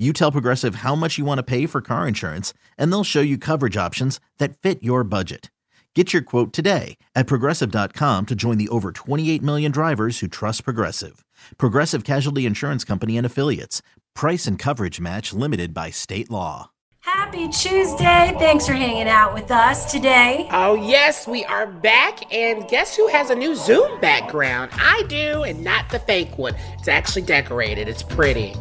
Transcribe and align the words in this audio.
you 0.00 0.12
tell 0.14 0.32
Progressive 0.32 0.76
how 0.76 0.94
much 0.94 1.18
you 1.18 1.26
want 1.26 1.38
to 1.38 1.42
pay 1.42 1.66
for 1.66 1.82
car 1.82 2.08
insurance, 2.08 2.54
and 2.78 2.90
they'll 2.90 3.04
show 3.04 3.20
you 3.20 3.36
coverage 3.36 3.76
options 3.76 4.18
that 4.38 4.56
fit 4.56 4.82
your 4.82 5.04
budget. 5.04 5.50
Get 5.94 6.12
your 6.12 6.22
quote 6.22 6.52
today 6.52 6.96
at 7.14 7.26
progressive.com 7.26 8.26
to 8.26 8.34
join 8.34 8.58
the 8.58 8.68
over 8.68 8.92
28 8.92 9.42
million 9.42 9.72
drivers 9.72 10.20
who 10.20 10.28
trust 10.28 10.64
Progressive. 10.64 11.24
Progressive 11.58 12.04
Casualty 12.04 12.46
Insurance 12.46 12.84
Company 12.84 13.18
and 13.18 13.26
Affiliates. 13.26 13.82
Price 14.14 14.46
and 14.46 14.56
coverage 14.56 15.00
match 15.00 15.32
limited 15.32 15.74
by 15.74 15.90
state 15.90 16.30
law. 16.30 16.70
Happy 17.00 17.48
Tuesday. 17.48 18.34
Thanks 18.38 18.66
for 18.66 18.74
hanging 18.74 19.08
out 19.08 19.34
with 19.34 19.50
us 19.50 19.90
today. 19.90 20.48
Oh, 20.52 20.74
yes, 20.74 21.26
we 21.26 21.44
are 21.46 21.66
back. 21.66 22.32
And 22.32 22.68
guess 22.68 22.94
who 22.94 23.08
has 23.08 23.30
a 23.30 23.34
new 23.34 23.54
Zoom 23.56 24.00
background? 24.00 24.70
I 24.74 25.02
do, 25.08 25.42
and 25.42 25.64
not 25.64 25.90
the 25.90 25.98
fake 25.98 26.38
one. 26.38 26.54
It's 26.78 26.88
actually 26.88 27.22
decorated, 27.22 27.88
it's 27.88 28.02
pretty. 28.02 28.54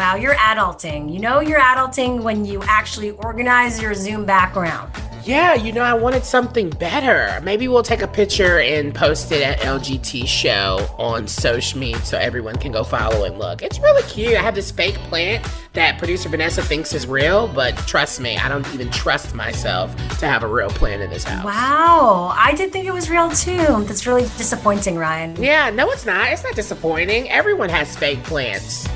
Wow, 0.00 0.14
you're 0.14 0.34
adulting. 0.36 1.12
You 1.12 1.20
know 1.20 1.40
you're 1.40 1.60
adulting 1.60 2.22
when 2.22 2.46
you 2.46 2.62
actually 2.62 3.10
organize 3.10 3.82
your 3.82 3.92
Zoom 3.92 4.24
background. 4.24 4.90
Yeah, 5.26 5.52
you 5.52 5.72
know, 5.72 5.82
I 5.82 5.92
wanted 5.92 6.24
something 6.24 6.70
better. 6.70 7.38
Maybe 7.44 7.68
we'll 7.68 7.82
take 7.82 8.00
a 8.00 8.08
picture 8.08 8.60
and 8.60 8.94
post 8.94 9.30
it 9.30 9.42
at 9.42 9.58
LGT 9.58 10.26
Show 10.26 10.88
on 10.96 11.28
social 11.28 11.78
media 11.78 12.02
so 12.02 12.16
everyone 12.16 12.56
can 12.56 12.72
go 12.72 12.82
follow 12.82 13.24
and 13.24 13.38
look. 13.38 13.60
It's 13.60 13.78
really 13.78 14.02
cute. 14.04 14.38
I 14.38 14.40
have 14.40 14.54
this 14.54 14.70
fake 14.70 14.94
plant 14.94 15.46
that 15.74 15.98
producer 15.98 16.30
Vanessa 16.30 16.62
thinks 16.62 16.94
is 16.94 17.06
real, 17.06 17.46
but 17.48 17.76
trust 17.86 18.20
me, 18.20 18.38
I 18.38 18.48
don't 18.48 18.66
even 18.72 18.90
trust 18.90 19.34
myself 19.34 19.94
to 20.20 20.26
have 20.26 20.42
a 20.44 20.48
real 20.48 20.70
plant 20.70 21.02
in 21.02 21.10
this 21.10 21.24
house. 21.24 21.44
Wow, 21.44 22.32
I 22.34 22.54
did 22.54 22.72
think 22.72 22.86
it 22.86 22.94
was 22.94 23.10
real 23.10 23.30
too. 23.30 23.84
That's 23.84 24.06
really 24.06 24.22
disappointing, 24.38 24.96
Ryan. 24.96 25.36
Yeah, 25.36 25.68
no, 25.68 25.90
it's 25.90 26.06
not. 26.06 26.32
It's 26.32 26.42
not 26.42 26.54
disappointing. 26.54 27.28
Everyone 27.28 27.68
has 27.68 27.94
fake 27.94 28.22
plants. 28.22 28.88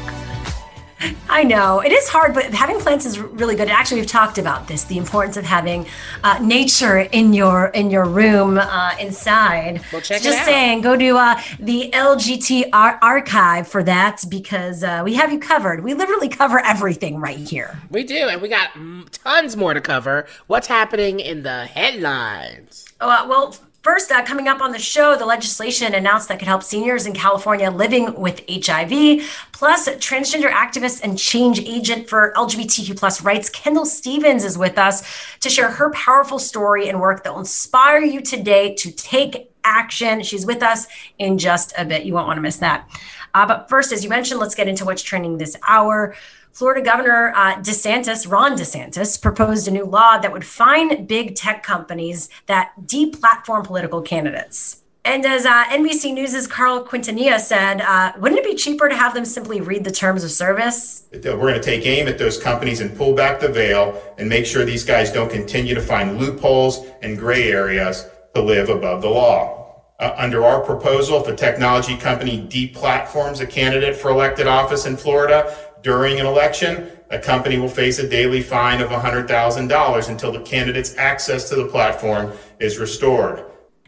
I 1.29 1.43
know 1.45 1.81
it 1.81 1.93
is 1.93 2.09
hard, 2.09 2.35
but 2.35 2.45
having 2.55 2.79
plants 2.79 3.07
is 3.07 3.19
really 3.19 3.57
good. 3.57 3.69
Actually, 3.69 4.01
we've 4.01 4.11
talked 4.11 4.39
about 4.39 4.69
this: 4.69 4.85
the 4.85 4.99
importance 4.99 5.37
of 5.37 5.45
having 5.45 5.87
uh, 6.23 6.39
nature 6.41 6.99
in 7.01 7.33
your 7.33 7.67
in 7.67 7.91
your 7.91 8.05
room 8.05 8.59
uh, 8.59 8.95
inside. 9.01 9.83
Well, 9.93 10.01
check 10.01 10.23
Just 10.23 10.39
it 10.39 10.41
out. 10.41 10.45
saying, 10.47 10.81
go 10.83 10.97
to 10.97 11.17
uh, 11.17 11.41
the 11.59 11.91
LGT 11.93 12.71
ar- 12.73 12.99
archive 13.03 13.69
for 13.69 13.83
that 13.83 14.25
because 14.29 14.83
uh, 14.83 15.03
we 15.05 15.15
have 15.15 15.33
you 15.33 15.39
covered. 15.39 15.83
We 15.83 15.95
literally 15.95 16.29
cover 16.29 16.59
everything 16.61 17.19
right 17.19 17.39
here. 17.39 17.79
We 17.91 18.05
do, 18.05 18.29
and 18.29 18.41
we 18.43 18.49
got 18.49 18.71
tons 19.13 19.57
more 19.57 19.75
to 19.75 19.81
cover. 19.81 20.27
What's 20.47 20.67
happening 20.67 21.21
in 21.21 21.43
the 21.43 21.67
headlines? 21.67 22.87
Uh, 23.01 23.27
well, 23.29 23.57
first, 23.85 24.11
uh, 24.11 24.25
coming 24.25 24.49
up 24.49 24.63
on 24.63 24.73
the 24.73 24.79
show, 24.79 25.15
the 25.15 25.27
legislation 25.27 25.95
announced 25.95 26.29
that 26.29 26.39
could 26.39 26.49
help 26.49 26.63
seniors 26.63 27.07
in 27.07 27.13
California 27.13 27.71
living 27.71 28.19
with 28.19 28.43
HIV. 28.49 29.23
Plus, 29.53 29.89
transgender 29.89 30.51
activist 30.51 31.03
and 31.05 31.19
change 31.19 31.61
agent 31.61 32.09
for 32.09 32.33
LGBTQ 32.35 32.99
plus 32.99 33.23
rights, 33.23 33.51
Kendall 33.51 33.85
Stevens, 33.85 34.43
is 34.43 34.57
with 34.57 34.79
us 34.79 35.37
to 35.41 35.51
share 35.51 35.71
her 35.71 35.91
powerful 35.91 36.39
story 36.39 36.89
and 36.89 36.99
work 36.99 37.23
that 37.23 37.33
will 37.33 37.41
inspire 37.41 38.01
you 38.01 38.23
today 38.23 38.75
to 38.75 38.91
take 38.91 39.51
action. 39.65 40.23
She's 40.23 40.47
with 40.47 40.63
us 40.63 40.87
in 41.19 41.37
just 41.37 41.75
a 41.77 41.85
bit. 41.85 42.05
You 42.05 42.15
won't 42.15 42.27
want 42.27 42.39
to 42.39 42.43
miss 42.43 42.57
that. 42.57 42.89
Uh, 43.35 43.47
but 43.47 43.69
first, 43.69 43.93
as 43.93 44.03
you 44.03 44.09
mentioned, 44.09 44.41
let's 44.41 44.55
get 44.55 44.67
into 44.67 44.87
what's 44.87 45.03
trending 45.03 45.37
this 45.37 45.57
hour. 45.69 46.15
Florida 46.55 46.83
Governor 46.83 47.33
uh, 47.35 47.57
DeSantis, 47.57 48.31
Ron 48.31 48.57
DeSantis, 48.57 49.21
proposed 49.21 49.67
a 49.67 49.73
new 49.73 49.85
law 49.85 50.19
that 50.19 50.33
would 50.33 50.45
fine 50.45 51.05
big 51.05 51.35
tech 51.35 51.65
companies 51.65 52.29
that 52.47 52.71
deplatform 52.85 53.65
political 53.65 54.01
candidates. 54.01 54.83
And 55.05 55.27
as 55.27 55.45
uh, 55.47 55.65
NBC 55.65 56.15
News' 56.15 56.47
Carl 56.47 56.85
Quintanilla 56.85 57.41
said, 57.41 57.81
uh, 57.81 58.13
wouldn't 58.19 58.39
it 58.39 58.45
be 58.45 58.55
cheaper 58.55 58.89
to 58.89 58.95
have 58.95 59.15
them 59.15 59.25
simply 59.25 59.61
read 59.61 59.83
the 59.83 59.91
terms 59.91 60.23
of 60.23 60.31
service? 60.31 61.09
We're 61.13 61.37
going 61.37 61.55
to 61.55 61.61
take 61.61 61.85
aim 61.87 62.07
at 62.07 62.19
those 62.19 62.41
companies 62.41 62.81
and 62.81 62.97
pull 62.97 63.17
back 63.17 63.41
the 63.41 63.49
veil 63.49 64.01
and 64.17 64.29
make 64.29 64.47
sure 64.47 64.65
these 64.65 64.85
guys 64.85 65.11
don't 65.11 65.31
continue 65.31 65.75
to 65.75 65.83
find 65.83 66.19
loopholes 66.19 66.87
and 67.03 67.19
gray 67.19 67.51
areas 67.51 68.07
to 68.37 68.41
live 68.41 68.69
above 68.69 69.03
the 69.03 69.11
law. 69.11 69.65
Uh, 69.99 70.15
under 70.17 70.45
our 70.45 70.61
proposal, 70.61 71.21
if 71.21 71.29
a 71.29 71.35
technology 71.35 71.97
company 71.97 72.47
deplatforms 72.49 73.41
a 73.41 73.47
candidate 73.47 73.97
for 73.97 74.11
elected 74.11 74.47
office 74.47 74.87
in 74.87 74.97
Florida 74.97 75.57
during 75.85 76.19
an 76.19 76.25
election, 76.27 76.91
a 77.11 77.19
company 77.19 77.59
will 77.59 77.69
face 77.69 77.99
a 78.01 78.09
daily 78.09 78.41
fine 78.43 78.81
of 78.81 78.89
$100,000 78.89 80.09
until 80.09 80.33
the 80.33 80.41
candidate's 80.41 80.97
access 80.97 81.49
to 81.51 81.55
the 81.55 81.67
platform 81.67 82.33
is 82.59 82.79
restored. 82.79 83.45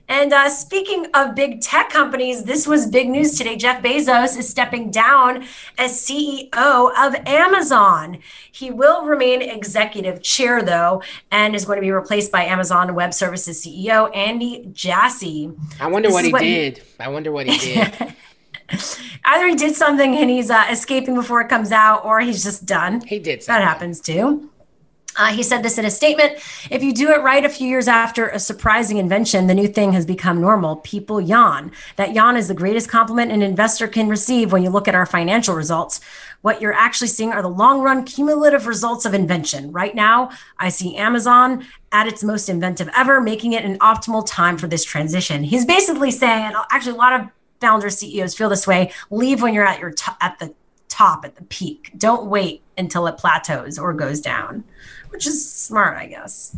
And 0.09 0.33
uh, 0.33 0.49
speaking 0.51 1.07
of 1.15 1.35
big 1.35 1.63
tech 1.63 1.89
companies, 1.91 2.45
this 2.45 2.65
was 2.65 2.87
big 2.87 3.09
news 3.09 3.37
today. 3.37 3.57
Jeff 3.57 3.83
Bezos 3.83 4.39
is 4.39 4.49
stepping 4.49 4.91
down 4.93 5.45
as 5.79 5.93
CEO 6.01 6.93
of 6.97 7.17
Amazon. 7.27 8.19
He 8.53 8.71
will 8.71 9.05
remain 9.07 9.43
executive 9.43 10.23
chair, 10.23 10.63
though, 10.63 11.03
and 11.33 11.57
is 11.57 11.65
going 11.65 11.79
to 11.79 11.81
be 11.81 11.91
replaced 11.91 12.31
by 12.31 12.45
Amazon 12.45 12.95
Web 12.95 13.15
Services 13.15 13.65
CEO 13.67 14.15
Andy 14.15 14.69
Jassy. 14.73 15.51
I 15.81 15.89
wonder 15.89 16.09
This 16.09 16.15
what 16.15 16.21
is 16.21 16.27
he 16.27 16.33
what 16.33 16.43
he- 16.43 16.55
did. 16.71 16.83
I 17.01 17.09
wonder 17.09 17.33
what 17.33 17.47
he 17.49 17.59
did. 17.75 18.15
Either 19.25 19.49
he 19.49 19.55
did 19.55 19.75
something 19.75 20.17
and 20.17 20.31
he's 20.31 20.51
uh, 20.51 20.67
escaping 20.71 21.15
before 21.15 21.41
it 21.41 21.49
comes 21.49 21.73
out, 21.73 22.05
or 22.05 22.21
he's 22.21 22.43
just 22.43 22.67
done. 22.67 23.01
he 23.03 23.19
did 23.19 23.43
That 23.43 23.63
happens 23.63 24.01
too. 24.01 24.51
Uh, 25.19 25.33
he 25.33 25.43
said 25.43 25.63
this 25.63 25.79
in 25.79 25.85
a 25.87 25.91
statement. 25.91 26.35
If 26.71 26.83
you 26.83 26.93
do 26.93 27.11
it 27.11 27.23
right 27.23 27.45
a 27.45 27.49
few 27.49 27.67
years 27.67 27.89
after 27.89 28.29
a 28.29 28.39
surprising 28.39 28.99
invention, 28.99 29.47
the 29.47 29.55
new 29.55 29.67
thing 29.67 29.93
has 29.93 30.05
become 30.05 30.41
normal. 30.41 30.77
People 30.77 31.21
yawn. 31.21 31.73
That 31.97 32.15
yawn 32.15 32.37
is 32.37 32.49
the 32.49 32.55
greatest 32.55 32.91
compliment 32.91 33.33
an 33.33 33.41
investor 33.41 33.89
can 33.89 34.09
receive 34.09 34.53
when 34.53 34.63
you 34.63 34.69
look 34.69 34.89
at 34.89 34.95
our 34.95 35.07
financial 35.07 35.55
results. 35.55 36.01
What 36.43 36.61
you're 36.61 36.75
actually 36.75 37.09
seeing 37.09 37.33
are 37.33 37.41
the 37.41 37.49
long 37.49 37.81
run 37.81 38.05
cumulative 38.05 38.67
results 38.67 39.07
of 39.07 39.15
invention. 39.15 39.73
Right 39.73 39.95
now, 39.95 40.31
I 40.59 40.69
see 40.69 40.97
Amazon 40.97 41.65
at 41.93 42.07
its 42.07 42.23
most 42.23 42.49
inventive 42.49 42.91
ever, 42.95 43.21
making 43.21 43.55
it 43.55 43.65
an 43.65 43.79
optimal 43.79 44.27
time 44.27 44.59
for 44.59 44.69
this 44.69 44.85
transition. 44.85 45.43
He's 45.43 45.65
basically 45.65 46.11
saying, 46.11 46.53
actually, 46.71 46.93
a 46.93 46.97
lot 46.97 47.19
of 47.19 47.29
founders, 47.61 47.99
CEOs 47.99 48.35
feel 48.35 48.49
this 48.49 48.67
way. 48.67 48.93
Leave 49.11 49.43
when 49.43 49.55
you're 49.55 49.67
at 49.67 49.79
your 49.81 49.91
to- 49.91 50.17
at 50.21 50.39
the 50.39 50.55
top, 50.89 51.25
at 51.25 51.37
the 51.37 51.45
peak. 51.45 51.93
Don't 51.97 52.27
wait 52.27 52.63
until 52.79 53.07
it 53.07 53.17
plateaus 53.19 53.79
or 53.79 53.93
goes 53.93 54.21
down, 54.21 54.65
which 55.11 55.27
is 55.27 55.49
smart, 55.51 55.97
I 55.97 56.07
guess. 56.07 56.55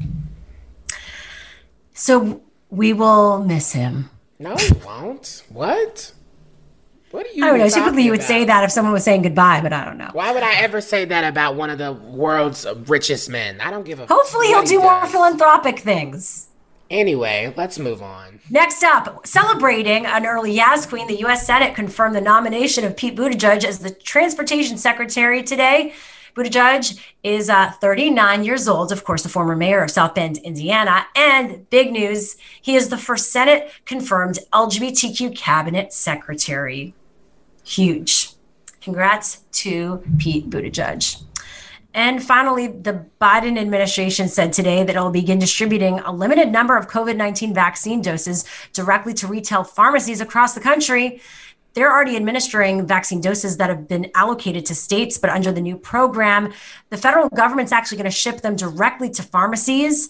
So 1.95 2.43
we 2.71 2.93
will 2.93 3.43
miss 3.45 3.73
him. 3.73 4.11
No, 4.39 4.55
he 4.57 4.73
won't. 4.85 5.43
What? 5.49 6.13
What 7.11 7.27
are 7.27 7.31
you? 7.31 7.45
I 7.45 7.49
don't 7.49 7.59
know. 7.59 7.69
Typically, 7.69 8.03
you 8.05 8.11
would 8.11 8.23
say 8.23 8.45
that 8.45 8.65
if 8.65 8.71
someone 8.71 8.93
was 8.93 9.03
saying 9.03 9.23
goodbye, 9.23 9.61
but 9.63 9.73
I 9.73 9.85
don't 9.85 9.97
know. 9.97 10.11
Why 10.13 10.31
would 10.33 10.43
I 10.43 10.57
ever 10.57 10.81
say 10.81 11.07
that 11.07 11.25
about 11.25 11.55
one 11.57 11.71
of 11.71 11.79
the 11.79 11.93
world's 11.93 12.67
richest 12.87 13.31
men? 13.31 13.61
I 13.61 13.71
don't 13.71 13.85
give 13.85 13.99
a. 13.99 14.07
Hopefully, 14.07 14.49
he'll 14.49 14.61
he 14.61 14.69
do 14.69 14.81
more 14.81 15.07
philanthropic 15.07 15.79
things. 15.79 16.48
Anyway, 16.91 17.53
let's 17.57 17.79
move 17.79 18.03
on. 18.03 18.41
Next 18.51 18.83
up, 18.83 19.27
celebrating 19.27 20.07
an 20.07 20.25
early 20.25 20.57
Yaz 20.57 20.89
Queen, 20.89 21.07
the 21.07 21.19
U.S. 21.21 21.47
Senate 21.47 21.75
confirmed 21.75 22.15
the 22.15 22.21
nomination 22.21 22.85
of 22.85 22.97
Pete 22.97 23.15
Buttigieg 23.15 23.65
as 23.65 23.81
the 23.81 23.91
Transportation 23.91 24.79
Secretary 24.79 25.43
today. 25.43 25.93
Buttigieg 26.35 26.99
is 27.23 27.51
uh, 27.51 27.73
39 27.73 28.45
years 28.45 28.69
old, 28.69 28.93
of 28.93 29.05
course, 29.05 29.23
the 29.23 29.29
former 29.29 29.57
mayor 29.57 29.83
of 29.83 29.91
South 29.91 30.15
Bend, 30.15 30.39
Indiana. 30.39 31.07
And 31.15 31.69
big 31.69 31.93
news, 31.93 32.37
he 32.63 32.75
is 32.75 32.89
the 32.89 32.97
first 32.97 33.33
Senate 33.33 33.71
confirmed 33.85 34.39
LGBTQ 34.53 35.37
cabinet 35.37 35.93
secretary. 35.93 36.95
Huge. 37.65 38.31
Congrats 38.81 39.41
to 39.53 40.03
Pete 40.19 40.49
Buttigieg. 40.49 41.23
And 41.95 42.23
finally, 42.23 42.67
the 42.67 43.07
Biden 43.21 43.59
administration 43.59 44.29
said 44.29 44.53
today 44.53 44.85
that 44.85 44.95
it 44.95 45.01
will 45.01 45.11
begin 45.11 45.39
distributing 45.39 46.01
a 46.01 46.13
limited 46.13 46.51
number 46.51 46.77
of 46.77 46.89
COVID 46.89 47.17
19 47.17 47.55
vaccine 47.55 48.03
doses 48.03 48.45
directly 48.73 49.15
to 49.15 49.27
retail 49.27 49.65
pharmacies 49.65 50.21
across 50.21 50.55
the 50.55 50.61
country. 50.61 51.21
they're 51.75 51.93
already 51.93 52.17
administering 52.17 52.87
vaccine 52.87 53.21
doses 53.21 53.57
that 53.59 53.71
have 53.71 53.87
been 53.87 54.11
allocated 54.17 54.67
to 54.67 54.75
states, 54.75 55.17
but 55.17 55.31
under 55.31 55.53
the 55.53 55.61
new 55.61 55.77
program, 55.77 56.53
the 56.91 56.97
federal 56.97 57.29
government's 57.29 57.71
actually 57.71 57.99
going 57.99 58.11
to 58.11 58.11
ship 58.11 58.41
them 58.41 58.57
directly 58.57 59.09
to 59.11 59.23
pharmacies. 59.23 60.09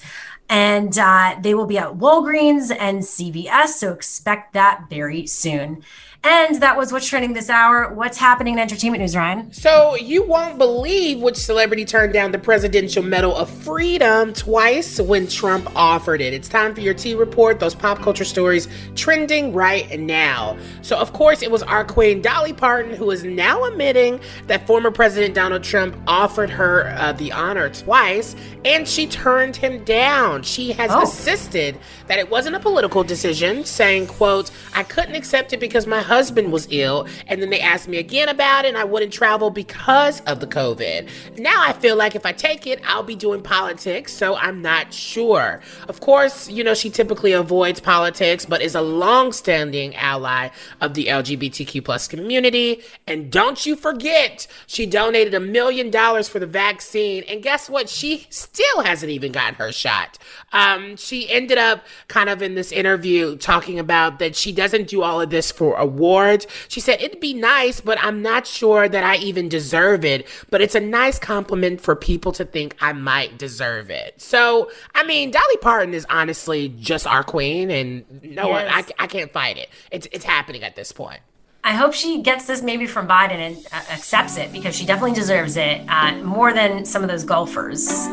And 0.48 0.96
uh, 0.98 1.36
they 1.42 1.54
will 1.54 1.66
be 1.66 1.76
at 1.76 1.92
Walgreens 1.92 2.75
and 2.75 3.00
CVS. 3.00 3.69
So 3.69 3.92
expect 3.92 4.54
that 4.54 4.86
very 4.88 5.26
soon. 5.26 5.84
And 6.25 6.61
that 6.62 6.76
was 6.76 6.93
what's 6.93 7.06
trending 7.06 7.32
this 7.32 7.49
hour. 7.49 7.94
What's 7.94 8.19
happening 8.19 8.55
in 8.55 8.59
entertainment 8.59 9.00
news, 9.00 9.15
Ryan? 9.15 9.53
So 9.53 9.94
you 9.94 10.25
won't 10.25 10.59
believe 10.59 11.20
which 11.20 11.37
celebrity 11.37 11.85
turned 11.85 12.12
down 12.12 12.32
the 12.32 12.41
Presidential 12.41 13.05
Medal 13.05 13.37
of 13.37 13.49
Freedom 13.49 14.32
twice 14.32 15.00
when 15.00 15.29
Trump 15.29 15.70
offered 15.76 16.20
it. 16.20 16.32
It's 16.35 16.49
time 16.49 16.75
for 16.75 16.81
your 16.81 16.93
T 16.93 17.15
report, 17.15 17.61
those 17.61 17.75
pop 17.75 18.00
culture 18.00 18.25
stories 18.25 18.67
trending 18.97 19.53
right 19.53 19.99
now. 20.00 20.59
So 20.82 20.99
of 20.99 21.12
course 21.12 21.41
it 21.43 21.53
was 21.53 21.62
our 21.62 21.85
queen 21.85 22.21
Dolly 22.21 22.53
Parton 22.53 22.94
who 22.94 23.12
is 23.12 23.23
now 23.23 23.62
admitting 23.64 24.21
that 24.49 24.67
former 24.67 24.91
President 24.91 25.37
Donald 25.37 25.62
Trump 25.62 25.97
offered 26.09 26.50
her 26.50 26.88
uh, 26.99 27.12
the 27.12 27.31
honor 27.31 27.69
twice 27.69 28.35
and 28.64 28.88
she 28.88 29.06
turned 29.06 29.55
him 29.55 29.85
down. 29.85 30.43
She 30.43 30.73
has 30.73 30.91
oh. 30.91 31.03
insisted 31.03 31.79
that 32.09 32.19
it 32.19 32.29
wasn't 32.29 32.56
a 32.56 32.61
political 32.61 33.05
decision, 33.05 33.64
saying, 33.64 34.09
quote, 34.09 34.50
I 34.75 34.82
couldn't 34.82 35.14
accept 35.14 35.53
it 35.53 35.61
because 35.61 35.87
my 35.87 36.00
husband 36.08 36.50
was 36.50 36.66
ill, 36.70 37.06
and 37.26 37.40
then 37.40 37.50
they 37.50 37.60
asked 37.60 37.87
me 37.87 37.99
again 37.99 38.28
about 38.28 38.64
it, 38.64 38.69
and 38.69 38.76
I 38.76 38.84
wouldn't 38.84 39.12
travel 39.12 39.50
because 39.50 40.20
of 40.22 40.40
the 40.40 40.46
COVID. 40.46 41.08
Now 41.38 41.62
I 41.62 41.72
feel 41.72 41.96
like 41.96 42.16
if 42.16 42.26
I 42.26 42.32
take 42.32 42.66
it, 42.66 42.81
I'll 42.84 43.02
be 43.02 43.14
doing 43.14 43.43
politics, 43.43 44.12
so 44.12 44.34
I'm 44.37 44.62
not 44.62 44.93
sure. 44.93 45.60
Of 45.88 46.00
course, 46.00 46.49
you 46.49 46.64
know, 46.64 46.75
she 46.75 46.90
typically 46.90 47.32
avoids 47.32 47.81
politics, 47.81 48.44
but 48.44 48.62
is 48.62 48.75
a 48.75 48.81
long-standing 48.81 49.94
ally 49.94 50.49
of 50.81 50.94
the 50.94 51.06
LGBTQ 51.06 51.84
plus 51.84 52.08
community. 52.08 52.82
And 53.06 53.31
don't 53.31 53.64
you 53.64 53.76
forget, 53.76 54.46
she 54.66 54.87
donated 54.87 55.34
a 55.34 55.40
million 55.40 55.90
dollars 55.90 56.28
for 56.28 56.38
the 56.38 56.46
vaccine, 56.46 57.22
and 57.28 57.43
guess 57.43 57.69
what? 57.69 57.88
She 57.88 58.26
still 58.31 58.82
hasn't 58.82 59.11
even 59.11 59.32
gotten 59.32 59.54
her 59.56 59.70
shot. 59.72 60.19
Um, 60.52 60.96
she 60.96 61.31
ended 61.31 61.58
up 61.58 61.84
kind 62.08 62.28
of 62.28 62.43
in 62.43 62.54
this 62.54 62.72
interview 62.72 63.37
talking 63.37 63.78
about 63.78 64.19
that 64.19 64.34
she 64.34 64.52
doesn't 64.52 64.88
do 64.88 65.02
all 65.02 65.20
of 65.20 65.31
this 65.31 65.52
for 65.52 65.78
awards. 65.99 66.47
She 66.69 66.81
said, 66.81 67.00
It'd 67.03 67.21
be 67.21 67.35
nice, 67.35 67.81
but 67.81 67.99
I'm 68.00 68.23
not 68.23 68.47
sure 68.47 68.89
that 68.89 69.05
I 69.05 69.17
even 69.17 69.49
deserve 69.49 70.05
it. 70.05 70.27
But 70.50 70.61
it's 70.61 70.75
a 70.75 70.81
nice 70.81 71.19
compliment 71.19 71.81
for 71.81 71.97
people 71.97 72.33
to 72.33 72.45
think 72.45 72.77
I 72.81 72.93
might 72.93 73.39
deserve 73.39 73.91
it. 73.91 74.21
So, 74.21 74.71
I 74.95 75.05
mean, 75.05 75.31
Dolly 75.31 75.56
Parton 75.59 75.95
is 75.95 76.06
honestly 76.09 76.69
just 76.69 77.06
our 77.06 77.23
queen, 77.25 77.71
and 77.71 78.05
no 78.23 78.49
yes. 78.49 78.50
one, 78.50 78.67
I, 78.67 79.05
I 79.05 79.06
can't 79.06 79.31
fight 79.31 79.59
it. 79.59 79.69
It's, 79.91 80.06
it's 80.12 80.25
happening 80.25 80.62
at 80.62 80.77
this 80.77 80.93
point. 80.93 81.21
I 81.65 81.73
hope 81.73 81.93
she 81.93 82.23
gets 82.23 82.47
this 82.47 82.62
maybe 82.62 82.87
from 82.87 83.09
Biden 83.09 83.33
and 83.33 83.56
uh, 83.73 83.83
accepts 83.91 84.39
it 84.39 84.53
because 84.53 84.77
she 84.77 84.87
definitely 84.87 85.15
deserves 85.15 85.56
it 85.56 85.83
uh, 85.89 86.15
more 86.19 86.53
than 86.53 86.85
some 86.85 87.03
of 87.03 87.09
those 87.11 87.25
golfers. 87.25 88.09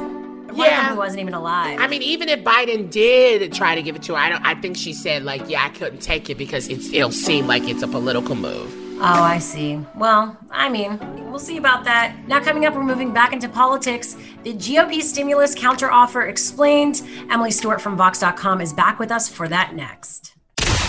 One 0.56 0.68
yeah. 0.68 0.90
who 0.90 0.98
wasn't 0.98 1.22
even 1.22 1.34
alive. 1.34 1.80
I 1.80 1.88
mean, 1.88 2.02
even 2.02 2.30
if 2.30 2.44
Biden 2.44 2.90
did 2.90 3.52
try 3.52 3.76
to 3.76 3.82
give 3.82 3.96
it 3.96 4.04
to 4.04 4.14
her, 4.14 4.20
I 4.20 4.30
don't. 4.30 4.46
I 4.46 4.56
think 4.56 4.78
she 4.78 4.94
said 4.94 5.24
like, 5.24 5.50
"Yeah, 5.50 5.66
I 5.66 5.70
couldn't 5.70 6.00
take 6.00 6.30
it 6.30 6.38
because 6.38 6.68
it's 6.70 6.92
it'll 6.94 7.12
seem 7.12 7.48
like 7.48 7.64
it's 7.68 7.84
a 7.84 7.88
political 7.88 8.36
move." 8.36 8.74
Oh, 8.98 9.24
I 9.24 9.40
see. 9.40 9.82
Well, 9.96 10.38
I 10.50 10.70
mean, 10.70 10.98
we'll 11.30 11.38
see 11.38 11.58
about 11.58 11.84
that. 11.84 12.16
Now, 12.30 12.40
coming 12.40 12.66
up, 12.66 12.76
we're 12.76 12.84
moving 12.84 13.14
back 13.14 13.34
into 13.34 13.50
politics. 13.50 14.16
The 14.44 14.54
GOP 14.54 15.02
stimulus 15.02 15.54
counteroffer 15.54 16.30
explained. 16.30 17.02
Emily 17.30 17.52
Stewart 17.52 17.82
from 17.82 17.98
Vox.com 17.98 18.62
is 18.62 18.72
back 18.72 18.98
with 18.98 19.12
us 19.12 19.28
for 19.28 19.50
that 19.50 19.76
next. 19.76 20.36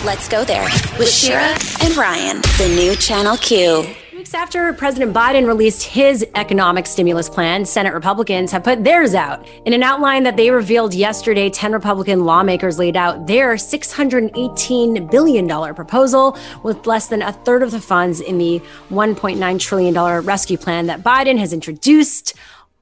Let's 0.05 0.29
go 0.29 0.45
there 0.45 0.63
with 0.97 1.09
Shira 1.09 1.57
and 1.83 1.97
Ryan, 1.97 2.41
the 2.57 2.73
new 2.75 2.95
Channel 2.95 3.35
Q. 3.37 3.93
Weeks 4.27 4.35
after 4.35 4.73
President 4.73 5.13
Biden 5.13 5.47
released 5.47 5.83
his 5.83 6.27
economic 6.35 6.85
stimulus 6.85 7.29
plan, 7.29 7.63
Senate 7.63 7.93
Republicans 7.93 8.51
have 8.51 8.61
put 8.61 8.83
theirs 8.83 9.15
out. 9.15 9.47
In 9.63 9.71
an 9.71 9.83
outline 9.83 10.23
that 10.23 10.35
they 10.35 10.51
revealed 10.51 10.93
yesterday, 10.93 11.49
10 11.49 11.71
Republican 11.71 12.25
lawmakers 12.25 12.77
laid 12.77 12.97
out 12.97 13.25
their 13.25 13.53
$618 13.53 15.09
billion 15.09 15.73
proposal, 15.73 16.37
with 16.61 16.85
less 16.85 17.07
than 17.07 17.21
a 17.21 17.31
third 17.31 17.63
of 17.63 17.71
the 17.71 17.79
funds 17.79 18.19
in 18.19 18.37
the 18.37 18.61
$1.9 18.89 19.59
trillion 19.61 20.25
rescue 20.25 20.57
plan 20.57 20.87
that 20.87 21.03
Biden 21.03 21.37
has 21.37 21.53
introduced. 21.53 22.33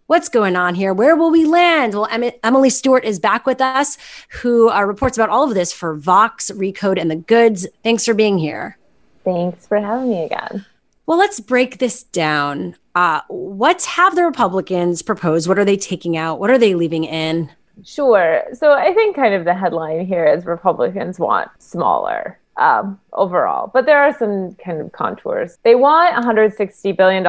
What's 0.08 0.30
going 0.30 0.56
on 0.56 0.74
here? 0.74 0.96
Where 0.96 1.16
will 1.16 1.30
we 1.30 1.46
land? 1.46 1.94
Well, 1.94 2.08
Emily 2.44 2.72
Stewart 2.72 3.06
is 3.06 3.20
back 3.20 3.46
with 3.46 3.62
us, 3.62 4.00
who 4.42 4.72
uh, 4.72 4.82
reports 4.82 5.16
about 5.16 5.30
all 5.30 5.44
of 5.48 5.54
this 5.54 5.72
for 5.72 5.94
Vox, 5.94 6.50
Recode, 6.50 7.00
and 7.00 7.12
the 7.12 7.18
Goods. 7.18 7.68
Thanks 7.84 8.04
for 8.04 8.16
being 8.16 8.40
here. 8.40 8.80
Thanks 9.24 9.68
for 9.68 9.80
having 9.80 10.10
me 10.10 10.26
again. 10.26 10.66
Well, 11.06 11.18
let's 11.18 11.40
break 11.40 11.78
this 11.78 12.04
down. 12.04 12.76
Uh, 12.96 13.22
what 13.28 13.84
have 13.86 14.16
the 14.16 14.24
Republicans 14.24 15.02
proposed? 15.02 15.48
What 15.48 15.60
are 15.60 15.66
they 15.66 15.78
taking 15.78 16.18
out? 16.18 16.40
What 16.40 16.50
are 16.50 16.58
they 16.58 16.76
leaving 16.76 17.04
in? 17.04 17.52
Sure. 17.84 18.44
So 18.54 18.72
I 18.72 18.94
think 18.94 19.16
kind 19.16 19.34
of 19.34 19.46
the 19.46 19.54
headline 19.54 20.06
here 20.06 20.26
is 20.26 20.46
Republicans 20.46 21.20
want 21.20 21.50
smaller 21.60 22.40
um, 22.58 23.00
overall, 23.14 23.70
but 23.74 23.86
there 23.86 24.02
are 24.02 24.18
some 24.18 24.54
kind 24.56 24.80
of 24.80 24.92
contours. 24.92 25.58
They 25.64 25.76
want 25.76 26.16
$160 26.16 26.96
billion 26.96 27.24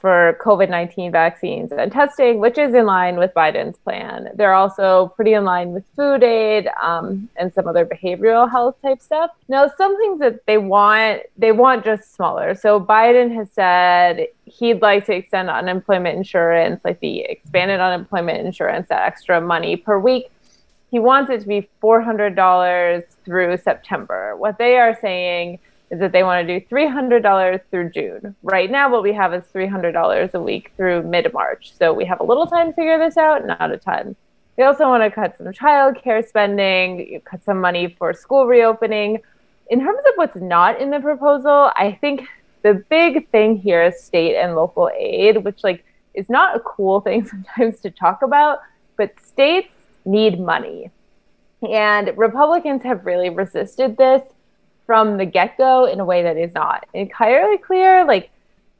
for 0.00 0.38
COVID 0.42 0.68
19 0.68 1.12
vaccines 1.12 1.72
and 1.72 1.90
testing, 1.90 2.40
which 2.40 2.58
is 2.58 2.74
in 2.74 2.86
line 2.86 3.16
with 3.16 3.32
Biden's 3.34 3.78
plan. 3.78 4.28
They're 4.34 4.54
also 4.54 5.08
pretty 5.16 5.32
in 5.32 5.44
line 5.44 5.72
with 5.72 5.84
food 5.94 6.22
aid 6.22 6.68
um, 6.82 7.28
and 7.36 7.52
some 7.52 7.66
other 7.66 7.86
behavioral 7.86 8.50
health 8.50 8.76
type 8.82 9.00
stuff. 9.00 9.30
Now, 9.48 9.70
some 9.78 9.96
things 9.96 10.20
that 10.20 10.44
they 10.46 10.58
want, 10.58 11.22
they 11.38 11.52
want 11.52 11.84
just 11.84 12.14
smaller. 12.14 12.54
So 12.54 12.80
Biden 12.80 13.34
has 13.34 13.50
said 13.52 14.26
he'd 14.44 14.82
like 14.82 15.06
to 15.06 15.14
extend 15.14 15.48
unemployment 15.48 16.16
insurance, 16.16 16.82
like 16.84 17.00
the 17.00 17.20
expanded 17.20 17.80
unemployment 17.80 18.44
insurance, 18.46 18.88
that 18.88 19.06
extra 19.06 19.40
money 19.40 19.76
per 19.76 19.98
week 19.98 20.30
he 20.90 20.98
wants 20.98 21.30
it 21.30 21.40
to 21.40 21.46
be 21.46 21.68
$400 21.82 23.04
through 23.24 23.56
September. 23.58 24.36
What 24.36 24.58
they 24.58 24.76
are 24.78 24.96
saying 25.00 25.58
is 25.90 26.00
that 26.00 26.12
they 26.12 26.22
want 26.22 26.46
to 26.46 26.60
do 26.60 26.66
$300 26.66 27.60
through 27.70 27.90
June. 27.90 28.34
Right 28.42 28.70
now, 28.70 28.90
what 28.90 29.02
we 29.02 29.12
have 29.12 29.34
is 29.34 29.44
$300 29.54 30.34
a 30.34 30.40
week 30.40 30.72
through 30.76 31.02
mid 31.02 31.32
March. 31.32 31.72
So 31.76 31.92
we 31.92 32.04
have 32.06 32.20
a 32.20 32.24
little 32.24 32.46
time 32.46 32.68
to 32.68 32.72
figure 32.72 32.98
this 32.98 33.16
out, 33.16 33.46
not 33.46 33.70
a 33.72 33.78
ton. 33.78 34.16
They 34.56 34.64
also 34.64 34.88
want 34.88 35.02
to 35.02 35.10
cut 35.10 35.36
some 35.36 35.48
childcare 35.48 36.26
spending, 36.26 37.20
cut 37.24 37.44
some 37.44 37.60
money 37.60 37.94
for 37.98 38.14
school 38.14 38.46
reopening. 38.46 39.20
In 39.68 39.80
terms 39.80 39.98
of 39.98 40.12
what's 40.16 40.36
not 40.36 40.80
in 40.80 40.90
the 40.90 41.00
proposal, 41.00 41.70
I 41.76 41.98
think 42.00 42.22
the 42.62 42.82
big 42.88 43.28
thing 43.30 43.58
here 43.58 43.82
is 43.82 44.02
state 44.02 44.36
and 44.36 44.56
local 44.56 44.90
aid, 44.96 45.44
which 45.44 45.62
like 45.62 45.84
is 46.14 46.30
not 46.30 46.56
a 46.56 46.60
cool 46.60 47.00
thing 47.00 47.26
sometimes 47.28 47.80
to 47.80 47.90
talk 47.90 48.22
about, 48.22 48.60
but 48.96 49.12
states 49.20 49.68
need 50.06 50.40
money. 50.40 50.90
And 51.68 52.16
Republicans 52.16 52.82
have 52.84 53.04
really 53.04 53.30
resisted 53.30 53.96
this 53.96 54.22
from 54.86 55.16
the 55.18 55.26
get 55.26 55.58
go 55.58 55.84
in 55.86 56.00
a 56.00 56.04
way 56.04 56.22
that 56.22 56.36
is 56.36 56.54
not 56.54 56.86
entirely 56.94 57.58
clear. 57.58 58.04
Like 58.04 58.30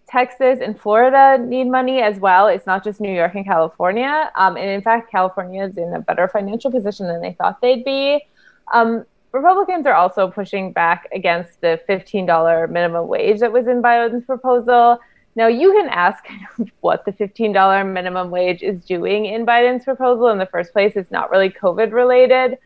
Texas 0.08 0.60
and 0.62 0.78
Florida 0.80 1.36
need 1.42 1.64
money 1.64 2.00
as 2.00 2.18
well. 2.20 2.46
It's 2.46 2.66
not 2.66 2.84
just 2.84 3.00
New 3.00 3.12
York 3.12 3.34
and 3.34 3.44
California. 3.44 4.30
Um, 4.36 4.56
and 4.56 4.70
in 4.70 4.80
fact, 4.82 5.10
California 5.10 5.64
is 5.64 5.76
in 5.76 5.92
a 5.94 6.00
better 6.00 6.28
financial 6.28 6.70
position 6.70 7.08
than 7.08 7.20
they 7.20 7.32
thought 7.32 7.60
they'd 7.60 7.84
be. 7.84 8.24
Um, 8.72 9.04
Republicans 9.32 9.86
are 9.86 9.94
also 9.94 10.30
pushing 10.30 10.72
back 10.72 11.08
against 11.12 11.60
the 11.60 11.80
$15 11.88 12.70
minimum 12.70 13.08
wage 13.08 13.40
that 13.40 13.52
was 13.52 13.66
in 13.66 13.82
Biden's 13.82 14.24
proposal. 14.24 14.98
Now, 15.36 15.48
you 15.48 15.72
can 15.72 15.88
ask 15.90 16.24
what 16.80 17.04
the 17.04 17.12
$15 17.12 17.92
minimum 17.92 18.30
wage 18.30 18.62
is 18.62 18.80
doing 18.84 19.26
in 19.26 19.46
Biden's 19.46 19.84
proposal 19.84 20.28
in 20.28 20.38
the 20.38 20.46
first 20.46 20.72
place. 20.72 20.94
It's 20.96 21.10
not 21.10 21.30
really 21.30 21.50
COVID 21.50 21.92
related, 21.92 22.58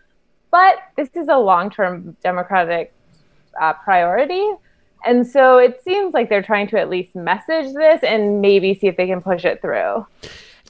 but 0.50 0.76
this 0.96 1.10
is 1.14 1.28
a 1.28 1.36
long 1.36 1.70
term 1.70 2.16
Democratic 2.22 2.94
uh, 3.60 3.72
priority. 3.74 4.48
And 5.04 5.26
so 5.26 5.58
it 5.58 5.82
seems 5.82 6.14
like 6.14 6.28
they're 6.28 6.42
trying 6.42 6.68
to 6.68 6.78
at 6.78 6.90
least 6.90 7.14
message 7.14 7.74
this 7.74 8.02
and 8.02 8.40
maybe 8.40 8.74
see 8.74 8.86
if 8.86 8.96
they 8.96 9.06
can 9.06 9.20
push 9.20 9.44
it 9.44 9.60
through. 9.60 10.06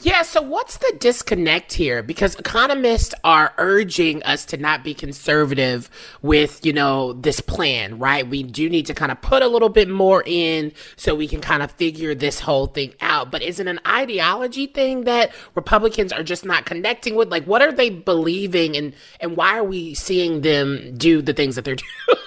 Yeah, 0.03 0.23
so 0.23 0.41
what's 0.41 0.79
the 0.79 0.95
disconnect 0.99 1.75
here? 1.75 2.03
Because 2.03 2.35
economists 2.37 3.15
are 3.23 3.53
urging 3.59 4.23
us 4.23 4.47
to 4.47 4.57
not 4.57 4.83
be 4.83 4.95
conservative 4.95 5.91
with, 6.23 6.65
you 6.65 6.73
know, 6.73 7.13
this 7.13 7.41
plan, 7.41 7.99
right? 7.99 8.27
We 8.27 8.43
do 8.43 8.71
need 8.71 8.87
to 8.87 8.95
kind 8.95 9.13
of 9.13 9.21
put 9.21 9.43
a 9.43 9.49
little 9.49 9.69
bit 9.69 9.91
more 9.91 10.23
in 10.25 10.73
so 10.97 11.15
we 11.15 11.29
can 11.29 11.43
kind 11.43 11.63
of 11.63 11.71
figure 11.73 12.15
this 12.15 12.41
whole 12.41 12.67
thing 12.67 12.95
out. 13.03 13.31
But 13.31 13.43
is 13.43 13.61
it 13.61 13.67
an 13.67 13.79
ideology 13.87 14.67
thing 14.67 15.05
that 15.05 15.33
Republicans 15.55 16.13
are 16.13 16.23
just 16.23 16.47
not 16.47 16.65
connecting 16.65 17.15
with? 17.15 17.31
Like, 17.31 17.45
what 17.45 17.61
are 17.61 17.73
they 17.73 17.91
believing 17.91 18.77
and, 18.77 18.95
and 19.21 19.37
why 19.37 19.59
are 19.59 19.65
we 19.65 19.93
seeing 19.93 20.41
them 20.41 20.97
do 20.97 21.21
the 21.21 21.35
things 21.35 21.57
that 21.57 21.65
they're 21.67 21.77
doing? 22.09 22.21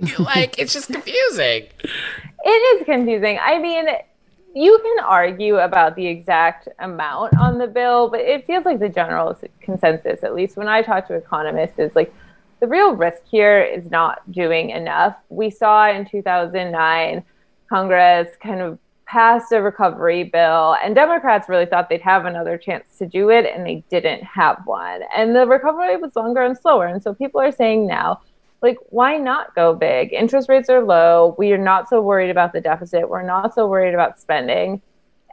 like, 0.18 0.58
it's 0.58 0.72
just 0.72 0.88
confusing. 0.88 1.66
It 2.44 2.80
is 2.80 2.84
confusing. 2.84 3.38
I 3.40 3.58
mean, 3.58 3.86
you 4.58 4.78
can 4.82 5.04
argue 5.04 5.58
about 5.58 5.94
the 5.94 6.06
exact 6.06 6.68
amount 6.80 7.32
on 7.38 7.58
the 7.58 7.66
bill, 7.68 8.08
but 8.08 8.20
it 8.20 8.44
feels 8.44 8.64
like 8.64 8.80
the 8.80 8.88
general 8.88 9.38
consensus, 9.60 10.24
at 10.24 10.34
least 10.34 10.56
when 10.56 10.66
I 10.66 10.82
talk 10.82 11.06
to 11.08 11.14
economists, 11.14 11.78
is 11.78 11.94
like 11.94 12.12
the 12.58 12.66
real 12.66 12.96
risk 12.96 13.22
here 13.30 13.62
is 13.62 13.88
not 13.88 14.30
doing 14.32 14.70
enough. 14.70 15.14
We 15.28 15.50
saw 15.50 15.88
in 15.88 16.06
2009 16.06 17.22
Congress 17.68 18.28
kind 18.42 18.60
of 18.60 18.80
passed 19.06 19.52
a 19.52 19.62
recovery 19.62 20.24
bill, 20.24 20.76
and 20.82 20.92
Democrats 20.92 21.48
really 21.48 21.66
thought 21.66 21.88
they'd 21.88 22.00
have 22.00 22.24
another 22.24 22.58
chance 22.58 22.98
to 22.98 23.06
do 23.06 23.30
it, 23.30 23.46
and 23.46 23.64
they 23.64 23.84
didn't 23.88 24.24
have 24.24 24.60
one. 24.64 25.02
And 25.16 25.36
the 25.36 25.46
recovery 25.46 25.96
was 25.98 26.16
longer 26.16 26.42
and 26.42 26.58
slower. 26.58 26.86
And 26.86 27.00
so 27.00 27.14
people 27.14 27.40
are 27.40 27.52
saying 27.52 27.86
now, 27.86 28.22
like, 28.60 28.76
why 28.90 29.16
not 29.16 29.54
go 29.54 29.74
big? 29.74 30.12
Interest 30.12 30.48
rates 30.48 30.68
are 30.68 30.82
low. 30.82 31.34
We 31.38 31.52
are 31.52 31.58
not 31.58 31.88
so 31.88 32.00
worried 32.00 32.30
about 32.30 32.52
the 32.52 32.60
deficit. 32.60 33.08
We're 33.08 33.22
not 33.22 33.54
so 33.54 33.66
worried 33.66 33.94
about 33.94 34.20
spending. 34.20 34.82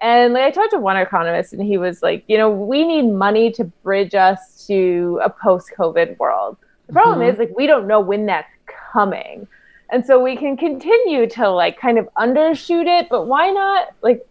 And 0.02 0.34
like 0.34 0.44
I 0.44 0.52
talked 0.52 0.72
to 0.72 0.80
one 0.80 0.98
economist, 0.98 1.54
and 1.54 1.64
he 1.64 1.78
was 1.78 2.04
like, 2.04 2.24
you 2.28 2.38
know, 2.38 2.50
we 2.50 2.86
need 2.86 3.04
money 3.04 3.52
to 3.54 3.64
bridge 3.64 4.14
us 4.14 4.66
to 4.68 5.20
a 5.24 5.30
post-COVID 5.30 6.20
world. 6.20 6.58
The 6.88 6.94
problem 6.94 7.20
mm-hmm. 7.20 7.34
is 7.34 7.40
like 7.40 7.58
we 7.58 7.66
don't 7.66 7.88
know 7.88 8.00
when 8.00 8.26
that's 8.26 8.52
coming. 8.92 9.48
And 9.92 10.06
so 10.06 10.22
we 10.22 10.36
can 10.36 10.58
continue 10.58 11.28
to 11.30 11.50
like 11.50 11.80
kind 11.80 11.98
of 11.98 12.10
undershoot 12.18 12.88
it, 12.88 13.08
but 13.10 13.28
why 13.28 13.52
not 13.52 13.90
like 14.02 14.28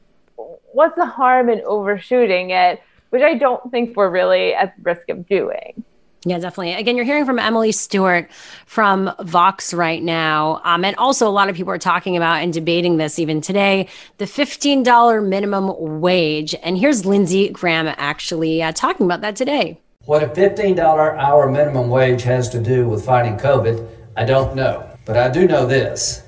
what's 0.72 0.96
the 0.96 1.06
harm 1.06 1.48
in 1.48 1.62
overshooting 1.64 2.50
it, 2.50 2.82
which 3.10 3.22
I 3.22 3.34
don't 3.34 3.70
think 3.70 3.96
we're 3.96 4.10
really 4.10 4.52
at 4.54 4.74
risk 4.82 5.08
of 5.08 5.26
doing. 5.26 5.82
Yeah, 6.26 6.38
definitely. 6.38 6.72
Again, 6.72 6.96
you're 6.96 7.04
hearing 7.04 7.26
from 7.26 7.38
Emily 7.38 7.70
Stewart 7.70 8.30
from 8.64 9.12
Vox 9.20 9.74
right 9.74 10.02
now. 10.02 10.62
Um, 10.64 10.82
and 10.84 10.96
also, 10.96 11.28
a 11.28 11.30
lot 11.30 11.50
of 11.50 11.56
people 11.56 11.70
are 11.72 11.78
talking 11.78 12.16
about 12.16 12.42
and 12.42 12.50
debating 12.50 12.96
this 12.96 13.18
even 13.18 13.42
today 13.42 13.88
the 14.16 14.24
$15 14.24 15.28
minimum 15.28 16.00
wage. 16.00 16.54
And 16.62 16.78
here's 16.78 17.04
Lindsey 17.04 17.50
Graham 17.50 17.86
actually 17.98 18.62
uh, 18.62 18.72
talking 18.72 19.04
about 19.04 19.20
that 19.20 19.36
today. 19.36 19.78
What 20.06 20.22
a 20.22 20.28
$15 20.28 20.78
hour 20.78 21.50
minimum 21.50 21.90
wage 21.90 22.22
has 22.22 22.48
to 22.50 22.60
do 22.60 22.88
with 22.88 23.04
fighting 23.04 23.36
COVID, 23.36 23.86
I 24.16 24.24
don't 24.24 24.54
know. 24.54 24.88
But 25.04 25.18
I 25.18 25.28
do 25.28 25.46
know 25.46 25.66
this 25.66 26.22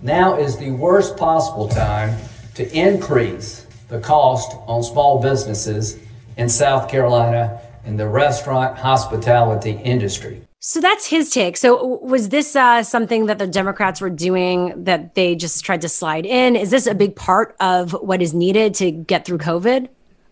now 0.00 0.38
is 0.38 0.56
the 0.56 0.70
worst 0.70 1.16
possible 1.16 1.68
time 1.68 2.16
to 2.54 2.70
increase 2.74 3.66
the 3.88 4.00
cost 4.00 4.56
on 4.66 4.82
small 4.82 5.20
businesses 5.20 5.98
in 6.38 6.48
South 6.48 6.90
Carolina 6.90 7.60
in 7.84 7.96
the 7.96 8.06
restaurant 8.06 8.78
hospitality 8.78 9.72
industry. 9.72 10.42
So 10.60 10.80
that's 10.80 11.06
his 11.06 11.30
take. 11.30 11.56
So 11.56 11.98
was 11.98 12.28
this 12.28 12.54
uh, 12.54 12.84
something 12.84 13.26
that 13.26 13.38
the 13.38 13.48
Democrats 13.48 14.00
were 14.00 14.10
doing 14.10 14.84
that 14.84 15.16
they 15.16 15.34
just 15.34 15.64
tried 15.64 15.80
to 15.80 15.88
slide 15.88 16.24
in? 16.24 16.54
Is 16.54 16.70
this 16.70 16.86
a 16.86 16.94
big 16.94 17.16
part 17.16 17.56
of 17.58 17.92
what 17.92 18.22
is 18.22 18.32
needed 18.32 18.74
to 18.74 18.92
get 18.92 19.24
through 19.24 19.38
COVID? 19.38 19.88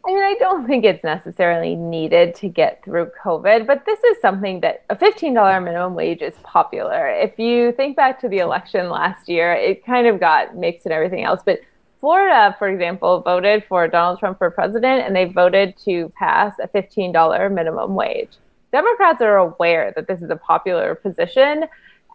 I 0.07 0.09
mean, 0.09 0.23
I 0.23 0.35
don't 0.38 0.66
think 0.66 0.85
it's 0.85 1.04
necessarily 1.04 1.75
needed 1.75 2.35
to 2.37 2.49
get 2.49 2.83
through 2.85 3.11
COVID, 3.23 3.66
but 3.66 3.85
this 3.85 3.99
is 4.04 4.21
something 4.23 4.61
that 4.61 4.85
a 4.88 4.97
$15 4.97 5.62
minimum 5.62 5.95
wage 5.95 6.23
is 6.23 6.35
popular. 6.42 7.09
If 7.09 7.38
you 7.38 7.73
think 7.73 7.97
back 7.97 8.21
to 8.21 8.28
the 8.28 8.38
election 8.38 8.88
last 8.88 9.28
year, 9.28 9.52
it 9.52 9.85
kind 9.85 10.07
of 10.07 10.19
got 10.19 10.57
mixed 10.57 10.87
and 10.87 10.92
everything 10.92 11.25
else. 11.25 11.42
But 11.45 11.61
Florida, 12.00 12.57
for 12.59 12.69
example, 12.69 13.21
voted 13.21 13.64
for 13.69 13.87
Donald 13.87 14.19
Trump 14.19 14.38
for 14.38 14.50
president 14.50 15.07
and 15.07 15.14
they 15.14 15.26
voted 15.26 15.76
to 15.85 16.11
pass 16.19 16.54
a 16.62 16.66
$15 16.69 17.52
minimum 17.52 17.95
wage. 17.95 18.30
Democrats 18.73 19.21
are 19.21 19.37
aware 19.37 19.92
that 19.95 20.09
this 20.09 20.23
is 20.23 20.30
a 20.30 20.37
popular 20.37 20.95
position 20.95 21.64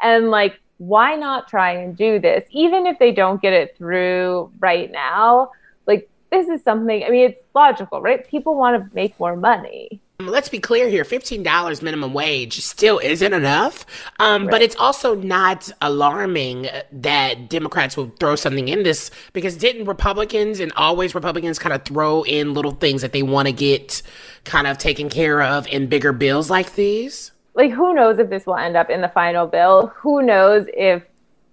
and 0.01 0.31
like 0.31 0.59
why 0.77 1.15
not 1.15 1.47
try 1.47 1.71
and 1.71 1.95
do 1.95 2.19
this 2.19 2.43
even 2.51 2.85
if 2.85 2.99
they 2.99 3.11
don't 3.11 3.41
get 3.41 3.53
it 3.53 3.77
through 3.77 4.51
right 4.59 4.91
now? 4.91 5.51
Like 5.85 6.09
this 6.31 6.47
is 6.47 6.63
something, 6.63 7.03
I 7.03 7.09
mean, 7.09 7.29
it's 7.29 7.41
logical, 7.53 8.01
right? 8.01 8.27
People 8.27 8.55
want 8.55 8.81
to 8.81 8.95
make 8.95 9.17
more 9.19 9.35
money. 9.35 10.01
Um, 10.19 10.27
let's 10.27 10.49
be 10.49 10.59
clear 10.59 10.87
here 10.87 11.03
$15 11.03 11.81
minimum 11.81 12.13
wage 12.13 12.61
still 12.61 12.99
isn't 12.99 13.33
enough. 13.33 13.85
Um, 14.19 14.43
right. 14.43 14.51
But 14.51 14.61
it's 14.61 14.75
also 14.75 15.15
not 15.15 15.69
alarming 15.81 16.67
that 16.91 17.49
Democrats 17.49 17.97
will 17.97 18.11
throw 18.19 18.35
something 18.35 18.67
in 18.67 18.83
this 18.83 19.11
because 19.33 19.57
didn't 19.57 19.85
Republicans 19.85 20.59
and 20.59 20.71
always 20.73 21.15
Republicans 21.15 21.59
kind 21.59 21.73
of 21.73 21.83
throw 21.83 22.23
in 22.23 22.53
little 22.53 22.71
things 22.71 23.01
that 23.01 23.11
they 23.11 23.23
want 23.23 23.47
to 23.47 23.51
get 23.51 24.01
kind 24.45 24.67
of 24.67 24.77
taken 24.77 25.09
care 25.09 25.41
of 25.41 25.67
in 25.67 25.87
bigger 25.87 26.13
bills 26.13 26.49
like 26.49 26.75
these? 26.75 27.31
Like, 27.53 27.71
who 27.71 27.93
knows 27.93 28.19
if 28.19 28.29
this 28.29 28.45
will 28.45 28.57
end 28.57 28.75
up 28.75 28.89
in 28.89 29.01
the 29.01 29.07
final 29.09 29.47
bill? 29.47 29.87
Who 29.97 30.21
knows 30.21 30.65
if 30.73 31.03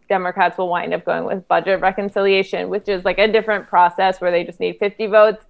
Democrats 0.09 0.59
will 0.59 0.69
wind 0.69 0.93
up 0.93 1.05
going 1.05 1.25
with 1.25 1.47
budget 1.49 1.81
reconciliation, 1.81 2.69
which 2.69 2.89
is 2.89 3.05
like 3.05 3.19
a 3.19 3.31
different 3.31 3.69
process 3.69 4.21
where 4.21 4.31
they 4.31 4.45
just 4.45 4.61
need 4.61 4.79
50 4.79 5.07
votes, 5.07 5.45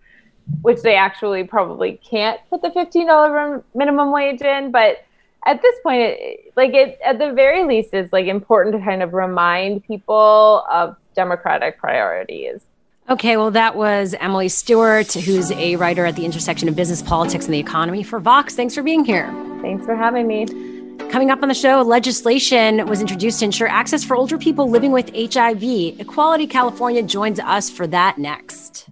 which 0.63 0.83
they 0.83 0.95
actually 0.95 1.45
probably 1.45 2.01
can't 2.09 2.41
put 2.51 2.63
the 2.63 2.69
$15 2.69 3.63
minimum 3.75 4.13
wage 4.13 4.41
in. 4.41 4.71
But 4.71 5.05
at 5.47 5.61
this 5.63 5.75
point, 5.83 6.01
it, 6.01 6.53
like 6.57 6.75
it, 6.75 6.99
at 7.05 7.19
the 7.19 7.33
very 7.33 7.65
least, 7.65 7.95
is 7.95 8.13
like 8.13 8.27
important 8.27 8.75
to 8.77 8.81
kind 8.81 9.03
of 9.03 9.13
remind 9.13 9.85
people 9.85 10.65
of 10.71 10.97
Democratic 11.15 11.79
priorities. 11.79 12.61
Okay, 13.11 13.37
well, 13.37 13.51
that 13.51 13.75
was 13.75 14.15
Emily 14.21 14.49
Stewart, 14.49 15.13
who's 15.13 15.51
a 15.53 15.75
writer 15.77 16.07
at 16.07 16.15
the 16.15 16.25
intersection 16.25 16.69
of 16.69 16.77
business, 16.77 17.03
politics, 17.03 17.47
and 17.47 17.55
the 17.55 17.59
economy 17.59 18.05
for 18.05 18.21
Vox. 18.21 18.55
Thanks 18.55 18.75
for 18.75 18.83
being 18.83 19.05
here. 19.05 19.27
Thanks 19.61 19.85
for 19.85 19.97
having 19.97 20.29
me. 20.29 20.47
Coming 21.11 21.31
up 21.31 21.43
on 21.43 21.49
the 21.49 21.55
show, 21.55 21.83
legislation 21.83 22.87
was 22.87 23.01
introduced 23.01 23.41
to 23.41 23.45
ensure 23.45 23.67
access 23.67 24.05
for 24.05 24.17
older 24.17 24.39
people 24.39 24.71
living 24.71 24.93
with 24.93 25.11
HIV. 25.15 25.63
Equality 26.01 26.47
California 26.47 27.03
joins 27.03 27.41
us 27.41 27.69
for 27.69 27.87
that 27.89 28.19
next. 28.19 28.89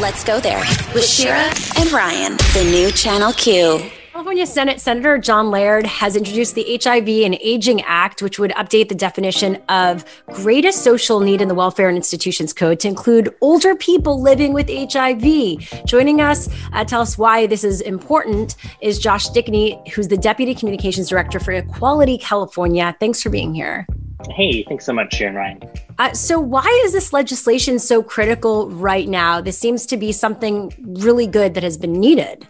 Let's 0.00 0.22
go 0.22 0.38
there 0.38 0.60
with 0.94 1.04
Shira 1.04 1.52
and 1.76 1.90
Ryan, 1.90 2.36
the 2.54 2.62
new 2.70 2.92
Channel 2.92 3.32
Q. 3.32 3.82
California 4.12 4.46
Senate 4.46 4.80
Senator 4.80 5.18
John 5.18 5.50
Laird 5.50 5.86
has 5.86 6.14
introduced 6.14 6.54
the 6.54 6.78
HIV 6.80 7.08
and 7.08 7.34
Aging 7.40 7.82
Act, 7.82 8.22
which 8.22 8.38
would 8.38 8.52
update 8.52 8.88
the 8.90 8.94
definition 8.94 9.60
of 9.68 10.04
greatest 10.26 10.84
social 10.84 11.18
need 11.18 11.40
in 11.40 11.48
the 11.48 11.54
Welfare 11.54 11.88
and 11.88 11.96
Institutions 11.96 12.52
Code 12.52 12.78
to 12.78 12.86
include 12.86 13.34
older 13.40 13.74
people 13.74 14.22
living 14.22 14.52
with 14.52 14.68
HIV. 14.70 15.84
Joining 15.84 16.20
us, 16.20 16.48
uh, 16.72 16.84
tell 16.84 17.00
us 17.00 17.18
why 17.18 17.48
this 17.48 17.64
is 17.64 17.80
important, 17.80 18.54
is 18.80 19.00
Josh 19.00 19.30
Dickney, 19.30 19.82
who's 19.92 20.06
the 20.06 20.16
Deputy 20.16 20.54
Communications 20.54 21.08
Director 21.08 21.40
for 21.40 21.50
Equality 21.50 22.18
California. 22.18 22.96
Thanks 23.00 23.20
for 23.20 23.30
being 23.30 23.52
here. 23.52 23.84
Hey, 24.30 24.64
thanks 24.64 24.84
so 24.84 24.92
much, 24.92 25.14
Sharon 25.14 25.34
Ryan. 25.34 25.62
Uh, 25.98 26.12
so, 26.12 26.40
why 26.40 26.66
is 26.84 26.92
this 26.92 27.12
legislation 27.12 27.78
so 27.78 28.02
critical 28.02 28.68
right 28.70 29.08
now? 29.08 29.40
This 29.40 29.58
seems 29.58 29.86
to 29.86 29.96
be 29.96 30.12
something 30.12 30.72
really 31.00 31.26
good 31.26 31.54
that 31.54 31.62
has 31.62 31.78
been 31.78 31.92
needed. 31.92 32.46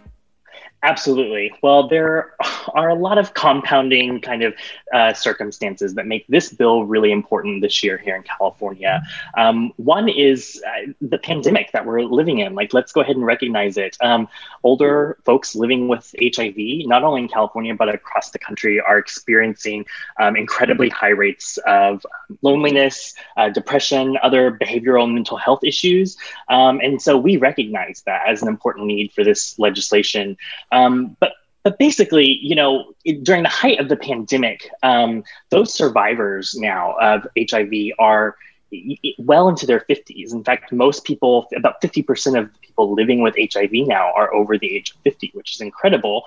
Absolutely. 0.81 1.51
Well, 1.61 1.89
there 1.89 2.35
are 2.73 2.89
a 2.89 2.95
lot 2.95 3.17
of 3.17 3.33
compounding 3.33 4.21
kind 4.21 4.43
of 4.43 4.53
uh, 4.93 5.13
circumstances 5.13 5.93
that 5.95 6.07
make 6.07 6.25
this 6.27 6.53
bill 6.53 6.85
really 6.85 7.11
important 7.11 7.61
this 7.61 7.83
year 7.83 7.97
here 7.97 8.15
in 8.15 8.23
California. 8.23 9.01
Um, 9.37 9.73
one 9.75 10.07
is 10.07 10.61
uh, 10.65 10.91
the 11.01 11.17
pandemic 11.17 11.73
that 11.73 11.85
we're 11.85 12.03
living 12.03 12.39
in. 12.39 12.55
Like, 12.55 12.73
let's 12.73 12.93
go 12.93 13.01
ahead 13.01 13.17
and 13.17 13.25
recognize 13.25 13.77
it. 13.77 13.97
Um, 13.99 14.29
older 14.63 15.17
folks 15.25 15.53
living 15.53 15.89
with 15.89 16.15
HIV, 16.21 16.55
not 16.87 17.03
only 17.03 17.23
in 17.23 17.27
California, 17.27 17.75
but 17.75 17.93
across 17.93 18.29
the 18.29 18.39
country, 18.39 18.79
are 18.79 18.97
experiencing 18.97 19.85
um, 20.17 20.37
incredibly 20.37 20.87
high 20.87 21.09
rates 21.09 21.57
of 21.67 22.05
loneliness, 22.41 23.13
uh, 23.35 23.49
depression, 23.49 24.17
other 24.23 24.51
behavioral 24.51 25.03
and 25.03 25.13
mental 25.13 25.37
health 25.37 25.63
issues. 25.63 26.15
Um, 26.47 26.79
and 26.81 27.01
so 27.01 27.17
we 27.17 27.35
recognize 27.35 28.01
that 28.05 28.21
as 28.25 28.41
an 28.41 28.47
important 28.47 28.85
need 28.85 29.11
for 29.11 29.25
this 29.25 29.59
legislation. 29.59 30.37
Um, 30.71 31.17
but 31.19 31.33
but 31.63 31.77
basically, 31.77 32.25
you 32.25 32.55
know, 32.55 32.93
during 33.23 33.43
the 33.43 33.49
height 33.49 33.79
of 33.79 33.89
the 33.89 33.97
pandemic, 33.97 34.69
um, 34.81 35.23
those 35.49 35.73
survivors 35.73 36.55
now 36.55 36.95
of 37.01 37.27
HIV 37.37 37.71
are 37.99 38.35
well 39.17 39.49
into 39.49 39.65
their 39.65 39.81
50s. 39.81 40.33
In 40.33 40.43
fact, 40.43 40.71
most 40.71 41.03
people, 41.03 41.47
about 41.55 41.81
50% 41.81 42.39
of 42.39 42.49
people 42.61 42.93
living 42.93 43.21
with 43.21 43.35
HIV 43.37 43.71
now 43.73 44.13
are 44.13 44.33
over 44.33 44.57
the 44.57 44.73
age 44.75 44.91
of 44.91 44.97
50, 45.03 45.31
which 45.33 45.55
is 45.55 45.61
incredible. 45.61 46.23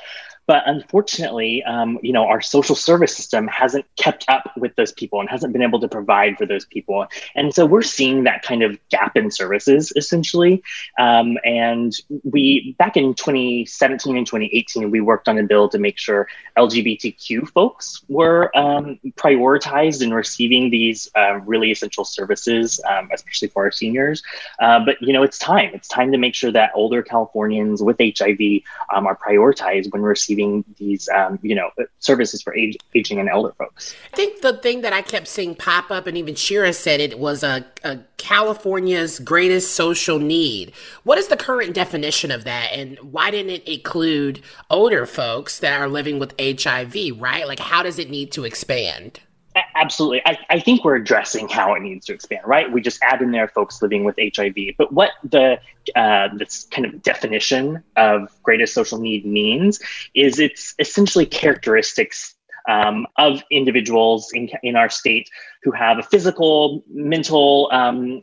But 0.46 0.64
unfortunately, 0.66 1.62
um, 1.64 1.98
you 2.02 2.12
know, 2.12 2.24
our 2.24 2.40
social 2.40 2.74
service 2.74 3.16
system 3.16 3.46
hasn't 3.48 3.86
kept 3.96 4.24
up 4.28 4.50
with 4.56 4.74
those 4.76 4.92
people 4.92 5.20
and 5.20 5.28
hasn't 5.28 5.52
been 5.52 5.62
able 5.62 5.80
to 5.80 5.88
provide 5.88 6.36
for 6.36 6.46
those 6.46 6.64
people. 6.64 7.06
And 7.34 7.54
so 7.54 7.64
we're 7.64 7.82
seeing 7.82 8.24
that 8.24 8.42
kind 8.42 8.62
of 8.62 8.78
gap 8.88 9.16
in 9.16 9.30
services 9.30 9.92
essentially. 9.94 10.62
Um, 10.98 11.38
and 11.44 11.94
we, 12.24 12.74
back 12.78 12.96
in 12.96 13.14
2017 13.14 14.16
and 14.16 14.26
2018, 14.26 14.90
we 14.90 15.00
worked 15.00 15.28
on 15.28 15.38
a 15.38 15.44
bill 15.44 15.68
to 15.68 15.78
make 15.78 15.98
sure 15.98 16.28
LGBTQ 16.56 17.48
folks 17.50 18.02
were 18.08 18.56
um, 18.56 18.98
prioritized 19.14 20.02
in 20.02 20.12
receiving 20.12 20.70
these 20.70 21.08
uh, 21.16 21.38
really 21.44 21.70
essential 21.70 22.04
services, 22.04 22.80
um, 22.90 23.08
especially 23.12 23.48
for 23.48 23.64
our 23.64 23.70
seniors. 23.70 24.22
Uh, 24.60 24.80
but, 24.84 25.00
you 25.00 25.12
know, 25.12 25.22
it's 25.22 25.38
time. 25.38 25.70
It's 25.72 25.88
time 25.88 26.10
to 26.10 26.18
make 26.18 26.34
sure 26.34 26.50
that 26.50 26.72
older 26.74 27.02
Californians 27.02 27.82
with 27.82 27.96
HIV 27.98 28.62
um, 28.94 29.06
are 29.06 29.16
prioritized 29.16 29.92
when 29.92 30.02
receiving 30.02 30.31
receiving 30.32 30.64
these, 30.78 31.08
um, 31.08 31.38
you 31.42 31.54
know, 31.54 31.70
services 31.98 32.42
for 32.42 32.54
age, 32.54 32.76
aging 32.94 33.18
and 33.18 33.28
elder 33.28 33.52
folks. 33.52 33.94
I 34.12 34.16
think 34.16 34.40
the 34.40 34.56
thing 34.58 34.82
that 34.82 34.92
I 34.92 35.02
kept 35.02 35.28
seeing 35.28 35.54
pop 35.54 35.90
up, 35.90 36.06
and 36.06 36.16
even 36.16 36.34
Shira 36.34 36.72
said 36.72 37.00
it, 37.00 37.18
was 37.18 37.42
a, 37.42 37.64
a 37.84 37.98
California's 38.16 39.18
greatest 39.18 39.74
social 39.74 40.18
need. 40.18 40.72
What 41.04 41.18
is 41.18 41.28
the 41.28 41.36
current 41.36 41.74
definition 41.74 42.30
of 42.30 42.44
that, 42.44 42.70
and 42.72 42.98
why 43.00 43.30
didn't 43.30 43.50
it 43.50 43.68
include 43.68 44.42
older 44.70 45.06
folks 45.06 45.58
that 45.60 45.80
are 45.80 45.88
living 45.88 46.18
with 46.18 46.34
HIV? 46.40 47.20
Right? 47.20 47.46
Like, 47.46 47.60
how 47.60 47.82
does 47.82 47.98
it 47.98 48.10
need 48.10 48.32
to 48.32 48.44
expand? 48.44 49.20
Absolutely. 49.74 50.22
I, 50.24 50.38
I 50.48 50.60
think 50.60 50.84
we're 50.84 50.96
addressing 50.96 51.48
how 51.48 51.74
it 51.74 51.80
needs 51.80 52.06
to 52.06 52.14
expand, 52.14 52.42
right? 52.46 52.70
We 52.70 52.80
just 52.80 53.02
add 53.02 53.20
in 53.20 53.32
there 53.32 53.48
folks 53.48 53.82
living 53.82 54.04
with 54.04 54.16
HIV. 54.18 54.54
But 54.78 54.92
what 54.92 55.10
the 55.24 55.58
uh, 55.94 56.28
this 56.36 56.64
kind 56.70 56.86
of 56.86 57.02
definition 57.02 57.82
of 57.96 58.30
greatest 58.42 58.74
social 58.74 58.98
need 58.98 59.26
means 59.26 59.80
is 60.14 60.38
it's 60.38 60.74
essentially 60.78 61.26
characteristics 61.26 62.34
um, 62.68 63.06
of 63.18 63.42
individuals 63.50 64.30
in, 64.32 64.48
in 64.62 64.76
our 64.76 64.88
state 64.88 65.28
who 65.62 65.72
have 65.72 65.98
a 65.98 66.02
physical, 66.02 66.84
mental, 66.88 67.68
um, 67.72 68.20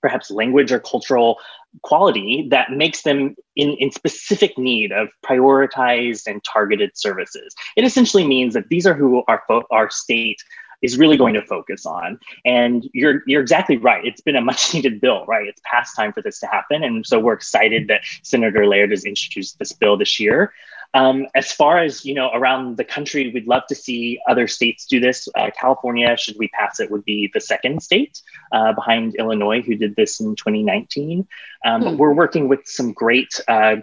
perhaps 0.00 0.30
language 0.30 0.72
or 0.72 0.80
cultural 0.80 1.38
quality 1.82 2.48
that 2.50 2.72
makes 2.72 3.02
them 3.02 3.34
in, 3.56 3.70
in 3.74 3.90
specific 3.90 4.56
need 4.58 4.92
of 4.92 5.08
prioritized 5.24 6.26
and 6.26 6.42
targeted 6.44 6.96
services. 6.96 7.54
It 7.76 7.84
essentially 7.84 8.26
means 8.26 8.54
that 8.54 8.68
these 8.68 8.86
are 8.86 8.94
who 8.94 9.22
our, 9.28 9.42
our 9.70 9.90
state 9.90 10.42
is 10.82 10.98
really 10.98 11.16
going 11.16 11.34
to 11.34 11.42
focus 11.42 11.86
on. 11.86 12.18
And 12.44 12.88
you're 12.92 13.22
you're 13.26 13.42
exactly 13.42 13.76
right. 13.76 14.04
It's 14.04 14.20
been 14.20 14.36
a 14.36 14.40
much 14.50 14.74
needed 14.74 15.00
bill, 15.00 15.24
right? 15.26 15.46
It's 15.46 15.60
past 15.64 15.96
time 15.96 16.12
for 16.12 16.22
this 16.22 16.40
to 16.40 16.46
happen, 16.46 16.82
and 16.82 17.06
so 17.06 17.18
we're 17.18 17.34
excited 17.34 17.88
that 17.88 18.02
Senator 18.22 18.66
Laird 18.66 18.90
has 18.90 19.04
introduced 19.04 19.58
this 19.58 19.72
bill 19.72 19.96
this 19.96 20.20
year. 20.20 20.52
Um, 20.92 21.26
as 21.36 21.52
far 21.52 21.78
as 21.78 22.04
you 22.04 22.14
know, 22.14 22.30
around 22.34 22.76
the 22.76 22.84
country, 22.84 23.30
we'd 23.32 23.46
love 23.46 23.62
to 23.68 23.74
see 23.74 24.18
other 24.28 24.48
states 24.48 24.86
do 24.86 24.98
this. 24.98 25.28
Uh, 25.36 25.50
California, 25.58 26.16
should 26.16 26.36
we 26.38 26.48
pass 26.48 26.80
it, 26.80 26.90
would 26.90 27.04
be 27.04 27.30
the 27.32 27.40
second 27.40 27.82
state 27.82 28.20
uh, 28.52 28.72
behind 28.72 29.14
Illinois, 29.14 29.62
who 29.62 29.76
did 29.76 29.94
this 29.94 30.20
in 30.20 30.34
2019. 30.34 31.26
Um, 31.64 31.80
But 31.82 31.90
hmm. 31.90 31.96
we're 31.96 32.12
working 32.12 32.48
with 32.48 32.66
some 32.66 32.92
great 32.92 33.40
uh, 33.46 33.76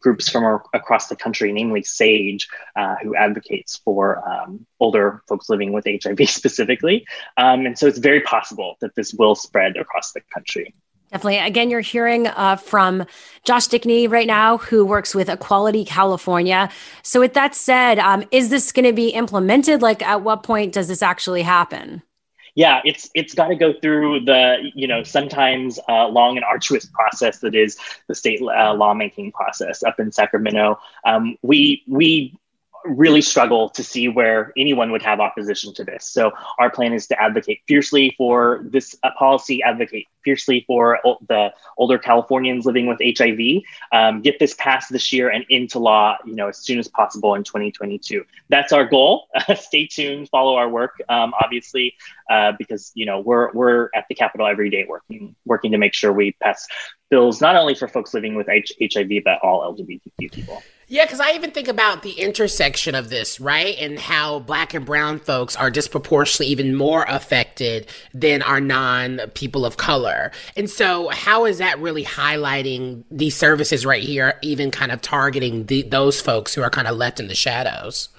groups 0.00 0.28
from 0.28 0.60
across 0.72 1.08
the 1.08 1.16
country, 1.16 1.52
namely 1.52 1.82
SAGE, 1.82 2.48
uh, 2.76 2.96
who 3.02 3.14
advocates 3.14 3.76
for 3.76 4.26
um, 4.28 4.66
older 4.80 5.22
folks 5.28 5.48
living 5.48 5.72
with 5.72 5.86
HIV 5.86 6.18
specifically. 6.28 7.06
Um, 7.36 7.66
and 7.66 7.78
so 7.78 7.86
it's 7.86 7.98
very 7.98 8.20
possible 8.20 8.76
that 8.80 8.94
this 8.94 9.12
will 9.14 9.34
spread 9.34 9.76
across 9.76 10.12
the 10.12 10.20
country. 10.32 10.74
Definitely. 11.10 11.38
Again, 11.38 11.68
you're 11.68 11.80
hearing 11.80 12.26
uh, 12.26 12.56
from 12.56 13.04
Josh 13.44 13.66
Dickney 13.66 14.08
right 14.08 14.26
now, 14.26 14.56
who 14.56 14.82
works 14.86 15.14
with 15.14 15.28
Equality 15.28 15.84
California. 15.84 16.70
So, 17.02 17.20
with 17.20 17.34
that 17.34 17.54
said, 17.54 17.98
um, 17.98 18.24
is 18.30 18.48
this 18.48 18.72
going 18.72 18.86
to 18.86 18.94
be 18.94 19.10
implemented? 19.10 19.82
Like, 19.82 20.00
at 20.00 20.22
what 20.22 20.42
point 20.42 20.72
does 20.72 20.88
this 20.88 21.02
actually 21.02 21.42
happen? 21.42 22.02
Yeah, 22.54 22.80
it's 22.84 23.10
it's 23.14 23.34
got 23.34 23.48
to 23.48 23.54
go 23.56 23.72
through 23.72 24.24
the 24.24 24.70
you 24.74 24.86
know 24.86 25.02
sometimes 25.02 25.78
uh, 25.88 26.08
long 26.08 26.36
and 26.36 26.44
arduous 26.44 26.86
process 26.86 27.38
that 27.38 27.54
is 27.54 27.78
the 28.08 28.14
state 28.14 28.40
uh, 28.42 28.74
lawmaking 28.74 29.32
process 29.32 29.82
up 29.82 29.98
in 29.98 30.12
Sacramento. 30.12 30.78
Um, 31.04 31.36
we 31.42 31.82
we 31.88 32.38
really 32.84 33.22
struggle 33.22 33.68
to 33.70 33.82
see 33.82 34.08
where 34.08 34.52
anyone 34.56 34.90
would 34.92 35.02
have 35.02 35.20
opposition 35.20 35.72
to 35.74 35.84
this. 35.84 36.04
So 36.04 36.32
our 36.58 36.70
plan 36.70 36.92
is 36.92 37.06
to 37.08 37.20
advocate 37.20 37.60
fiercely 37.66 38.14
for 38.16 38.62
this 38.64 38.96
uh, 39.02 39.10
policy, 39.18 39.62
advocate 39.62 40.06
fiercely 40.24 40.64
for 40.66 40.98
the 41.28 41.52
older 41.76 41.98
Californians 41.98 42.64
living 42.64 42.86
with 42.86 42.98
HIV, 43.02 43.62
um, 43.92 44.22
get 44.22 44.38
this 44.38 44.54
passed 44.54 44.92
this 44.92 45.12
year 45.12 45.28
and 45.28 45.44
into 45.48 45.78
law, 45.78 46.16
you 46.24 46.34
know, 46.34 46.48
as 46.48 46.58
soon 46.58 46.78
as 46.78 46.88
possible 46.88 47.34
in 47.34 47.44
2022. 47.44 48.24
That's 48.48 48.72
our 48.72 48.84
goal. 48.84 49.28
Stay 49.56 49.86
tuned, 49.86 50.28
follow 50.28 50.56
our 50.56 50.68
work, 50.68 51.00
um, 51.08 51.34
obviously, 51.42 51.94
uh, 52.30 52.52
because 52.58 52.92
you 52.94 53.06
know 53.06 53.20
we're 53.20 53.52
we're 53.52 53.90
at 53.94 54.06
the 54.08 54.14
Capitol 54.14 54.46
every 54.46 54.70
day 54.70 54.86
working 54.88 55.34
working 55.44 55.72
to 55.72 55.78
make 55.78 55.94
sure 55.94 56.12
we 56.12 56.32
pass 56.42 56.66
bills 57.10 57.40
not 57.40 57.56
only 57.56 57.74
for 57.74 57.88
folks 57.88 58.14
living 58.14 58.34
with 58.34 58.46
HIV 58.46 59.10
but 59.24 59.38
all 59.42 59.74
LGBTQ 59.74 60.32
people. 60.32 60.62
Yeah, 60.92 61.06
because 61.06 61.20
I 61.20 61.30
even 61.30 61.52
think 61.52 61.68
about 61.68 62.02
the 62.02 62.10
intersection 62.20 62.94
of 62.94 63.08
this, 63.08 63.40
right? 63.40 63.74
And 63.78 63.98
how 63.98 64.40
black 64.40 64.74
and 64.74 64.84
brown 64.84 65.20
folks 65.20 65.56
are 65.56 65.70
disproportionately 65.70 66.48
even 66.48 66.74
more 66.74 67.06
affected 67.08 67.86
than 68.12 68.42
our 68.42 68.60
non 68.60 69.18
people 69.32 69.64
of 69.64 69.78
color. 69.78 70.32
And 70.54 70.68
so, 70.68 71.08
how 71.08 71.46
is 71.46 71.56
that 71.56 71.78
really 71.78 72.04
highlighting 72.04 73.04
these 73.10 73.34
services 73.34 73.86
right 73.86 74.02
here, 74.02 74.34
even 74.42 74.70
kind 74.70 74.92
of 74.92 75.00
targeting 75.00 75.64
the, 75.64 75.80
those 75.80 76.20
folks 76.20 76.52
who 76.52 76.60
are 76.60 76.68
kind 76.68 76.86
of 76.86 76.94
left 76.98 77.18
in 77.18 77.28
the 77.28 77.34
shadows? 77.34 78.10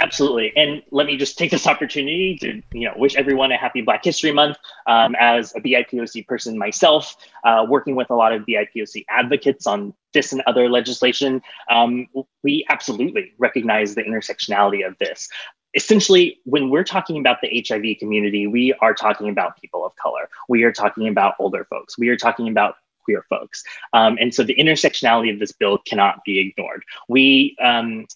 Absolutely. 0.00 0.52
And 0.56 0.82
let 0.90 1.06
me 1.06 1.16
just 1.16 1.38
take 1.38 1.52
this 1.52 1.66
opportunity 1.68 2.36
to, 2.40 2.60
you 2.72 2.88
know, 2.88 2.94
wish 2.96 3.14
everyone 3.14 3.52
a 3.52 3.56
happy 3.56 3.80
Black 3.80 4.02
History 4.04 4.32
Month. 4.32 4.56
Um, 4.86 5.14
as 5.20 5.54
a 5.54 5.60
BIPOC 5.60 6.26
person 6.26 6.58
myself, 6.58 7.16
uh, 7.44 7.64
working 7.68 7.94
with 7.94 8.10
a 8.10 8.14
lot 8.14 8.32
of 8.32 8.42
BIPOC 8.42 9.04
advocates 9.08 9.66
on 9.66 9.94
this 10.12 10.32
and 10.32 10.42
other 10.46 10.68
legislation, 10.68 11.42
um, 11.70 12.08
we 12.42 12.66
absolutely 12.70 13.34
recognize 13.38 13.94
the 13.94 14.02
intersectionality 14.02 14.86
of 14.86 14.98
this. 14.98 15.28
Essentially, 15.74 16.38
when 16.44 16.70
we're 16.70 16.84
talking 16.84 17.18
about 17.18 17.38
the 17.40 17.64
HIV 17.66 17.98
community, 17.98 18.46
we 18.46 18.72
are 18.80 18.94
talking 18.94 19.28
about 19.28 19.60
people 19.60 19.84
of 19.84 19.94
color. 19.96 20.28
We 20.48 20.64
are 20.64 20.72
talking 20.72 21.08
about 21.08 21.34
older 21.38 21.64
folks. 21.64 21.98
We 21.98 22.08
are 22.08 22.16
talking 22.16 22.48
about 22.48 22.76
queer 23.04 23.24
folks. 23.28 23.62
Um, 23.92 24.16
and 24.20 24.34
so 24.34 24.42
the 24.42 24.54
intersectionality 24.54 25.32
of 25.32 25.38
this 25.38 25.52
bill 25.52 25.78
cannot 25.78 26.24
be 26.24 26.38
ignored. 26.38 26.84
We, 27.08 27.56
um, 27.62 28.06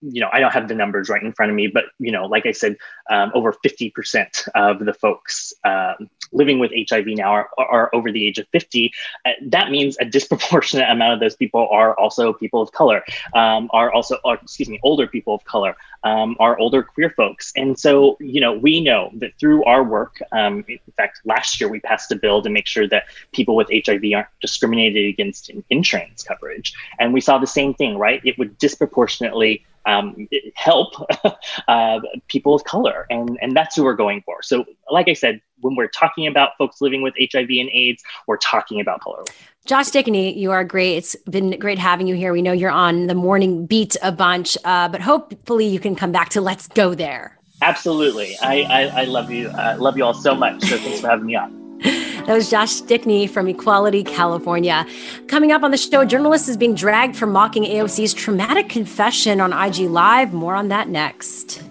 you 0.00 0.20
know, 0.20 0.28
I 0.32 0.40
don't 0.40 0.52
have 0.52 0.68
the 0.68 0.74
numbers 0.74 1.08
right 1.08 1.22
in 1.22 1.32
front 1.32 1.50
of 1.50 1.56
me, 1.56 1.68
but, 1.68 1.84
you 1.98 2.12
know, 2.12 2.26
like 2.26 2.46
I 2.46 2.52
said, 2.52 2.76
um, 3.10 3.30
over 3.34 3.54
50% 3.64 4.48
of 4.54 4.84
the 4.84 4.94
folks 4.94 5.52
um, 5.64 6.10
living 6.32 6.58
with 6.58 6.72
HIV 6.88 7.06
now 7.08 7.30
are, 7.30 7.48
are 7.58 7.90
over 7.94 8.12
the 8.12 8.26
age 8.26 8.38
of 8.38 8.46
50. 8.52 8.92
Uh, 9.24 9.30
that 9.46 9.70
means 9.70 9.96
a 10.00 10.04
disproportionate 10.04 10.88
amount 10.90 11.14
of 11.14 11.20
those 11.20 11.36
people 11.36 11.68
are 11.70 11.98
also 11.98 12.32
people 12.32 12.60
of 12.60 12.72
color, 12.72 13.02
um, 13.34 13.68
are 13.72 13.92
also, 13.92 14.18
excuse 14.24 14.68
me, 14.68 14.78
older 14.82 15.06
people 15.06 15.34
of 15.34 15.44
color, 15.44 15.76
um, 16.04 16.36
are 16.38 16.58
older 16.58 16.82
queer 16.82 17.10
folks. 17.10 17.52
And 17.56 17.78
so, 17.78 18.16
you 18.20 18.40
know, 18.40 18.52
we 18.52 18.80
know 18.80 19.10
that 19.14 19.32
through 19.38 19.64
our 19.64 19.82
work, 19.82 20.20
in 20.32 20.78
fact, 20.96 21.20
last 21.24 21.60
year 21.60 21.68
we 21.68 21.80
passed 21.80 22.12
a 22.12 22.16
bill 22.16 22.42
to 22.42 22.50
make 22.50 22.66
sure 22.66 22.88
that 22.88 23.04
people 23.32 23.56
with 23.56 23.68
HIV 23.72 24.02
aren't 24.14 24.28
discriminated 24.40 25.06
against 25.06 25.50
in 25.50 25.64
insurance 25.70 26.22
coverage. 26.22 26.74
And 26.98 27.12
we 27.12 27.20
saw 27.20 27.38
the 27.38 27.46
same 27.46 27.74
thing, 27.74 27.98
right? 27.98 28.20
It 28.24 28.38
would 28.38 28.58
disproportionately 28.58 29.64
um, 29.88 30.28
help 30.54 30.94
uh, 31.68 32.00
people 32.28 32.54
of 32.54 32.64
color, 32.64 33.06
and 33.10 33.38
and 33.40 33.56
that's 33.56 33.74
who 33.74 33.84
we're 33.84 33.94
going 33.94 34.22
for. 34.22 34.42
So, 34.42 34.64
like 34.90 35.08
I 35.08 35.14
said, 35.14 35.40
when 35.60 35.76
we're 35.76 35.88
talking 35.88 36.26
about 36.26 36.50
folks 36.58 36.80
living 36.80 37.02
with 37.02 37.14
HIV 37.18 37.48
and 37.48 37.70
AIDS, 37.72 38.02
we're 38.26 38.36
talking 38.36 38.80
about 38.80 39.00
color. 39.00 39.24
Josh 39.66 39.90
Dickney, 39.90 40.36
you 40.36 40.50
are 40.50 40.64
great. 40.64 40.96
It's 40.96 41.16
been 41.30 41.58
great 41.58 41.78
having 41.78 42.06
you 42.06 42.14
here. 42.14 42.32
We 42.32 42.42
know 42.42 42.52
you're 42.52 42.70
on 42.70 43.06
the 43.06 43.14
morning 43.14 43.66
beat 43.66 43.96
a 44.02 44.12
bunch, 44.12 44.56
uh, 44.64 44.88
but 44.88 45.00
hopefully 45.00 45.66
you 45.66 45.80
can 45.80 45.96
come 45.96 46.12
back 46.12 46.28
to 46.30 46.40
Let's 46.40 46.68
Go 46.68 46.94
There. 46.94 47.38
Absolutely, 47.62 48.36
I 48.42 48.62
I, 48.62 48.82
I 49.02 49.04
love 49.04 49.30
you. 49.30 49.48
I 49.48 49.72
uh, 49.72 49.78
love 49.78 49.96
you 49.96 50.04
all 50.04 50.14
so 50.14 50.34
much. 50.34 50.62
So 50.64 50.76
thanks 50.76 51.00
for 51.00 51.08
having 51.08 51.26
me 51.26 51.36
on. 51.36 51.67
That 52.28 52.34
was 52.34 52.50
Josh 52.50 52.72
Stickney 52.72 53.26
from 53.26 53.48
Equality 53.48 54.04
California. 54.04 54.86
Coming 55.28 55.50
up 55.50 55.62
on 55.62 55.70
the 55.70 55.78
show, 55.78 56.02
a 56.02 56.06
journalist 56.06 56.46
is 56.46 56.58
being 56.58 56.74
dragged 56.74 57.16
for 57.16 57.24
mocking 57.24 57.62
AOC's 57.62 58.12
traumatic 58.12 58.68
confession 58.68 59.40
on 59.40 59.50
IG 59.54 59.88
Live. 59.88 60.34
More 60.34 60.54
on 60.54 60.68
that 60.68 60.90
next. 60.90 61.62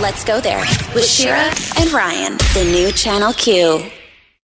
Let's 0.00 0.24
go 0.24 0.40
there 0.40 0.64
with 0.96 1.06
Shira 1.06 1.52
and 1.78 1.92
Ryan, 1.92 2.38
the 2.54 2.68
new 2.72 2.90
Channel 2.90 3.32
Q. 3.34 3.88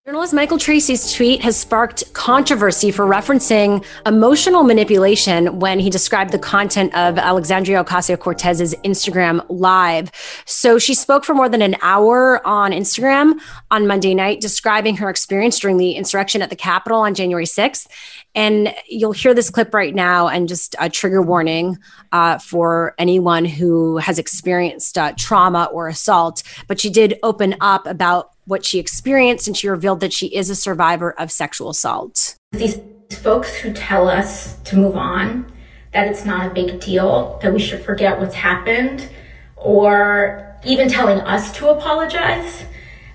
Journalist 0.07 0.35
Michael 0.35 0.59
Tracey's 0.59 1.13
tweet 1.13 1.41
has 1.41 1.59
sparked 1.59 2.13
controversy 2.13 2.91
for 2.91 3.07
referencing 3.07 3.83
emotional 4.05 4.61
manipulation 4.61 5.59
when 5.59 5.79
he 5.79 5.89
described 5.89 6.31
the 6.31 6.37
content 6.37 6.95
of 6.95 7.17
Alexandria 7.17 7.83
Ocasio 7.83 8.15
Cortez's 8.15 8.75
Instagram 8.83 9.43
live. 9.49 10.11
So 10.45 10.77
she 10.77 10.93
spoke 10.93 11.25
for 11.25 11.33
more 11.33 11.49
than 11.49 11.63
an 11.63 11.75
hour 11.81 12.39
on 12.45 12.71
Instagram 12.71 13.39
on 13.71 13.87
Monday 13.87 14.13
night, 14.13 14.41
describing 14.41 14.97
her 14.97 15.09
experience 15.09 15.57
during 15.57 15.77
the 15.77 15.93
insurrection 15.93 16.43
at 16.43 16.51
the 16.51 16.55
Capitol 16.55 16.99
on 16.99 17.15
January 17.15 17.45
6th. 17.45 17.87
And 18.35 18.75
you'll 18.87 19.11
hear 19.11 19.33
this 19.33 19.49
clip 19.49 19.73
right 19.73 19.95
now, 19.95 20.27
and 20.27 20.47
just 20.47 20.75
a 20.77 20.87
trigger 20.87 21.23
warning 21.23 21.79
uh, 22.11 22.37
for 22.37 22.93
anyone 22.99 23.43
who 23.43 23.97
has 23.97 24.19
experienced 24.19 24.99
uh, 24.99 25.13
trauma 25.17 25.67
or 25.73 25.87
assault. 25.87 26.43
But 26.67 26.79
she 26.79 26.91
did 26.91 27.17
open 27.23 27.55
up 27.59 27.87
about 27.87 28.34
what 28.45 28.65
she 28.65 28.79
experienced, 28.79 29.47
and 29.47 29.57
she 29.57 29.67
revealed 29.67 29.99
that 29.99 30.13
she 30.13 30.27
is 30.27 30.49
a 30.49 30.55
survivor 30.55 31.11
of 31.19 31.31
sexual 31.31 31.69
assault. 31.69 32.35
These 32.51 32.79
folks 33.11 33.55
who 33.55 33.73
tell 33.73 34.07
us 34.07 34.57
to 34.63 34.77
move 34.77 34.95
on, 34.95 35.51
that 35.93 36.07
it's 36.07 36.25
not 36.25 36.47
a 36.47 36.53
big 36.53 36.79
deal, 36.79 37.39
that 37.41 37.53
we 37.53 37.59
should 37.59 37.81
forget 37.81 38.19
what's 38.19 38.35
happened, 38.35 39.09
or 39.55 40.55
even 40.65 40.89
telling 40.89 41.19
us 41.21 41.51
to 41.57 41.69
apologize, 41.69 42.65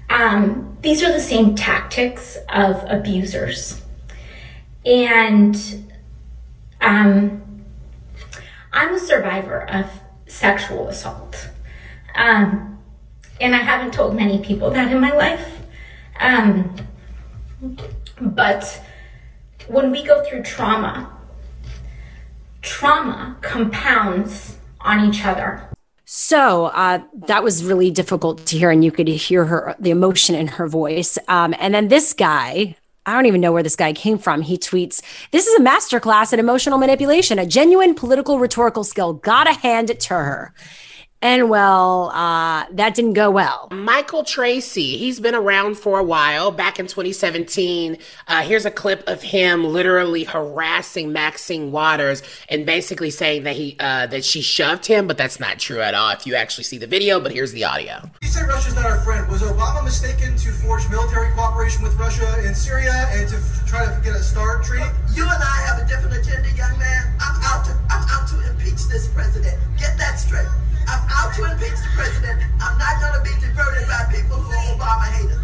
um, 0.08 0.76
these 0.82 1.02
are 1.02 1.12
the 1.12 1.20
same 1.20 1.54
tactics 1.54 2.36
of 2.48 2.82
abusers. 2.88 3.82
And 4.84 5.56
um, 6.80 7.42
I'm 8.72 8.94
a 8.94 8.98
survivor 8.98 9.68
of 9.68 9.86
sexual 10.26 10.88
assault. 10.88 11.50
Um, 12.14 12.79
and 13.40 13.54
I 13.54 13.58
haven't 13.58 13.92
told 13.92 14.14
many 14.14 14.38
people 14.38 14.70
that 14.70 14.92
in 14.92 15.00
my 15.00 15.12
life. 15.12 15.60
Um, 16.18 16.76
but 18.20 18.82
when 19.66 19.90
we 19.90 20.04
go 20.04 20.22
through 20.24 20.42
trauma, 20.42 21.10
trauma 22.62 23.36
compounds 23.40 24.58
on 24.80 25.08
each 25.08 25.24
other. 25.24 25.66
So 26.04 26.66
uh, 26.66 27.00
that 27.28 27.42
was 27.42 27.64
really 27.64 27.90
difficult 27.90 28.44
to 28.46 28.58
hear, 28.58 28.70
and 28.70 28.84
you 28.84 28.90
could 28.90 29.06
hear 29.06 29.44
her 29.44 29.76
the 29.78 29.90
emotion 29.90 30.34
in 30.34 30.48
her 30.48 30.66
voice. 30.66 31.16
Um, 31.28 31.54
and 31.60 31.72
then 31.72 31.88
this 31.88 32.12
guy, 32.12 32.76
I 33.06 33.14
don't 33.14 33.26
even 33.26 33.40
know 33.40 33.52
where 33.52 33.62
this 33.62 33.76
guy 33.76 33.92
came 33.92 34.18
from. 34.18 34.42
He 34.42 34.58
tweets, 34.58 35.02
This 35.30 35.46
is 35.46 35.60
a 35.60 35.62
masterclass 35.62 36.32
in 36.32 36.40
emotional 36.40 36.78
manipulation, 36.78 37.38
a 37.38 37.46
genuine 37.46 37.94
political 37.94 38.40
rhetorical 38.40 38.82
skill. 38.82 39.14
Gotta 39.14 39.52
hand 39.52 39.88
it 39.88 40.00
to 40.00 40.14
her. 40.14 40.52
And 41.22 41.50
well, 41.50 42.10
uh, 42.14 42.64
that 42.70 42.94
didn't 42.94 43.12
go 43.12 43.30
well. 43.30 43.68
Michael 43.70 44.24
Tracey, 44.24 44.96
he's 44.96 45.20
been 45.20 45.34
around 45.34 45.76
for 45.76 45.98
a 45.98 46.02
while. 46.02 46.50
Back 46.50 46.80
in 46.80 46.86
2017, 46.86 47.98
uh, 48.26 48.42
here's 48.42 48.64
a 48.64 48.70
clip 48.70 49.06
of 49.06 49.20
him 49.20 49.64
literally 49.64 50.24
harassing 50.24 51.12
Maxine 51.12 51.72
Waters 51.72 52.22
and 52.48 52.64
basically 52.64 53.10
saying 53.10 53.42
that 53.42 53.54
he 53.54 53.76
uh, 53.78 54.06
that 54.06 54.24
she 54.24 54.40
shoved 54.40 54.86
him, 54.86 55.06
but 55.06 55.18
that's 55.18 55.38
not 55.38 55.58
true 55.58 55.80
at 55.80 55.94
all. 55.94 56.10
If 56.10 56.26
you 56.26 56.34
actually 56.36 56.64
see 56.64 56.78
the 56.78 56.86
video, 56.86 57.20
but 57.20 57.32
here's 57.32 57.52
the 57.52 57.64
audio. 57.64 58.10
You 58.22 58.28
say 58.28 58.42
Russia's 58.44 58.74
not 58.74 58.86
our 58.86 59.00
friend. 59.00 59.28
Was 59.28 59.42
Obama 59.42 59.84
mistaken 59.84 60.36
to 60.38 60.52
forge 60.52 60.88
military 60.88 61.30
cooperation 61.32 61.82
with 61.82 61.94
Russia 61.96 62.46
in 62.46 62.54
Syria 62.54 62.94
and 63.10 63.28
to 63.28 63.36
f- 63.36 63.66
try 63.66 63.84
to 63.84 64.00
get 64.02 64.14
a 64.14 64.22
START 64.22 64.64
treaty? 64.64 64.88
You 65.14 65.24
and 65.24 65.42
I 65.42 65.66
have 65.68 65.82
a 65.82 65.86
different 65.86 66.16
agenda, 66.16 66.48
young 66.56 66.78
man. 66.78 67.12
I'm 67.20 67.42
out 67.42 67.66
to 67.66 67.72
I'm 67.90 68.08
out 68.08 68.26
to 68.28 68.50
impeach 68.50 68.88
this 68.88 69.06
president. 69.08 69.58
Get 69.78 69.98
that 69.98 70.18
straight. 70.18 70.48
I'm 70.88 71.02
out 71.10 71.34
to 71.34 71.44
impeach 71.50 71.78
the 71.80 71.90
president. 71.94 72.42
I'm 72.60 72.78
not 72.78 73.00
going 73.00 73.14
to 73.14 73.22
be 73.22 73.34
diverted 73.40 73.86
by 73.88 74.06
people 74.12 74.36
who 74.36 74.50
are 74.52 74.76
Obama 74.76 75.06
haters. 75.12 75.40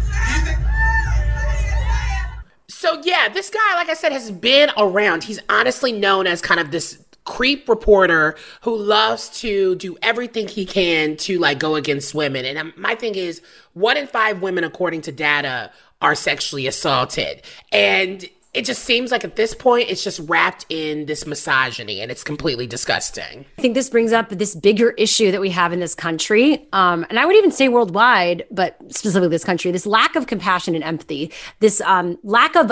So 2.69 3.01
yeah, 3.03 3.27
this 3.27 3.49
guy, 3.49 3.75
like 3.75 3.89
I 3.89 3.95
said, 3.95 4.11
has 4.11 4.31
been 4.31 4.69
around. 4.77 5.23
He's 5.23 5.39
honestly 5.49 5.91
known 5.91 6.27
as 6.27 6.41
kind 6.41 6.59
of 6.59 6.71
this 6.71 7.03
creep 7.25 7.67
reporter 7.67 8.37
who 8.61 8.75
loves 8.77 9.29
to 9.41 9.75
do 9.75 9.97
everything 10.01 10.47
he 10.47 10.65
can 10.65 11.17
to 11.17 11.37
like 11.39 11.59
go 11.59 11.75
against 11.75 12.15
women. 12.15 12.45
And 12.45 12.57
um, 12.57 12.73
my 12.77 12.95
thing 12.95 13.15
is, 13.15 13.41
one 13.73 13.97
in 13.97 14.07
five 14.07 14.41
women, 14.41 14.63
according 14.63 15.01
to 15.01 15.11
data, 15.11 15.71
are 16.01 16.15
sexually 16.15 16.67
assaulted. 16.67 17.41
And 17.71 18.29
it 18.53 18.65
just 18.65 18.83
seems 18.83 19.11
like 19.11 19.23
at 19.23 19.35
this 19.35 19.53
point 19.53 19.89
it's 19.89 20.03
just 20.03 20.19
wrapped 20.27 20.65
in 20.69 21.05
this 21.05 21.25
misogyny 21.27 22.01
and 22.01 22.11
it's 22.11 22.23
completely 22.23 22.65
disgusting. 22.65 23.45
I 23.57 23.61
think 23.61 23.75
this 23.75 23.89
brings 23.89 24.13
up 24.13 24.29
this 24.29 24.55
bigger 24.55 24.91
issue 24.91 25.31
that 25.31 25.41
we 25.41 25.49
have 25.51 25.73
in 25.73 25.79
this 25.79 25.93
country. 25.93 26.67
Um, 26.73 27.05
and 27.09 27.19
I 27.19 27.25
would 27.25 27.35
even 27.35 27.51
say 27.51 27.67
worldwide, 27.69 28.45
but 28.49 28.77
specifically 28.89 29.29
this 29.29 29.43
country, 29.43 29.71
this 29.71 29.85
lack 29.85 30.15
of 30.15 30.27
compassion 30.27 30.75
and 30.75 30.83
empathy, 30.83 31.31
this 31.59 31.81
um, 31.81 32.17
lack 32.23 32.55
of 32.55 32.71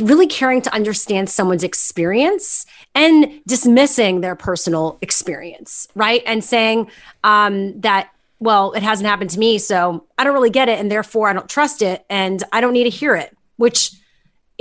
really 0.00 0.26
caring 0.26 0.62
to 0.62 0.72
understand 0.72 1.28
someone's 1.28 1.64
experience 1.64 2.64
and 2.94 3.40
dismissing 3.46 4.22
their 4.22 4.34
personal 4.34 4.98
experience, 5.02 5.88
right? 5.94 6.22
And 6.24 6.42
saying 6.42 6.90
um, 7.24 7.78
that, 7.80 8.10
well, 8.38 8.72
it 8.72 8.82
hasn't 8.82 9.08
happened 9.08 9.30
to 9.30 9.38
me, 9.38 9.58
so 9.58 10.06
I 10.16 10.24
don't 10.24 10.32
really 10.32 10.50
get 10.50 10.68
it, 10.68 10.78
and 10.78 10.90
therefore 10.90 11.28
I 11.28 11.32
don't 11.32 11.48
trust 11.48 11.82
it, 11.82 12.04
and 12.08 12.42
I 12.52 12.60
don't 12.60 12.72
need 12.72 12.84
to 12.84 12.90
hear 12.90 13.14
it, 13.14 13.36
which 13.56 13.92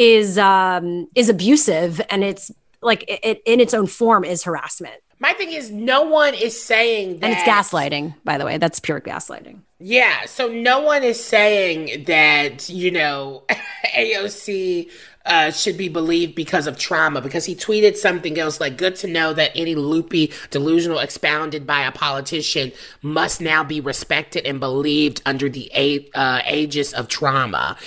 is 0.01 0.39
um 0.39 1.07
is 1.13 1.29
abusive 1.29 2.01
and 2.09 2.23
it's 2.23 2.51
like 2.81 3.03
it, 3.07 3.19
it 3.23 3.41
in 3.45 3.59
its 3.59 3.73
own 3.73 3.85
form 3.85 4.23
is 4.23 4.43
harassment. 4.43 4.95
My 5.19 5.33
thing 5.33 5.51
is 5.51 5.69
no 5.69 6.01
one 6.01 6.33
is 6.33 6.61
saying 6.61 7.19
that 7.19 7.25
and 7.27 7.33
it's 7.33 7.43
gaslighting 7.43 8.15
by 8.25 8.39
the 8.39 8.45
way. 8.45 8.57
That's 8.57 8.79
pure 8.79 8.99
gaslighting. 8.99 9.59
Yeah. 9.77 10.25
So 10.25 10.47
no 10.47 10.81
one 10.81 11.03
is 11.03 11.23
saying 11.23 12.05
that 12.05 12.67
you 12.67 12.89
know 12.89 13.43
aoc 13.95 14.89
uh, 15.25 15.51
should 15.51 15.77
be 15.77 15.87
believed 15.87 16.33
because 16.33 16.65
of 16.65 16.79
trauma 16.79 17.21
because 17.21 17.45
he 17.45 17.55
tweeted 17.55 17.95
something 17.95 18.39
else 18.39 18.59
like 18.59 18.77
good 18.77 18.95
to 18.95 19.07
know 19.07 19.33
that 19.33 19.51
any 19.53 19.75
loopy 19.75 20.31
delusional 20.49 20.97
expounded 20.97 21.67
by 21.67 21.81
a 21.81 21.91
politician 21.91 22.71
must 23.03 23.39
now 23.39 23.63
be 23.63 23.79
respected 23.79 24.45
and 24.45 24.59
believed 24.59 25.21
under 25.25 25.47
the 25.47 25.69
a- 25.75 26.09
uh, 26.15 26.41
aegis 26.49 26.91
of 26.93 27.07
trauma 27.07 27.77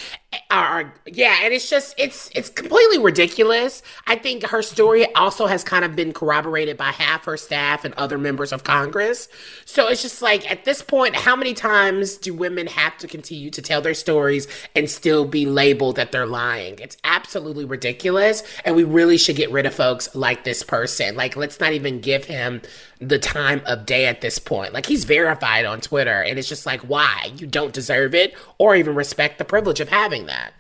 are 0.54 0.94
yeah 1.06 1.40
and 1.42 1.52
it's 1.52 1.68
just 1.68 1.94
it's 1.98 2.30
it's 2.34 2.48
completely 2.48 2.98
ridiculous. 2.98 3.82
I 4.06 4.16
think 4.16 4.44
her 4.44 4.62
story 4.62 5.12
also 5.14 5.46
has 5.46 5.64
kind 5.64 5.84
of 5.84 5.96
been 5.96 6.12
corroborated 6.12 6.76
by 6.76 6.90
half 6.92 7.24
her 7.24 7.36
staff 7.36 7.84
and 7.84 7.92
other 7.94 8.18
members 8.18 8.52
of 8.52 8.62
congress. 8.62 9.28
So 9.64 9.88
it's 9.88 10.02
just 10.02 10.22
like 10.22 10.48
at 10.50 10.64
this 10.64 10.80
point 10.80 11.16
how 11.16 11.34
many 11.34 11.54
times 11.54 12.16
do 12.16 12.32
women 12.32 12.68
have 12.68 12.96
to 12.98 13.08
continue 13.08 13.50
to 13.50 13.62
tell 13.62 13.80
their 13.80 13.94
stories 13.94 14.46
and 14.76 14.88
still 14.88 15.24
be 15.24 15.44
labeled 15.44 15.96
that 15.96 16.12
they're 16.12 16.26
lying? 16.26 16.78
It's 16.78 16.96
absolutely 17.02 17.64
ridiculous 17.64 18.42
and 18.64 18.76
we 18.76 18.84
really 18.84 19.18
should 19.18 19.36
get 19.36 19.50
rid 19.50 19.66
of 19.66 19.74
folks 19.74 20.14
like 20.14 20.44
this 20.44 20.62
person. 20.62 21.16
Like 21.16 21.36
let's 21.36 21.58
not 21.58 21.72
even 21.72 22.00
give 22.00 22.24
him 22.24 22.62
the 23.08 23.18
time 23.18 23.62
of 23.66 23.86
day 23.86 24.06
at 24.06 24.20
this 24.20 24.38
point. 24.38 24.72
Like 24.72 24.86
he's 24.86 25.04
verified 25.04 25.64
on 25.64 25.80
Twitter, 25.80 26.22
and 26.22 26.38
it's 26.38 26.48
just 26.48 26.66
like, 26.66 26.80
why? 26.82 27.32
You 27.36 27.46
don't 27.46 27.72
deserve 27.72 28.14
it 28.14 28.34
or 28.58 28.74
even 28.76 28.94
respect 28.94 29.38
the 29.38 29.44
privilege 29.44 29.80
of 29.80 29.88
having 29.88 30.26
that. 30.26 30.52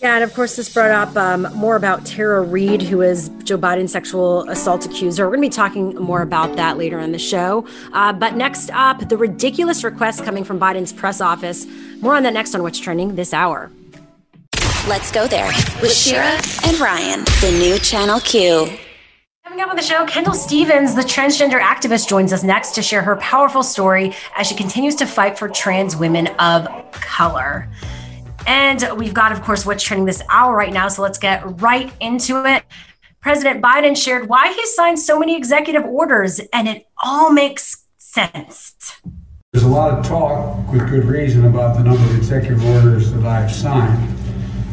Yeah, 0.00 0.16
and 0.16 0.24
of 0.24 0.34
course, 0.34 0.56
this 0.56 0.72
brought 0.72 0.90
up 0.90 1.16
um, 1.16 1.42
more 1.54 1.76
about 1.76 2.04
Tara 2.04 2.42
Reade, 2.42 2.82
who 2.82 3.02
is 3.02 3.30
Joe 3.44 3.56
Biden's 3.56 3.92
sexual 3.92 4.48
assault 4.50 4.84
accuser. 4.84 5.24
We're 5.24 5.36
going 5.36 5.48
to 5.48 5.48
be 5.48 5.56
talking 5.56 5.94
more 5.94 6.22
about 6.22 6.56
that 6.56 6.76
later 6.76 6.98
in 6.98 7.12
the 7.12 7.20
show. 7.20 7.68
Uh, 7.92 8.12
but 8.12 8.34
next 8.34 8.70
up, 8.72 9.08
the 9.08 9.16
ridiculous 9.16 9.84
request 9.84 10.24
coming 10.24 10.42
from 10.42 10.58
Biden's 10.58 10.92
press 10.92 11.20
office. 11.20 11.66
More 12.00 12.16
on 12.16 12.24
that 12.24 12.32
next 12.32 12.52
on 12.56 12.64
What's 12.64 12.80
Trending 12.80 13.14
this 13.14 13.32
hour. 13.32 13.70
Let's 14.88 15.12
go 15.12 15.28
there 15.28 15.46
with 15.80 15.92
Shira 15.92 16.40
and 16.64 16.80
Ryan, 16.80 17.20
the 17.40 17.56
new 17.60 17.78
Channel 17.78 18.18
Q. 18.18 18.76
Coming 19.52 19.64
up 19.64 19.70
on 19.70 19.76
the 19.76 19.82
show, 19.82 20.06
Kendall 20.06 20.32
Stevens, 20.32 20.94
the 20.94 21.02
transgender 21.02 21.60
activist, 21.60 22.08
joins 22.08 22.32
us 22.32 22.42
next 22.42 22.74
to 22.76 22.80
share 22.80 23.02
her 23.02 23.16
powerful 23.16 23.62
story 23.62 24.14
as 24.34 24.46
she 24.46 24.54
continues 24.54 24.94
to 24.94 25.04
fight 25.04 25.38
for 25.38 25.46
trans 25.46 25.94
women 25.94 26.28
of 26.38 26.66
color. 26.90 27.68
And 28.46 28.82
we've 28.96 29.12
got, 29.12 29.30
of 29.30 29.42
course, 29.42 29.66
what's 29.66 29.84
trending 29.84 30.06
this 30.06 30.22
hour 30.30 30.56
right 30.56 30.72
now. 30.72 30.88
So 30.88 31.02
let's 31.02 31.18
get 31.18 31.42
right 31.60 31.92
into 32.00 32.46
it. 32.46 32.62
President 33.20 33.62
Biden 33.62 33.94
shared 33.94 34.26
why 34.26 34.54
he 34.54 34.66
signed 34.68 34.98
so 34.98 35.18
many 35.18 35.36
executive 35.36 35.84
orders, 35.84 36.40
and 36.54 36.66
it 36.66 36.86
all 37.02 37.30
makes 37.30 37.84
sense. 37.98 39.02
There's 39.52 39.66
a 39.66 39.68
lot 39.68 39.98
of 39.98 40.06
talk, 40.06 40.72
with 40.72 40.88
good 40.88 41.04
reason, 41.04 41.44
about 41.44 41.76
the 41.76 41.84
number 41.84 42.02
of 42.02 42.16
executive 42.16 42.64
orders 42.64 43.12
that 43.12 43.26
I've 43.26 43.52
signed. 43.52 44.18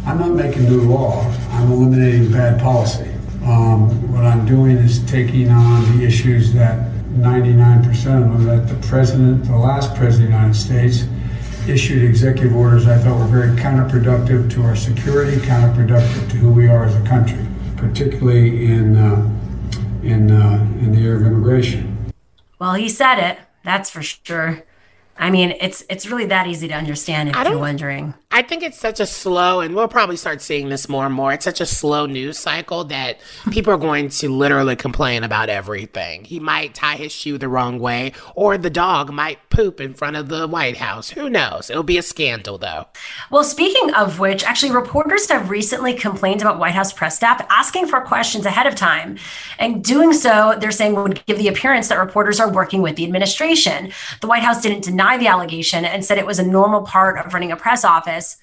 I'm 0.05 0.19
not 0.19 0.31
making 0.31 0.63
new 0.63 0.83
law, 0.83 1.25
I'm 1.51 1.69
eliminating 1.69 2.31
bad 2.31 2.61
policy. 2.61 3.11
Um, 3.49 4.13
what 4.13 4.25
I'm 4.25 4.45
doing 4.45 4.77
is 4.77 5.03
taking 5.09 5.49
on 5.49 5.97
the 5.97 6.05
issues 6.05 6.53
that 6.53 6.91
99% 7.13 7.87
of 7.87 8.03
them 8.03 8.45
that 8.45 8.67
the 8.67 8.87
president, 8.87 9.45
the 9.45 9.57
last 9.57 9.95
president 9.95 10.25
of 10.25 10.31
the 10.31 10.37
United 10.37 10.55
States, 10.55 11.05
issued 11.67 12.03
executive 12.03 12.55
orders 12.55 12.87
I 12.87 12.99
thought 12.99 13.17
were 13.17 13.25
very 13.25 13.57
counterproductive 13.57 14.51
to 14.51 14.61
our 14.61 14.75
security, 14.75 15.37
counterproductive 15.37 16.29
to 16.29 16.37
who 16.37 16.51
we 16.51 16.67
are 16.67 16.85
as 16.85 16.95
a 16.95 17.01
country, 17.07 17.43
particularly 17.75 18.65
in 18.65 18.95
uh, 18.95 19.27
in 20.03 20.29
uh, 20.29 20.59
in 20.79 20.91
the 20.93 21.01
area 21.01 21.15
of 21.15 21.25
immigration. 21.25 22.13
Well, 22.59 22.75
he 22.75 22.87
said 22.87 23.17
it. 23.17 23.39
That's 23.63 23.89
for 23.89 24.03
sure. 24.03 24.63
I 25.19 25.29
mean, 25.29 25.53
it's 25.59 25.83
it's 25.89 26.07
really 26.07 26.25
that 26.27 26.47
easy 26.47 26.69
to 26.69 26.73
understand 26.73 27.29
if 27.29 27.35
you're 27.35 27.59
wondering. 27.59 28.13
I 28.31 28.41
think 28.43 28.63
it's 28.63 28.77
such 28.77 28.99
a 28.99 29.05
slow, 29.05 29.59
and 29.59 29.75
we'll 29.75 29.87
probably 29.87 30.15
start 30.15 30.41
seeing 30.41 30.69
this 30.69 30.87
more 30.87 31.07
and 31.07 31.13
more. 31.13 31.33
It's 31.33 31.43
such 31.43 31.59
a 31.59 31.65
slow 31.65 32.05
news 32.05 32.37
cycle 32.37 32.83
that 32.85 33.19
people 33.51 33.73
are 33.73 33.77
going 33.77 34.09
to 34.09 34.29
literally 34.29 34.75
complain 34.75 35.23
about 35.23 35.49
everything. 35.49 36.25
He 36.25 36.39
might 36.39 36.75
tie 36.75 36.95
his 36.95 37.11
shoe 37.11 37.37
the 37.39 37.49
wrong 37.49 37.79
way, 37.79 38.13
or 38.35 38.57
the 38.57 38.69
dog 38.69 39.11
might 39.11 39.49
poop 39.49 39.81
in 39.81 39.95
front 39.95 40.15
of 40.15 40.29
the 40.29 40.47
White 40.47 40.77
House. 40.77 41.09
Who 41.09 41.27
knows? 41.27 41.71
It'll 41.71 41.81
be 41.81 41.97
a 41.97 42.03
scandal, 42.03 42.59
though. 42.59 42.85
Well, 43.31 43.43
speaking 43.43 43.93
of 43.95 44.19
which, 44.19 44.43
actually, 44.43 44.71
reporters 44.71 45.27
have 45.29 45.49
recently 45.49 45.95
complained 45.95 46.41
about 46.41 46.59
White 46.59 46.75
House 46.75 46.93
press 46.93 47.15
staff 47.15 47.45
asking 47.49 47.87
for 47.87 47.99
questions 48.01 48.45
ahead 48.45 48.67
of 48.67 48.75
time. 48.75 49.17
And 49.57 49.83
doing 49.83 50.13
so, 50.13 50.55
they're 50.59 50.71
saying 50.71 50.93
would 50.95 51.25
give 51.25 51.39
the 51.39 51.47
appearance 51.47 51.87
that 51.89 51.97
reporters 51.97 52.39
are 52.39 52.51
working 52.51 52.83
with 52.83 52.95
the 52.95 53.05
administration. 53.05 53.91
The 54.21 54.27
White 54.27 54.43
House 54.43 54.61
didn't 54.61 54.83
deny 54.83 55.08
the 55.17 55.27
allegation 55.27 55.85
and 55.85 56.03
said 56.03 56.17
it 56.17 56.25
was 56.25 56.39
a 56.39 56.45
normal 56.45 56.81
part 56.81 57.25
of 57.25 57.33
running 57.33 57.51
a 57.51 57.55
press 57.55 57.83
office. 57.83 58.37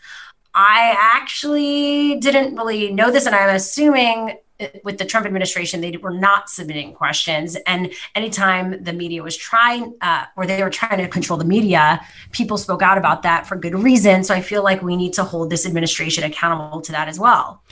I 0.54 0.96
actually 0.98 2.16
didn't 2.16 2.56
really 2.56 2.92
know 2.92 3.10
this, 3.10 3.26
and 3.26 3.34
I'm 3.34 3.54
assuming 3.54 4.38
with 4.84 4.98
the 4.98 5.04
Trump 5.04 5.26
administration, 5.26 5.80
they 5.80 5.96
were 5.98 6.14
not 6.14 6.48
submitting 6.48 6.94
questions. 6.94 7.56
And 7.66 7.92
anytime 8.14 8.82
the 8.82 8.92
media 8.92 9.22
was 9.22 9.36
trying, 9.36 9.94
uh, 10.00 10.24
or 10.36 10.46
they 10.46 10.62
were 10.62 10.70
trying 10.70 10.98
to 10.98 11.08
control 11.08 11.38
the 11.38 11.44
media, 11.44 12.00
people 12.32 12.56
spoke 12.56 12.82
out 12.82 12.96
about 12.96 13.22
that 13.22 13.46
for 13.46 13.56
good 13.56 13.74
reason. 13.74 14.24
So 14.24 14.34
I 14.34 14.40
feel 14.40 14.62
like 14.62 14.82
we 14.82 14.96
need 14.96 15.12
to 15.14 15.24
hold 15.24 15.50
this 15.50 15.66
administration 15.66 16.24
accountable 16.24 16.80
to 16.80 16.92
that 16.92 17.08
as 17.08 17.18
well. 17.18 17.62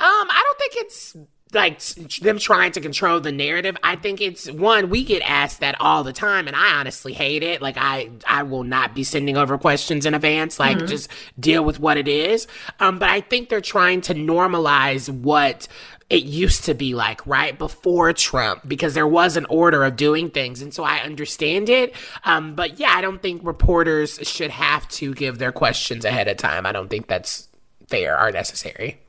Um, 0.00 0.28
I 0.30 0.42
don't 0.44 0.58
think 0.58 0.72
it's 0.84 1.16
like 1.52 1.80
them 2.20 2.38
trying 2.38 2.72
to 2.72 2.80
control 2.80 3.20
the 3.20 3.32
narrative. 3.32 3.76
I 3.82 3.96
think 3.96 4.20
it's 4.20 4.50
one 4.50 4.90
we 4.90 5.04
get 5.04 5.22
asked 5.22 5.60
that 5.60 5.80
all 5.80 6.02
the 6.04 6.12
time, 6.12 6.46
and 6.46 6.56
I 6.56 6.74
honestly 6.74 7.12
hate 7.12 7.42
it. 7.42 7.60
Like 7.60 7.76
I, 7.78 8.10
I 8.26 8.42
will 8.42 8.64
not 8.64 8.94
be 8.94 9.04
sending 9.04 9.36
over 9.36 9.58
questions 9.58 10.06
in 10.06 10.14
advance. 10.14 10.58
Like 10.58 10.78
mm-hmm. 10.78 10.86
just 10.86 11.10
deal 11.38 11.64
with 11.64 11.78
what 11.78 11.96
it 11.96 12.08
is. 12.08 12.46
Um, 12.80 12.98
but 12.98 13.10
I 13.10 13.20
think 13.20 13.48
they're 13.48 13.60
trying 13.60 14.00
to 14.02 14.14
normalize 14.14 15.08
what 15.08 15.68
it 16.12 16.24
used 16.24 16.64
to 16.64 16.74
be 16.74 16.94
like 16.94 17.26
right 17.26 17.58
before 17.58 18.12
Trump 18.12 18.60
because 18.68 18.92
there 18.92 19.06
was 19.06 19.38
an 19.38 19.46
order 19.46 19.82
of 19.82 19.96
doing 19.96 20.30
things. 20.30 20.60
And 20.60 20.72
so 20.72 20.84
I 20.84 20.98
understand 20.98 21.70
it. 21.70 21.94
Um, 22.24 22.54
but 22.54 22.78
yeah, 22.78 22.92
I 22.94 23.00
don't 23.00 23.22
think 23.22 23.40
reporters 23.42 24.18
should 24.22 24.50
have 24.50 24.86
to 24.90 25.14
give 25.14 25.38
their 25.38 25.52
questions 25.52 26.04
ahead 26.04 26.28
of 26.28 26.36
time. 26.36 26.66
I 26.66 26.72
don't 26.72 26.88
think 26.88 27.06
that's 27.06 27.48
fair 27.88 28.20
or 28.20 28.30
necessary. 28.30 29.00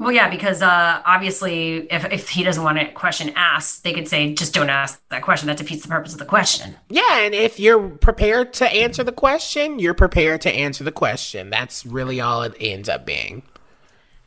Well, 0.00 0.12
yeah, 0.12 0.30
because 0.30 0.62
uh, 0.62 1.02
obviously, 1.04 1.86
if, 1.92 2.06
if 2.10 2.30
he 2.30 2.42
doesn't 2.42 2.64
want 2.64 2.78
a 2.78 2.86
question 2.86 3.32
asked, 3.36 3.84
they 3.84 3.92
could 3.92 4.08
say, 4.08 4.32
just 4.32 4.54
don't 4.54 4.70
ask 4.70 4.98
that 5.10 5.20
question. 5.20 5.46
That 5.46 5.58
defeats 5.58 5.82
the 5.82 5.88
purpose 5.88 6.14
of 6.14 6.18
the 6.18 6.24
question. 6.24 6.74
Yeah, 6.88 7.18
and 7.18 7.34
if 7.34 7.60
you're 7.60 7.90
prepared 7.90 8.54
to 8.54 8.66
answer 8.66 9.04
the 9.04 9.12
question, 9.12 9.78
you're 9.78 9.92
prepared 9.92 10.40
to 10.40 10.50
answer 10.50 10.84
the 10.84 10.90
question. 10.90 11.50
That's 11.50 11.84
really 11.84 12.18
all 12.18 12.42
it 12.42 12.54
ends 12.58 12.88
up 12.88 13.04
being. 13.04 13.42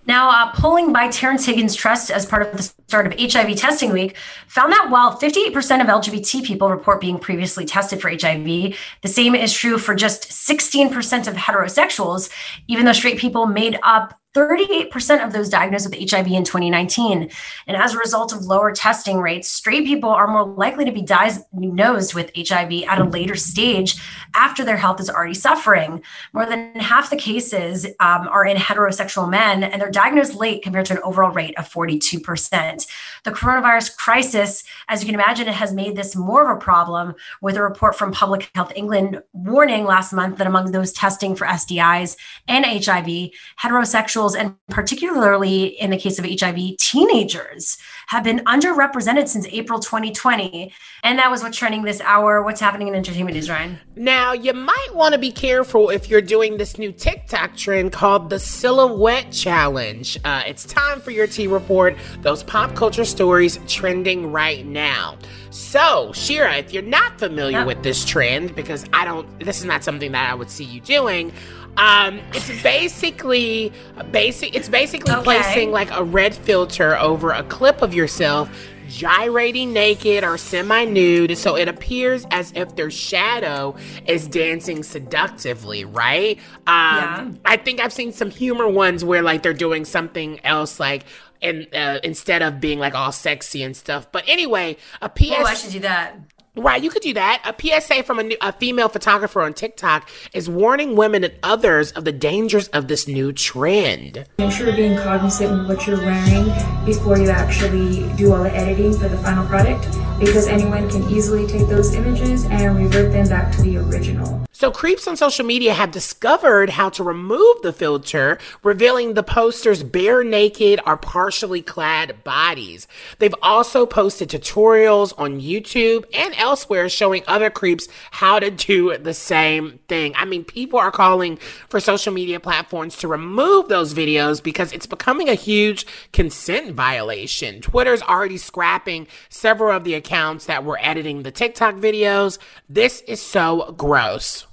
Now, 0.06 0.30
uh, 0.30 0.52
polling 0.52 0.94
by 0.94 1.08
Terrence 1.08 1.46
Higgins 1.46 1.74
Trust 1.74 2.12
as 2.12 2.26
part 2.26 2.44
of 2.44 2.56
the 2.56 2.62
start 2.62 3.08
of 3.08 3.18
HIV 3.18 3.56
testing 3.56 3.92
week 3.92 4.16
found 4.48 4.74
that 4.74 4.90
while 4.92 5.18
58% 5.18 5.56
of 5.82 5.88
LGBT 5.88 6.44
people 6.44 6.70
report 6.70 7.02
being 7.02 7.18
previously 7.18 7.66
tested 7.66 8.00
for 8.00 8.10
HIV, 8.10 8.78
the 9.02 9.08
same 9.08 9.34
is 9.34 9.52
true 9.52 9.80
for 9.80 9.96
just 9.96 10.30
16% 10.30 11.28
of 11.28 11.34
heterosexuals, 11.34 12.30
even 12.68 12.86
though 12.86 12.94
straight 12.94 13.18
people 13.18 13.48
made 13.48 13.80
up 13.82 14.20
38% 14.34 15.24
of 15.24 15.32
those 15.32 15.50
diagnosed 15.50 15.90
with 15.90 16.10
HIV 16.10 16.28
in 16.28 16.44
2019. 16.44 17.30
And 17.68 17.78
as 17.78 17.94
a 17.94 18.00
result 18.00 18.34
of 18.34 18.46
lower 18.46 18.72
testing 18.72 19.20
rates, 19.20 19.48
straight 19.48 19.86
people 19.86 20.10
are 20.10 20.28
more 20.28 20.46
likely 20.46 20.86
to 20.86 20.92
be 20.92 21.04
diagnosed 21.04 22.16
with 22.16 22.32
HIV 22.36 22.84
at 22.88 23.00
a 23.00 23.04
later 23.04 23.36
stage 23.36 24.02
after 24.36 24.66
their 24.66 24.78
health 24.78 25.00
is 25.00 25.10
already 25.10 25.36
suffering. 25.36 26.02
More 26.34 26.48
than 26.48 26.76
half 26.76 27.10
the 27.12 27.16
cases 27.16 27.86
um, 28.00 28.28
are 28.28 28.46
in 28.46 28.58
heterosexual 28.58 29.30
men, 29.30 29.64
and 29.64 29.80
they're 29.80 29.92
diagnosed 29.92 30.36
late 30.36 30.64
compared 30.64 30.88
to 30.88 30.94
an 30.94 31.04
overall 31.04 31.32
rate 31.32 31.58
of 31.58 31.72
42%. 31.72 32.88
The 33.24 33.32
coronavirus 33.32 33.96
crisis, 33.98 34.64
as 34.90 35.02
you 35.02 35.06
can 35.06 35.16
imagine, 35.16 35.48
it 35.48 35.54
has 35.54 35.74
made 35.74 35.96
this 35.96 36.16
more 36.16 36.50
of 36.50 36.58
a 36.58 36.60
problem 36.60 37.14
with 37.42 37.56
a 37.56 37.62
report 37.62 37.96
from 37.96 38.12
Public 38.12 38.50
Health 38.56 38.74
England 38.76 39.22
warning 39.34 39.86
last 39.86 40.12
month 40.12 40.38
that 40.38 40.48
among 40.48 40.72
those 40.72 40.92
testing 40.92 41.36
for 41.36 41.46
STIs 41.46 42.18
and 42.48 42.66
HIV, 42.66 43.32
heterosexual 43.62 44.23
and 44.32 44.56
particularly 44.70 45.66
in 45.66 45.90
the 45.90 45.98
case 45.98 46.18
of 46.20 46.26
HIV, 46.26 46.78
teenagers 46.78 47.78
have 48.08 48.24
been 48.24 48.40
underrepresented 48.40 49.28
since 49.28 49.46
April 49.48 49.80
2020. 49.80 50.74
And 51.04 51.20
that 51.20 51.30
was 51.30 51.44
what's 51.44 51.58
trending 51.58 51.84
this 51.84 52.00
hour. 52.02 52.42
What's 52.44 52.62
happening 52.62 52.88
in 52.88 52.96
entertainment 52.96 53.36
news, 53.36 53.50
Ryan? 53.50 53.80
Now, 53.96 54.34
you 54.34 54.54
might 54.54 54.90
want 54.94 55.14
to 55.14 55.20
be 55.20 55.32
careful 55.32 55.90
if 55.90 56.10
you're 56.10 56.22
doing 56.22 56.58
this 56.58 56.78
new 56.78 56.92
TikTok 56.92 57.56
trend 57.58 57.92
called 57.92 58.30
the 58.30 58.40
Silhouette 58.40 59.32
Challenge. 59.32 60.18
Uh, 60.24 60.44
it's 60.48 60.66
time 60.66 61.02
for 61.02 61.12
your 61.12 61.28
T 61.28 61.48
report, 61.48 61.98
those 62.22 62.44
pop 62.44 62.76
culture 62.76 63.06
stories 63.06 63.60
trending 63.68 64.32
right 64.32 64.66
now. 64.66 65.18
So, 65.50 66.12
Shira, 66.14 66.56
if 66.56 66.74
you're 66.74 66.82
not 66.82 67.20
familiar 67.20 67.60
yep. 67.60 67.68
with 67.68 67.84
this 67.84 68.04
trend, 68.06 68.56
because 68.56 68.86
I 68.92 69.06
don't, 69.06 69.40
this 69.40 69.60
is 69.60 69.66
not 69.66 69.84
something 69.84 70.12
that 70.14 70.32
I 70.32 70.34
would 70.34 70.50
see 70.50 70.64
you 70.64 70.82
doing. 70.82 71.32
Um, 71.78 72.20
it's 72.34 72.62
basically 72.62 73.72
basic. 74.12 74.56
It's 74.56 74.70
basically 74.70 75.14
okay. 75.14 75.24
placing 75.24 75.72
like 75.72 75.92
a 75.92 76.04
red 76.04 76.36
filter 76.36 76.98
over 76.98 77.32
a 77.32 77.44
clip 77.44 77.82
of 77.82 77.94
yourself 77.94 78.50
gyrating 78.88 79.74
naked 79.74 80.24
or 80.24 80.38
semi 80.38 80.86
nude, 80.86 81.38
so 81.38 81.56
it 81.56 81.68
appears 81.68 82.26
as 82.32 82.52
if 82.56 82.76
their 82.76 82.92
shadow 82.92 83.76
is 84.06 84.28
dancing 84.28 84.84
seductively, 84.84 85.84
right? 85.84 86.38
Um, 86.38 86.64
yeah. 86.68 87.32
I 87.46 87.58
think 87.58 87.80
I've 87.80 87.94
seen 87.94 88.12
some 88.12 88.30
humor 88.30 88.68
ones 88.68 89.04
where 89.04 89.22
like 89.22 89.42
they're 89.42 89.54
doing 89.54 89.86
something 89.86 90.40
else, 90.46 90.80
like 90.80 91.06
and 91.42 91.68
uh, 91.74 92.00
instead 92.04 92.42
of 92.42 92.60
being 92.60 92.80
like 92.80 92.96
all 92.96 93.12
sexy 93.12 93.64
and 93.64 93.76
stuff. 93.76 94.12
But 94.12 94.24
anyway, 94.28 94.78
a 95.02 95.10
PS. 95.10 95.32
Oh, 95.32 95.44
I 95.44 95.54
should 95.56 95.72
do 95.72 95.80
that. 95.80 96.16
Right, 96.56 96.84
you 96.84 96.92
could 96.92 97.02
do 97.02 97.16
that. 97.16 97.42
A 97.46 97.82
PSA 97.82 98.04
from 98.04 98.20
a, 98.20 98.24
new, 98.24 98.38
a, 98.40 98.54
female 98.54 98.88
photographer 98.88 99.42
on 99.42 99.56
TikTok 99.56 100.08
is 100.34 100.48
warning 100.48 100.96
women 100.96 101.24
and 101.24 101.34
others 101.42 101.92
of 101.94 102.06
the 102.06 102.12
dangers 102.12 102.68
of 102.68 102.88
this 102.88 103.08
new 103.08 103.34
trend. 103.34 104.28
Make 104.38 104.52
sure 104.52 104.68
you're 104.68 104.76
being 104.76 104.96
cognizant 104.96 105.62
of 105.62 105.68
what 105.68 105.88
you're 105.88 105.98
wearing 105.98 106.46
before 106.86 107.18
you 107.18 107.32
actually 107.32 108.08
do 108.18 108.34
all 108.34 108.44
the 108.44 108.54
editing 108.54 108.94
for 108.94 109.08
the 109.08 109.18
final 109.18 109.48
product 109.48 109.88
because 110.20 110.48
anyone 110.48 110.88
can 110.92 111.02
easily 111.10 111.48
take 111.48 111.68
those 111.68 111.96
images 111.96 112.46
and 112.46 112.78
revert 112.78 113.12
them 113.12 113.28
back 113.28 113.52
to 113.56 113.62
the 113.64 113.78
original. 113.78 114.46
So, 114.64 114.72
creeps 114.72 115.10
on 115.10 115.18
social 115.18 115.46
media 115.46 115.74
have 115.74 115.92
discovered 115.92 116.70
how 116.70 116.88
to 116.92 117.04
remove 117.04 117.62
the 117.64 117.74
filter, 117.74 118.40
revealing 118.64 119.14
the 119.14 119.22
poster's 119.22 119.84
bare 119.84 120.24
naked 120.24 120.80
or 120.86 120.96
partially 120.96 121.62
clad 121.62 122.24
bodies. 122.24 122.88
They've 123.20 123.36
also 123.42 123.86
posted 123.86 124.30
tutorials 124.30 125.14
on 125.18 125.42
YouTube 125.42 126.06
and 126.14 126.34
elsewhere 126.38 126.88
showing 126.88 127.24
other 127.28 127.50
creeps 127.50 127.90
how 128.12 128.40
to 128.40 128.50
do 128.50 128.98
the 128.98 129.14
same 129.14 129.80
thing. 129.90 130.14
I 130.16 130.24
mean, 130.24 130.46
people 130.46 130.80
are 130.80 130.92
calling 130.92 131.36
for 131.68 131.82
social 131.82 132.14
media 132.14 132.40
platforms 132.40 132.96
to 133.00 133.10
remove 133.10 133.68
those 133.68 133.94
videos 133.94 134.42
because 134.42 134.72
it's 134.72 134.86
becoming 134.86 135.28
a 135.28 135.34
huge 135.34 135.86
consent 136.14 136.72
violation. 136.72 137.60
Twitter's 137.60 138.02
already 138.02 138.38
scrapping 138.38 139.08
several 139.28 139.76
of 139.76 139.84
the 139.84 139.96
accounts 139.96 140.46
that 140.46 140.64
were 140.64 140.80
editing 140.82 141.24
the 141.24 141.32
TikTok 141.32 141.76
videos. 141.76 142.38
This 142.70 143.02
is 143.02 143.22
so 143.22 143.76
gross. 143.78 144.48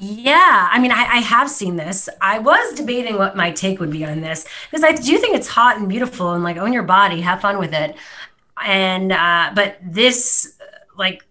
Yeah, 0.00 0.68
I 0.70 0.78
mean, 0.78 0.92
I, 0.92 1.04
I, 1.04 1.18
have 1.18 1.50
seen 1.50 1.76
this. 1.76 2.08
I 2.22 2.38
was 2.38 2.72
debating 2.74 3.18
what 3.18 3.36
my 3.36 3.50
take 3.50 3.80
would 3.80 3.90
be 3.90 4.04
on 4.04 4.22
this 4.22 4.46
because 4.70 4.82
I 4.82 4.92
do 4.92 5.18
think 5.18 5.36
it's 5.36 5.46
hot 5.46 5.76
and 5.76 5.88
beautiful 5.88 6.32
and 6.32 6.42
like 6.42 6.56
own 6.56 6.72
your 6.72 6.82
body, 6.84 7.20
have 7.20 7.42
fun 7.42 7.58
with 7.58 7.74
it. 7.74 7.96
And 8.64 9.12
uh, 9.12 9.52
but 9.54 9.76
this, 9.82 10.58
like, 10.96 11.22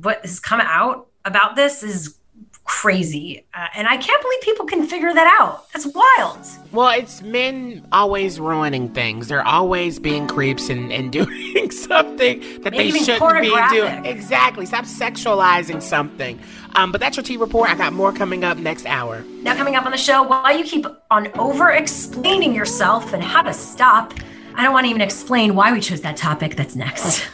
what 0.00 0.20
has 0.22 0.38
come 0.38 0.60
out 0.60 1.08
about 1.24 1.56
this 1.56 1.82
is 1.82 2.16
crazy. 2.64 3.44
Uh, 3.54 3.66
and 3.74 3.88
I 3.88 3.96
can't 3.96 4.22
believe 4.22 4.40
people 4.42 4.66
can 4.66 4.86
figure 4.86 5.12
that 5.12 5.38
out. 5.40 5.70
That's 5.72 5.86
wild. 5.86 6.38
Well, 6.70 6.90
it's 6.90 7.20
men 7.22 7.86
always 7.92 8.40
ruining 8.40 8.88
things. 8.90 9.28
They're 9.28 9.46
always 9.46 9.98
being 9.98 10.26
creeps 10.26 10.68
and, 10.68 10.92
and 10.92 11.12
doing 11.20 11.70
something 11.70 12.40
that 12.62 12.72
Maybe 12.72 12.92
they 12.92 12.98
shouldn't 13.00 13.42
be 13.42 13.50
doing. 13.70 14.06
Exactly. 14.06 14.66
Stop 14.66 14.84
sexualizing 14.84 15.82
something. 15.82 16.40
Um, 16.74 16.92
but 16.92 17.00
that's 17.00 17.16
your 17.16 17.24
T 17.24 17.36
report. 17.36 17.70
I 17.70 17.74
got 17.74 17.92
more 17.92 18.12
coming 18.12 18.44
up 18.44 18.58
next 18.58 18.86
hour. 18.86 19.24
Now, 19.42 19.54
coming 19.54 19.76
up 19.76 19.84
on 19.84 19.92
the 19.92 19.98
show, 19.98 20.22
why 20.22 20.52
you 20.52 20.64
keep 20.64 20.86
on 21.10 21.28
over 21.38 21.70
explaining 21.70 22.54
yourself 22.54 23.12
and 23.12 23.22
how 23.22 23.42
to 23.42 23.52
stop. 23.52 24.14
I 24.54 24.62
don't 24.62 24.72
want 24.72 24.84
to 24.84 24.90
even 24.90 25.02
explain 25.02 25.54
why 25.54 25.72
we 25.72 25.80
chose 25.80 26.00
that 26.02 26.16
topic. 26.16 26.56
That's 26.56 26.76
next. 26.76 27.26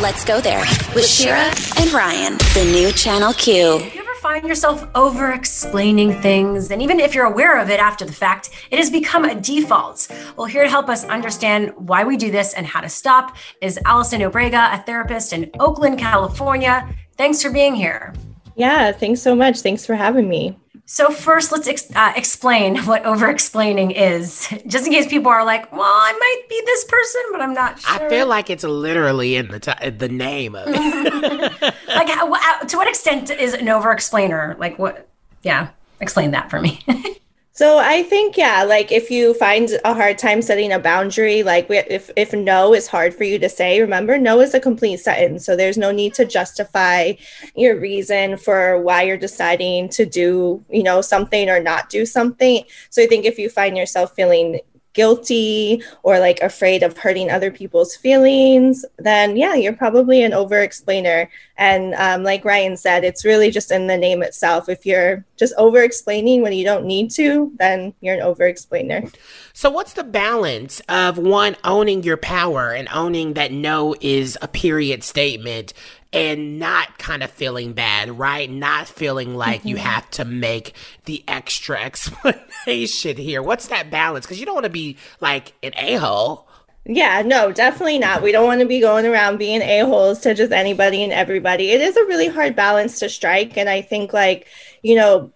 Let's 0.00 0.24
go 0.24 0.40
there 0.40 0.64
with 0.94 1.06
Shira 1.06 1.52
and 1.78 1.92
Ryan, 1.92 2.38
the 2.54 2.66
new 2.72 2.90
Channel 2.92 3.34
Q 3.34 3.76
If 3.76 3.94
you 3.94 4.00
ever 4.00 4.14
find 4.14 4.48
yourself 4.48 4.88
over 4.94 5.32
explaining 5.32 6.18
things, 6.22 6.70
and 6.70 6.80
even 6.80 6.98
if 6.98 7.14
you're 7.14 7.26
aware 7.26 7.60
of 7.60 7.68
it 7.68 7.78
after 7.78 8.06
the 8.06 8.12
fact, 8.12 8.48
it 8.70 8.78
has 8.78 8.88
become 8.88 9.26
a 9.26 9.34
default. 9.34 10.08
Well, 10.38 10.46
here 10.46 10.62
to 10.64 10.70
help 10.70 10.88
us 10.88 11.04
understand 11.04 11.74
why 11.76 12.04
we 12.04 12.16
do 12.16 12.30
this 12.30 12.54
and 12.54 12.66
how 12.66 12.80
to 12.80 12.88
stop 12.88 13.36
is 13.60 13.78
Allison 13.84 14.22
Obrega, 14.22 14.72
a 14.72 14.82
therapist 14.84 15.34
in 15.34 15.50
Oakland, 15.60 15.98
California. 15.98 16.88
Thanks 17.18 17.42
for 17.42 17.50
being 17.50 17.74
here. 17.74 18.14
Yeah, 18.60 18.92
thanks 18.92 19.22
so 19.22 19.34
much. 19.34 19.60
Thanks 19.60 19.86
for 19.86 19.94
having 19.94 20.28
me. 20.28 20.54
So 20.84 21.10
first, 21.10 21.50
let's 21.50 21.66
ex- 21.66 21.90
uh, 21.96 22.12
explain 22.14 22.76
what 22.84 23.06
over-explaining 23.06 23.92
is, 23.92 24.48
just 24.66 24.86
in 24.86 24.92
case 24.92 25.06
people 25.06 25.30
are 25.30 25.46
like, 25.46 25.72
"Well, 25.72 25.80
I 25.80 26.12
might 26.12 26.42
be 26.50 26.60
this 26.66 26.84
person, 26.84 27.22
but 27.32 27.40
I'm 27.40 27.54
not 27.54 27.80
sure." 27.80 28.06
I 28.06 28.08
feel 28.10 28.26
like 28.26 28.50
it's 28.50 28.62
literally 28.62 29.36
in 29.36 29.48
the 29.48 29.60
t- 29.60 29.90
the 29.90 30.10
name 30.10 30.54
of 30.54 30.64
it. 30.68 30.74
like, 31.88 32.10
how, 32.10 32.58
to 32.58 32.76
what 32.76 32.86
extent 32.86 33.30
is 33.30 33.54
an 33.54 33.70
over-explainer? 33.70 34.56
Like, 34.58 34.78
what? 34.78 35.08
Yeah, 35.42 35.70
explain 36.00 36.32
that 36.32 36.50
for 36.50 36.60
me. 36.60 36.84
So 37.60 37.76
I 37.76 38.04
think 38.04 38.38
yeah, 38.38 38.62
like 38.62 38.90
if 38.90 39.10
you 39.10 39.34
find 39.34 39.68
a 39.84 39.92
hard 39.92 40.16
time 40.16 40.40
setting 40.40 40.72
a 40.72 40.78
boundary, 40.78 41.42
like 41.42 41.66
if 41.68 42.10
if 42.16 42.32
no 42.32 42.72
is 42.72 42.86
hard 42.86 43.12
for 43.12 43.24
you 43.24 43.38
to 43.38 43.50
say, 43.50 43.82
remember 43.82 44.16
no 44.16 44.40
is 44.40 44.54
a 44.54 44.60
complete 44.60 44.96
sentence. 45.00 45.44
So 45.44 45.56
there's 45.56 45.76
no 45.76 45.90
need 45.90 46.14
to 46.14 46.24
justify 46.24 47.12
your 47.54 47.78
reason 47.78 48.38
for 48.38 48.80
why 48.80 49.02
you're 49.02 49.18
deciding 49.18 49.90
to 49.90 50.06
do, 50.06 50.64
you 50.70 50.82
know, 50.82 51.02
something 51.02 51.50
or 51.50 51.60
not 51.60 51.90
do 51.90 52.06
something. 52.06 52.64
So 52.88 53.02
I 53.02 53.06
think 53.06 53.26
if 53.26 53.38
you 53.38 53.50
find 53.50 53.76
yourself 53.76 54.14
feeling 54.14 54.60
guilty 54.92 55.82
or 56.02 56.18
like 56.18 56.40
afraid 56.40 56.82
of 56.82 56.96
hurting 56.96 57.30
other 57.30 57.50
people's 57.50 57.94
feelings, 57.94 58.84
then 58.98 59.36
yeah, 59.36 59.54
you're 59.54 59.72
probably 59.72 60.22
an 60.22 60.32
over 60.32 60.60
explainer. 60.60 61.30
And 61.56 61.94
um, 61.94 62.22
like 62.22 62.44
Ryan 62.44 62.76
said, 62.76 63.04
it's 63.04 63.24
really 63.24 63.50
just 63.50 63.70
in 63.70 63.86
the 63.86 63.96
name 63.96 64.22
itself. 64.22 64.68
If 64.68 64.84
you're 64.84 65.24
just 65.36 65.54
over 65.58 65.82
explaining 65.82 66.42
when 66.42 66.52
you 66.52 66.64
don't 66.64 66.86
need 66.86 67.10
to, 67.12 67.52
then 67.58 67.94
you're 68.00 68.16
an 68.16 68.22
over 68.22 68.46
explainer. 68.46 69.04
So, 69.52 69.70
what's 69.70 69.92
the 69.92 70.04
balance 70.04 70.80
of 70.88 71.18
one 71.18 71.56
owning 71.64 72.02
your 72.02 72.16
power 72.16 72.70
and 72.70 72.88
owning 72.92 73.34
that 73.34 73.52
no 73.52 73.94
is 74.00 74.38
a 74.40 74.48
period 74.48 75.04
statement 75.04 75.72
and 76.12 76.58
not 76.58 76.98
kind 76.98 77.22
of 77.22 77.30
feeling 77.30 77.72
bad, 77.72 78.18
right? 78.18 78.50
Not 78.50 78.88
feeling 78.88 79.34
like 79.36 79.60
mm-hmm. 79.60 79.68
you 79.68 79.76
have 79.76 80.10
to 80.12 80.24
make 80.24 80.74
the 81.04 81.22
extra 81.28 81.80
explanation 81.84 83.16
here. 83.16 83.42
What's 83.42 83.68
that 83.68 83.90
balance? 83.90 84.26
Because 84.26 84.40
you 84.40 84.46
don't 84.46 84.54
want 84.54 84.64
to 84.64 84.70
be 84.70 84.96
like 85.20 85.52
an 85.62 85.72
a 85.76 85.94
hole. 85.96 86.48
Yeah, 86.86 87.22
no, 87.22 87.52
definitely 87.52 87.98
not. 87.98 88.22
We 88.22 88.32
don't 88.32 88.46
want 88.46 88.60
to 88.62 88.66
be 88.66 88.80
going 88.80 89.06
around 89.06 89.36
being 89.36 89.60
a-holes 89.60 90.20
to 90.20 90.34
just 90.34 90.50
anybody 90.50 91.04
and 91.04 91.12
everybody. 91.12 91.70
It 91.70 91.80
is 91.82 91.96
a 91.96 92.06
really 92.06 92.28
hard 92.28 92.56
balance 92.56 92.98
to 93.00 93.08
strike. 93.10 93.58
And 93.58 93.68
I 93.68 93.82
think, 93.82 94.14
like, 94.14 94.46
you 94.82 94.96
know, 94.96 95.30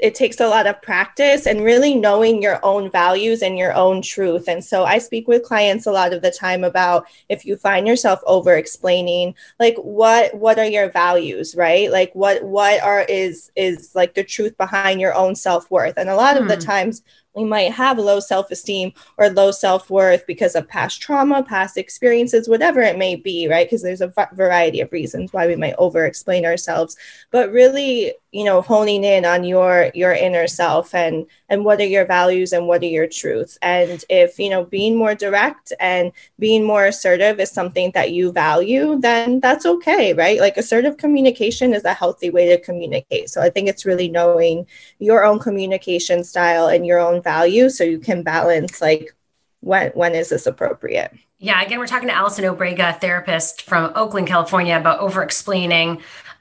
it 0.00 0.14
takes 0.14 0.40
a 0.40 0.48
lot 0.48 0.66
of 0.66 0.80
practice 0.80 1.46
and 1.46 1.62
really 1.62 1.94
knowing 1.94 2.42
your 2.42 2.58
own 2.64 2.90
values 2.90 3.42
and 3.42 3.58
your 3.58 3.74
own 3.74 4.00
truth. 4.00 4.48
And 4.48 4.64
so 4.64 4.84
I 4.84 4.98
speak 4.98 5.28
with 5.28 5.42
clients 5.42 5.86
a 5.86 5.92
lot 5.92 6.12
of 6.12 6.22
the 6.22 6.30
time 6.30 6.64
about 6.64 7.06
if 7.28 7.44
you 7.44 7.56
find 7.56 7.86
yourself 7.86 8.20
over 8.26 8.54
explaining, 8.54 9.34
like 9.58 9.76
what 9.76 10.34
what 10.34 10.58
are 10.58 10.64
your 10.64 10.90
values, 10.90 11.54
right? 11.54 11.90
Like 11.90 12.12
what 12.14 12.42
what 12.42 12.82
are 12.82 13.02
is 13.02 13.52
is 13.56 13.94
like 13.94 14.14
the 14.14 14.24
truth 14.24 14.56
behind 14.56 15.00
your 15.00 15.14
own 15.14 15.34
self-worth. 15.34 15.94
And 15.98 16.08
a 16.08 16.16
lot 16.16 16.36
of 16.36 16.48
the 16.48 16.56
hmm. 16.56 16.62
times 16.62 17.02
we 17.34 17.44
might 17.44 17.72
have 17.72 17.98
low 17.98 18.20
self 18.20 18.50
esteem 18.50 18.92
or 19.16 19.30
low 19.30 19.50
self 19.50 19.88
worth 19.90 20.26
because 20.26 20.54
of 20.54 20.68
past 20.68 21.00
trauma, 21.00 21.42
past 21.42 21.76
experiences, 21.76 22.48
whatever 22.48 22.80
it 22.80 22.98
may 22.98 23.16
be, 23.16 23.48
right? 23.48 23.66
Because 23.66 23.82
there's 23.82 24.00
a 24.00 24.12
variety 24.32 24.80
of 24.80 24.92
reasons 24.92 25.32
why 25.32 25.46
we 25.46 25.56
might 25.56 25.74
over 25.78 26.04
explain 26.04 26.44
ourselves. 26.44 26.96
But 27.30 27.52
really, 27.52 28.14
you 28.32 28.44
know 28.44 28.62
honing 28.62 29.02
in 29.02 29.24
on 29.24 29.42
your 29.42 29.90
your 29.94 30.12
inner 30.12 30.46
self 30.46 30.94
and 30.94 31.26
and 31.48 31.64
what 31.64 31.80
are 31.80 31.84
your 31.86 32.06
values 32.06 32.52
and 32.52 32.66
what 32.66 32.80
are 32.82 32.86
your 32.86 33.06
truths 33.08 33.58
and 33.60 34.04
if 34.08 34.38
you 34.38 34.48
know 34.48 34.64
being 34.64 34.96
more 34.96 35.16
direct 35.16 35.72
and 35.80 36.12
being 36.38 36.62
more 36.62 36.86
assertive 36.86 37.40
is 37.40 37.50
something 37.50 37.90
that 37.92 38.12
you 38.12 38.30
value 38.30 38.98
then 39.00 39.40
that's 39.40 39.66
okay 39.66 40.12
right 40.12 40.38
like 40.38 40.56
assertive 40.56 40.96
communication 40.96 41.74
is 41.74 41.84
a 41.84 41.94
healthy 41.94 42.30
way 42.30 42.48
to 42.48 42.60
communicate 42.62 43.28
so 43.28 43.42
i 43.42 43.50
think 43.50 43.68
it's 43.68 43.84
really 43.84 44.08
knowing 44.08 44.64
your 45.00 45.24
own 45.24 45.38
communication 45.38 46.22
style 46.22 46.68
and 46.68 46.86
your 46.86 47.00
own 47.00 47.20
values 47.32 47.76
so 47.76 47.84
you 47.84 47.98
can 47.98 48.22
balance 48.22 48.80
like 48.80 49.14
when 49.60 49.90
when 50.00 50.14
is 50.14 50.28
this 50.30 50.46
appropriate? 50.46 51.12
Yeah 51.38 51.62
again 51.64 51.78
we're 51.78 51.92
talking 51.94 52.08
to 52.08 52.14
allison 52.14 52.44
obrega 52.44 52.88
therapist 53.00 53.62
from 53.62 53.92
oakland 53.94 54.26
california 54.26 54.76
about 54.76 54.98
over 55.00 55.22
explaining 55.22 55.88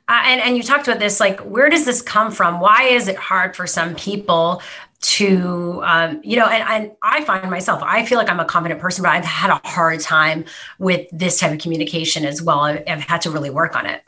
uh, 0.10 0.24
and 0.26 0.42
and 0.42 0.58
you 0.58 0.64
talked 0.64 0.88
about 0.88 1.00
this 1.00 1.20
like 1.20 1.40
where 1.42 1.70
does 1.70 1.86
this 1.86 2.02
come 2.02 2.32
from? 2.32 2.60
Why 2.60 2.82
is 2.98 3.08
it 3.08 3.16
hard 3.16 3.56
for 3.56 3.68
some 3.68 3.94
people 3.94 4.62
to 5.02 5.82
um, 5.86 6.20
you 6.24 6.36
know 6.36 6.48
and, 6.48 6.64
and 6.68 6.92
i 7.02 7.24
find 7.24 7.50
myself 7.50 7.82
i 7.84 8.06
feel 8.06 8.18
like 8.18 8.30
i'm 8.30 8.40
a 8.40 8.46
confident 8.46 8.82
person 8.82 9.02
but 9.02 9.12
i've 9.12 9.24
had 9.24 9.50
a 9.50 9.62
hard 9.66 10.00
time 10.02 10.44
with 10.78 11.08
this 11.14 11.40
type 11.40 11.54
of 11.54 11.60
communication 11.60 12.26
as 12.26 12.42
well. 12.42 12.60
I've, 12.62 12.84
I've 12.86 13.02
had 13.02 13.22
to 13.22 13.32
really 13.32 13.50
work 13.50 13.78
on 13.78 13.86
it 13.86 14.04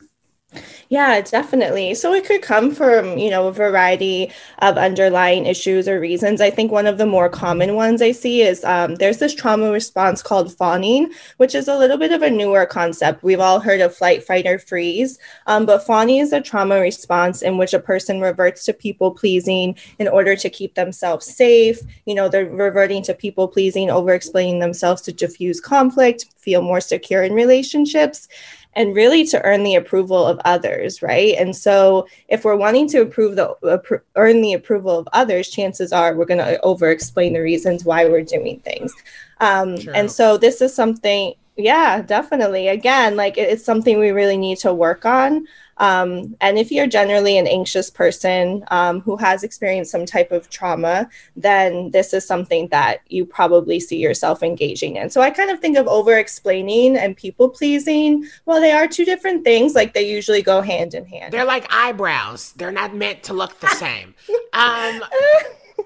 yeah, 0.90 1.22
definitely. 1.22 1.94
So 1.94 2.14
it 2.14 2.26
could 2.26 2.42
come 2.42 2.76
from, 2.76 3.18
you 3.18 3.30
know, 3.30 3.48
a 3.48 3.54
variety 3.54 4.32
of 4.60 4.78
underlying 4.78 5.46
issues 5.46 5.88
or 5.88 6.00
reasons. 6.00 6.42
I 6.42 6.50
think 6.50 6.72
one 6.72 6.88
of 6.88 6.98
the 6.98 7.06
more 7.06 7.30
common 7.30 7.76
ones 7.76 8.02
I 8.02 8.12
see 8.12 8.42
is 8.42 8.64
um, 8.66 8.96
there's 8.96 9.20
this 9.20 9.34
trauma 9.34 9.72
response 9.72 10.22
called 10.22 10.54
fawning, 10.54 11.12
which 11.38 11.56
is 11.56 11.70
a 11.70 11.78
little 11.78 11.98
bit 11.98 12.12
of 12.12 12.22
a 12.22 12.30
newer 12.30 12.66
concept. 12.66 13.24
We've 13.24 13.40
all 13.40 13.62
heard 13.62 13.80
of 13.80 13.96
flight, 13.96 14.24
fight, 14.24 14.46
or 14.46 14.60
freeze, 14.60 15.18
um, 15.48 15.66
but 15.66 15.86
fawning 15.86 16.20
is 16.20 16.34
a 16.34 16.42
trauma 16.42 16.82
response 16.82 17.42
in 17.42 17.58
which 17.58 17.74
a 17.74 17.80
person 17.80 18.20
reverts 18.20 18.66
to 18.66 18.74
people 18.74 19.12
pleasing 19.12 19.78
in 20.00 20.10
order 20.10 20.36
to 20.36 20.50
keep 20.50 20.76
themselves 20.76 21.26
safe. 21.26 21.80
You 22.06 22.16
know, 22.16 22.28
they're 22.28 22.50
reverting 22.50 23.04
to 23.04 23.14
people 23.14 23.48
pleasing, 23.48 23.90
over 23.90 24.14
explaining 24.14 24.60
themselves 24.60 25.02
to 25.04 25.14
diffuse 25.14 25.62
conflict, 25.62 26.26
feel 26.38 26.62
more 26.62 26.82
secure 26.82 27.24
in 27.24 27.34
relationships 27.34 28.28
and 28.74 28.96
really 28.96 29.26
to 29.26 29.44
earn 29.44 29.64
the 29.64 29.76
approval 29.76 30.26
of 30.26 30.40
others, 30.46 31.02
right? 31.02 31.36
And 31.38 31.56
so 31.56 32.08
if 32.30 32.46
we're 32.46 32.56
wanting 32.56 32.88
to 32.90 33.02
approve 33.02 33.36
the 33.36 33.50
uh, 33.64 33.98
earn 34.16 34.42
the 34.42 34.54
approval 34.54 34.98
of 34.98 35.08
others, 35.14 35.50
chances 35.50 35.92
are 35.92 36.16
we're 36.16 36.26
going 36.26 36.38
to 36.38 36.60
over 36.62 36.90
explain 36.90 37.34
the 37.34 37.42
reasons 37.42 37.84
why 37.84 38.06
we're 38.06 38.24
doing 38.24 38.60
things. 38.62 38.94
Um, 39.40 39.78
and 39.94 40.10
so 40.10 40.38
this 40.38 40.62
is 40.62 40.74
something, 40.74 41.34
yeah, 41.58 42.02
definitely. 42.02 42.68
Again, 42.68 43.16
like 43.16 43.38
it's 43.38 43.66
something 43.66 44.00
we 44.00 44.12
really 44.12 44.38
need 44.38 44.60
to 44.60 44.74
work 44.74 45.06
on. 45.06 45.48
Um, 45.82 46.38
and 46.41 46.60
if 46.60 46.72
you're 46.72 46.86
generally 46.86 47.39
an 47.39 47.48
anxious 47.48 47.89
person 47.89 48.63
um, 48.70 49.02
who 49.02 49.17
has 49.17 49.44
experienced 49.44 49.91
some 49.91 50.06
type 50.06 50.32
of 50.32 50.48
trauma, 50.52 51.10
then 51.36 51.89
this 51.89 52.13
is 52.13 52.26
something 52.26 52.67
that 52.67 53.02
you 53.08 53.26
probably 53.26 53.80
see 53.80 53.98
yourself 53.98 54.44
engaging 54.44 54.98
in. 54.98 55.10
So 55.10 55.22
I 55.22 55.32
kind 55.32 55.50
of 55.50 55.60
think 55.60 55.80
of 55.80 55.88
over 55.88 56.15
explaining 56.20 56.98
and 56.98 57.17
people 57.17 57.50
pleasing. 57.50 58.28
Well, 58.46 58.62
they 58.62 58.72
are 58.72 58.88
two 58.88 59.06
different 59.06 59.44
things. 59.44 59.74
Like 59.74 59.96
they 59.96 60.08
usually 60.08 60.44
go 60.44 60.62
hand 60.62 60.94
in 60.94 61.04
hand. 61.06 61.34
They're 61.34 61.46
like 61.46 61.65
eyebrows, 61.74 62.54
they're 62.58 62.72
not 62.72 62.94
meant 62.94 63.24
to 63.24 63.34
look 63.34 63.60
the 63.60 63.67
same. 63.76 64.13
Um, 64.54 65.02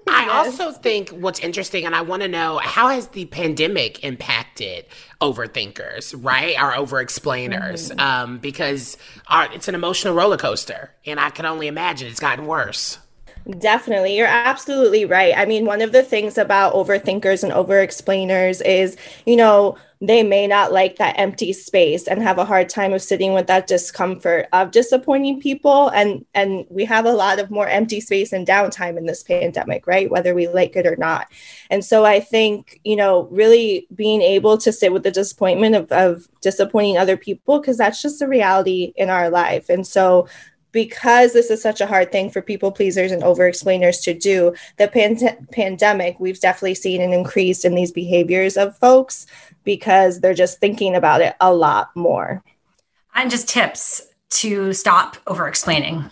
I 0.08 0.30
also 0.30 0.72
think 0.72 1.10
what's 1.10 1.40
interesting, 1.40 1.86
and 1.86 1.96
I 1.96 2.02
want 2.02 2.22
to 2.22 2.28
know 2.28 2.60
how 2.60 2.90
has 2.90 3.08
the 3.08 3.26
pandemic 3.26 4.04
impacted 4.04 4.86
overthinkers, 5.22 6.16
right? 6.18 6.58
Our 6.58 6.76
over 6.76 7.00
explainers, 7.02 7.90
mm-hmm. 7.90 8.00
um, 8.00 8.38
because 8.38 8.98
our, 9.28 9.52
it's 9.54 9.68
an 9.68 9.76
emotional 9.76 10.14
roller 10.14 10.38
coaster, 10.38 10.92
and 11.06 11.20
I 11.20 11.30
can 11.30 11.46
only 11.46 11.68
imagine 11.68 12.08
it's 12.08 12.20
gotten 12.20 12.46
worse. 12.46 13.00
Definitely. 13.60 14.18
You're 14.18 14.26
absolutely 14.28 15.06
right. 15.06 15.34
I 15.38 15.46
mean, 15.46 15.66
one 15.66 15.82
of 15.82 15.92
the 15.92 16.02
things 16.02 16.38
about 16.38 16.74
overthinkers 16.74 17.44
and 17.44 17.54
over 17.54 17.80
explainers 17.80 18.60
is, 18.62 18.98
you 19.28 19.36
know, 19.36 19.78
they 20.08 20.24
may 20.24 20.48
not 20.48 20.72
like 20.72 20.98
that 20.98 21.18
empty 21.18 21.54
space 21.54 22.08
and 22.08 22.22
have 22.22 22.38
a 22.38 22.46
hard 22.46 22.70
time 22.70 22.94
of 22.94 23.02
sitting 23.02 23.34
with 23.34 23.48
that 23.48 23.68
discomfort 23.68 24.48
of 24.54 24.72
disappointing 24.72 25.40
people. 25.40 25.90
And 25.90 26.26
and 26.34 26.66
we 26.70 26.86
have 26.86 27.06
a 27.06 27.14
lot 27.14 27.40
of 27.40 27.52
more 27.52 27.68
empty 27.68 28.00
space 28.02 28.34
and 28.34 28.48
downtime 28.48 28.98
in 28.98 29.06
this 29.06 29.24
pandemic 29.24 29.88
right? 29.88 30.10
Whether 30.10 30.34
we 30.34 30.48
like 30.48 30.76
it 30.76 30.86
or 30.86 30.96
not. 30.96 31.28
And 31.70 31.84
so 31.84 32.06
i 32.06 32.20
think 32.20 32.80
you 32.84 32.96
know 32.96 33.24
really 33.32 33.88
being 33.96 34.22
able 34.22 34.58
to 34.58 34.72
sit 34.72 34.94
with 34.94 35.04
the 35.04 35.12
disappointment 35.12 35.76
of, 35.76 35.92
of 35.92 36.28
disappointing 36.42 36.98
other 36.98 37.18
people 37.18 37.60
because 37.60 37.78
that's 37.78 38.02
just 38.02 38.20
the 38.20 38.28
reality 38.28 38.94
in 38.96 39.10
our 39.10 39.30
life. 39.30 39.70
And 39.70 39.86
so 39.86 40.28
because 40.76 41.32
this 41.32 41.50
is 41.50 41.62
such 41.62 41.80
a 41.80 41.88
hard 41.88 42.12
thing 42.12 42.30
for 42.30 42.42
people 42.42 42.70
pleasers 42.70 43.14
and 43.14 43.24
over 43.24 43.48
explainers 43.48 44.02
to 44.02 44.14
do 44.14 44.54
the 44.76 44.90
pan- 44.90 45.48
pandemic 45.54 46.20
we've 46.20 46.42
definitely 46.42 46.76
seen 46.76 47.02
an 47.02 47.14
increase 47.14 47.64
in 47.64 47.76
these 47.76 47.94
behaviors 47.94 48.58
of 48.58 48.78
folks 48.78 49.26
because 49.64 50.20
they're 50.20 50.34
just 50.34 50.60
thinking 50.60 50.94
about 50.94 51.22
it 51.22 51.34
a 51.40 51.54
lot 51.54 51.96
more. 51.96 52.44
And 53.16 53.32
just 53.32 53.48
tips 53.48 54.06
to 54.42 54.74
stop 54.74 55.16
over 55.28 55.48
explaining 55.48 56.12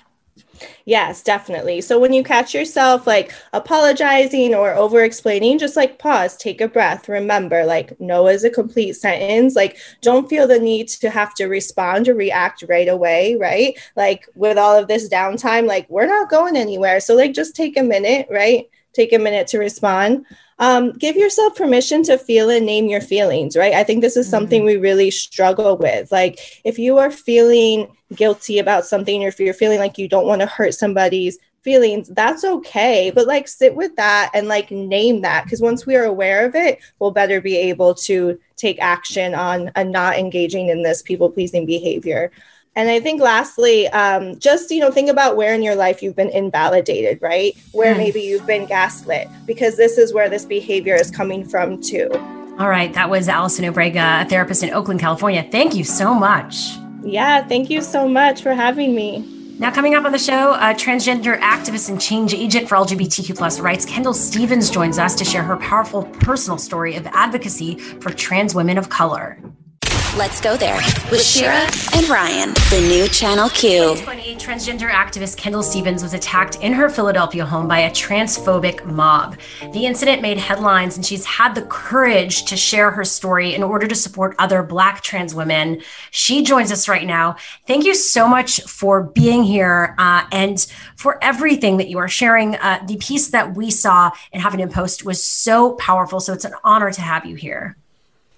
Yes, 0.86 1.23
definitely. 1.23 1.82
So 1.82 1.99
when 1.99 2.13
you 2.13 2.23
catch 2.23 2.54
yourself 2.54 3.08
like 3.08 3.32
apologizing 3.54 4.54
or 4.54 4.73
over 4.73 5.04
explaining, 5.04 5.58
just 5.60 5.76
like 5.76 5.99
pause, 5.99 6.36
take 6.38 6.62
a 6.62 6.67
breath. 6.67 7.08
Remember, 7.10 7.65
like, 7.65 7.99
no 7.99 8.28
is 8.28 8.43
a 8.43 8.49
complete 8.49 8.93
sentence. 8.93 9.56
Like, 9.56 9.78
don't 10.02 10.30
feel 10.30 10.47
the 10.47 10.60
need 10.60 10.88
to 10.89 11.10
have 11.10 11.34
to 11.36 11.45
respond 11.45 12.08
or 12.10 12.15
react 12.15 12.63
right 12.67 12.88
away, 12.88 13.36
right? 13.36 13.78
Like, 13.95 14.28
with 14.36 14.58
all 14.58 14.78
of 14.78 14.88
this 14.88 15.10
downtime, 15.10 15.67
like, 15.67 15.89
we're 15.89 16.08
not 16.08 16.30
going 16.30 16.56
anywhere. 16.58 16.99
So, 16.99 17.15
like, 17.15 17.34
just 17.34 17.56
take 17.56 17.78
a 17.78 17.84
minute, 17.84 18.28
right? 18.30 18.69
Take 18.94 19.14
a 19.14 19.20
minute 19.20 19.48
to 19.48 19.60
respond 19.60 20.26
um, 20.60 20.94
give 20.94 21.16
yourself 21.16 21.56
permission 21.56 22.04
to 22.04 22.18
feel 22.18 22.50
and 22.50 22.66
name 22.66 22.88
your 22.88 23.02
feelings, 23.02 23.58
right? 23.58 23.74
I 23.74 23.84
think 23.84 24.02
this 24.02 24.18
is 24.18 24.30
something 24.30 24.62
mm-hmm. 24.62 24.68
we 24.68 24.90
really 24.90 25.12
struggle 25.12 25.78
with. 25.78 26.12
Like, 26.12 26.62
if 26.64 26.78
you 26.78 27.00
are 27.00 27.12
feeling 27.12 27.96
guilty 28.16 28.60
about 28.60 28.86
something, 28.86 29.24
or 29.24 29.28
if 29.28 29.40
you're 29.40 29.54
feeling 29.54 29.80
like 29.80 29.98
you 29.98 30.08
don't 30.08 30.28
want 30.28 30.42
to 30.42 30.48
hurt 30.48 30.74
somebody's 30.74 31.38
feelings, 31.64 32.10
that's 32.10 32.44
okay. 32.44 33.12
But 33.14 33.28
like, 33.28 33.48
sit 33.48 33.76
with 33.76 33.96
that 33.96 34.32
and 34.34 34.48
like 34.48 34.70
name 34.70 35.22
that 35.22 35.44
because 35.46 35.62
once 35.62 35.86
we 35.86 35.96
are 35.96 36.06
aware 36.06 36.46
of 36.46 36.56
it, 36.56 36.80
we'll 37.00 37.12
better 37.12 37.42
be 37.42 37.58
able 37.58 37.94
to 37.96 38.40
take 38.56 38.80
action 38.80 39.34
on 39.34 39.72
a 39.76 39.84
not 39.84 40.18
engaging 40.18 40.70
in 40.70 40.84
this 40.84 41.02
people 41.02 41.30
pleasing 41.30 41.66
behavior. 41.66 42.32
And 42.76 42.90
I 42.90 43.00
think 43.00 43.22
lastly, 43.22 43.88
um, 43.90 44.40
just 44.40 44.72
you 44.72 44.80
know, 44.80 44.92
think 44.92 45.10
about 45.10 45.36
where 45.38 45.54
in 45.54 45.62
your 45.62 45.76
life 45.76 46.02
you've 46.02 46.16
been 46.16 46.30
invalidated, 46.30 47.22
right? 47.22 47.56
Where 47.72 47.96
maybe 47.96 48.22
you've 48.22 48.48
been 48.48 48.66
gaslit, 48.66 49.28
because 49.46 49.78
this 49.78 49.98
is 49.98 50.14
where 50.14 50.28
this 50.30 50.44
behavior 50.46 50.96
is 50.96 51.12
coming 51.12 51.46
from 51.46 51.82
too. 51.82 52.10
All 52.60 52.70
right, 52.70 52.94
that 52.94 53.10
was 53.10 53.28
Allison 53.30 53.66
Obrega, 53.66 54.26
a 54.26 54.30
therapist 54.30 54.64
in 54.64 54.72
Oakland, 54.72 55.00
California. 55.00 55.48
Thank 55.52 55.76
you 55.76 55.84
so 55.84 56.14
much. 56.14 56.56
Yeah, 57.04 57.46
thank 57.48 57.70
you 57.70 57.82
so 57.82 58.08
much 58.08 58.42
for 58.42 58.54
having 58.54 58.96
me. 58.96 59.30
Now, 59.60 59.72
coming 59.72 59.94
up 59.94 60.04
on 60.04 60.12
the 60.12 60.18
show, 60.18 60.54
a 60.54 60.74
transgender 60.74 61.40
activist 61.40 61.90
and 61.90 62.02
change 62.02 62.34
agent 62.34 62.68
for 62.68 62.76
LGBTQ 62.76 63.38
plus 63.38 63.60
rights, 63.60 63.86
Kendall 63.86 64.14
Stevens 64.14 64.70
joins 64.72 64.97
us 64.97 65.14
to 65.16 65.24
share 65.24 65.43
her 65.43 65.58
powerful 65.58 66.04
personal 66.22 66.58
story 66.58 66.95
of 66.95 67.06
advocacy 67.08 67.78
for 67.78 68.12
trans 68.12 68.56
women 68.56 68.80
of 68.80 68.89
color. 68.89 69.38
Let's 70.16 70.39
go 70.39 70.55
there 70.55 70.76
with 71.09 71.24
Shira 71.24 71.68
and 71.95 72.07
Ryan, 72.07 72.53
the 72.70 72.86
new 72.88 73.07
Channel 73.07 73.49
Q. 73.49 73.95
28 73.95 74.38
transgender 74.38 74.88
activist 74.88 75.38
Kendall 75.38 75.64
Stevens 75.64 76.03
was 76.03 76.14
attacked 76.14 76.57
in 76.57 76.72
her 76.72 76.88
Philadelphia 76.88 77.43
home 77.43 77.68
by 77.68 77.80
a 77.80 77.89
transphobic 77.89 78.86
mob. 78.86 79.39
The 79.72 79.88
incident 79.88 80.22
made 80.22 80.38
headlines, 80.38 80.97
and 80.97 81.03
she's 81.03 81.26
had 81.26 81.55
the 81.55 81.64
courage 81.64 82.45
to 82.45 82.55
share 82.55 82.91
her 82.91 83.03
story 83.03 83.55
in 83.55 83.64
order 83.64 83.88
to 83.88 83.95
support 83.95 84.36
other 84.38 84.61
Black 84.61 85.01
trans 85.01 85.34
women. 85.34 85.82
She 86.11 86.43
joins 86.43 86.72
us 86.72 86.88
right 86.88 87.07
now. 87.07 87.38
Thank 87.66 87.84
you 87.84 87.95
so 87.95 88.28
much 88.28 88.61
for 88.66 89.01
being 89.01 89.41
here 89.41 89.95
uh, 89.97 90.28
and 90.32 90.64
for 90.95 91.18
everything 91.24 91.78
that 91.78 91.89
you 91.89 91.97
are 91.97 92.07
sharing. 92.07 92.55
Uh, 92.57 92.84
the 92.86 92.97
piece 92.97 93.30
that 93.30 93.55
we 93.57 93.72
saw 93.72 94.11
in 94.32 94.41
Huffington 94.41 94.72
Post 94.72 95.05
was 95.05 95.24
so 95.24 95.74
powerful, 95.74 96.20
so 96.20 96.34
it's 96.34 96.45
an 96.45 96.53
honor 96.64 96.91
to 96.91 97.01
have 97.01 97.26
you 97.26 97.36
here. 97.36 97.78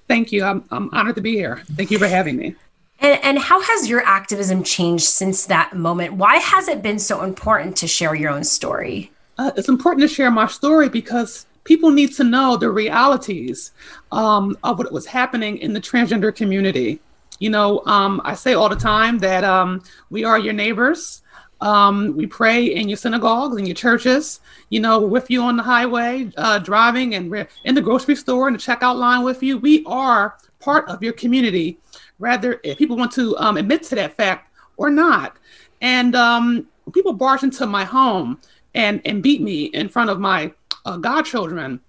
Thank 0.08 0.32
you. 0.32 0.44
I'm, 0.44 0.64
I'm 0.72 0.90
honored 0.94 1.16
to 1.16 1.22
be 1.22 1.34
here. 1.34 1.64
Thank 1.76 1.92
you 1.92 1.98
for 1.98 2.08
having 2.08 2.38
me. 2.38 2.56
And, 3.00 3.20
and 3.24 3.40
how 3.40 3.62
has 3.62 3.90
your 3.90 4.02
activism 4.02 4.64
changed 4.64 5.06
since 5.06 5.46
that 5.48 5.76
moment? 5.76 6.14
Why 6.14 6.38
has 6.38 6.68
it 6.68 6.82
been 6.82 7.00
so 7.00 7.24
important 7.24 7.76
to 7.78 7.88
share 7.88 8.16
your 8.16 8.32
own 8.32 8.44
story? 8.44 9.12
Uh, 9.38 9.52
it's 9.58 9.68
important 9.68 10.02
to 10.02 10.08
share 10.08 10.32
my 10.32 10.48
story 10.48 10.88
because 10.88 11.46
people 11.66 11.92
need 11.92 12.14
to 12.14 12.24
know 12.24 12.56
the 12.56 12.70
realities 12.70 13.72
um, 14.12 14.58
of 14.64 14.78
what 14.78 14.92
was 14.92 15.06
happening 15.06 15.58
in 15.58 15.74
the 15.74 15.82
transgender 15.82 16.34
community. 16.34 17.00
You 17.40 17.50
know, 17.50 17.82
um, 17.86 18.22
I 18.24 18.34
say 18.34 18.54
all 18.54 18.70
the 18.70 18.78
time 18.78 19.20
that 19.20 19.44
um, 19.44 19.84
we 20.10 20.24
are 20.24 20.40
your 20.40 20.54
neighbors. 20.54 21.22
Um, 21.66 22.16
we 22.16 22.28
pray 22.28 22.64
in 22.64 22.88
your 22.88 22.96
synagogues 22.96 23.58
and 23.58 23.68
your 23.68 23.74
churches. 23.74 24.40
You 24.70 24.80
know, 24.82 25.00
with 25.00 25.32
you 25.32 25.42
on 25.42 25.58
the 25.58 25.64
highway, 25.64 26.32
uh, 26.38 26.60
driving, 26.60 27.16
and 27.16 27.30
we're 27.30 27.48
in 27.64 27.74
the 27.74 27.82
grocery 27.82 28.16
store 28.16 28.48
in 28.48 28.54
the 28.54 28.60
checkout 28.60 28.98
line 28.98 29.24
with 29.24 29.42
you. 29.42 29.58
We 29.58 29.84
are 29.88 30.38
part 30.60 30.88
of 30.88 31.02
your 31.02 31.14
community, 31.14 31.80
rather 32.20 32.60
if 32.64 32.78
people 32.78 32.96
want 32.98 33.12
to 33.14 33.36
um, 33.38 33.58
admit 33.58 33.82
to 33.84 33.96
that 33.96 34.16
fact 34.16 34.54
or 34.78 34.92
not. 34.92 35.38
And 35.82 36.16
um, 36.16 36.68
people 36.94 37.14
barge 37.14 37.42
into 37.42 37.66
my 37.66 37.84
home 37.84 38.40
and 38.76 39.02
and 39.04 39.24
beat 39.24 39.42
me 39.42 39.66
in 39.66 39.90
front 39.90 40.12
of 40.12 40.20
my 40.20 40.54
uh, 40.86 40.98
godchildren. 40.98 41.80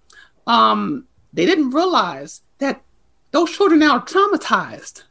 Um, 0.46 1.06
they 1.34 1.44
didn't 1.44 1.70
realize 1.70 2.40
that 2.60 2.80
those 3.32 3.50
children 3.50 3.80
now 3.80 3.98
are 3.98 4.06
traumatized. 4.06 5.02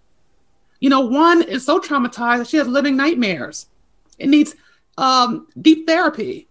You 0.80 0.90
know, 0.90 1.02
one 1.02 1.44
is 1.44 1.64
so 1.64 1.80
traumatized 1.80 2.40
that 2.40 2.48
she 2.48 2.58
has 2.58 2.68
living 2.68 2.98
nightmares 2.98 3.68
it 4.18 4.28
needs 4.28 4.56
um, 4.98 5.48
deep 5.62 5.88
therapy. 5.88 6.48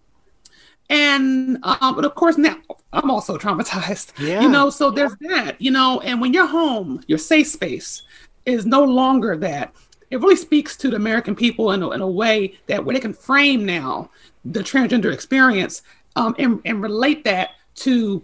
And 0.89 1.57
um, 1.63 1.95
but 1.95 2.05
of 2.05 2.13
course 2.13 2.37
now 2.37 2.57
I'm 2.93 3.09
also 3.09 3.37
traumatized. 3.37 4.17
Yeah. 4.19 4.41
You 4.45 4.49
know, 4.49 4.69
so 4.69 4.91
there's 4.91 5.15
that, 5.21 5.59
you 5.59 5.71
know, 5.71 5.99
and 6.01 6.21
when 6.21 6.33
you're 6.33 6.47
home, 6.47 7.01
your 7.07 7.17
safe 7.17 7.47
space 7.47 8.03
is 8.45 8.65
no 8.65 8.83
longer 8.83 9.35
that. 9.37 9.73
It 10.11 10.21
really 10.21 10.35
speaks 10.35 10.77
to 10.77 10.89
the 10.89 10.95
American 10.95 11.35
people 11.35 11.71
in 11.71 11.81
a, 11.81 11.89
in 11.91 12.01
a 12.01 12.07
way 12.07 12.59
that 12.67 12.85
where 12.85 12.93
they 12.93 12.99
can 12.99 13.13
frame 13.13 13.65
now 13.65 14.11
the 14.45 14.59
transgender 14.59 15.11
experience 15.11 15.81
um, 16.15 16.35
and, 16.37 16.61
and 16.65 16.81
relate 16.81 17.23
that 17.23 17.51
to 17.75 18.23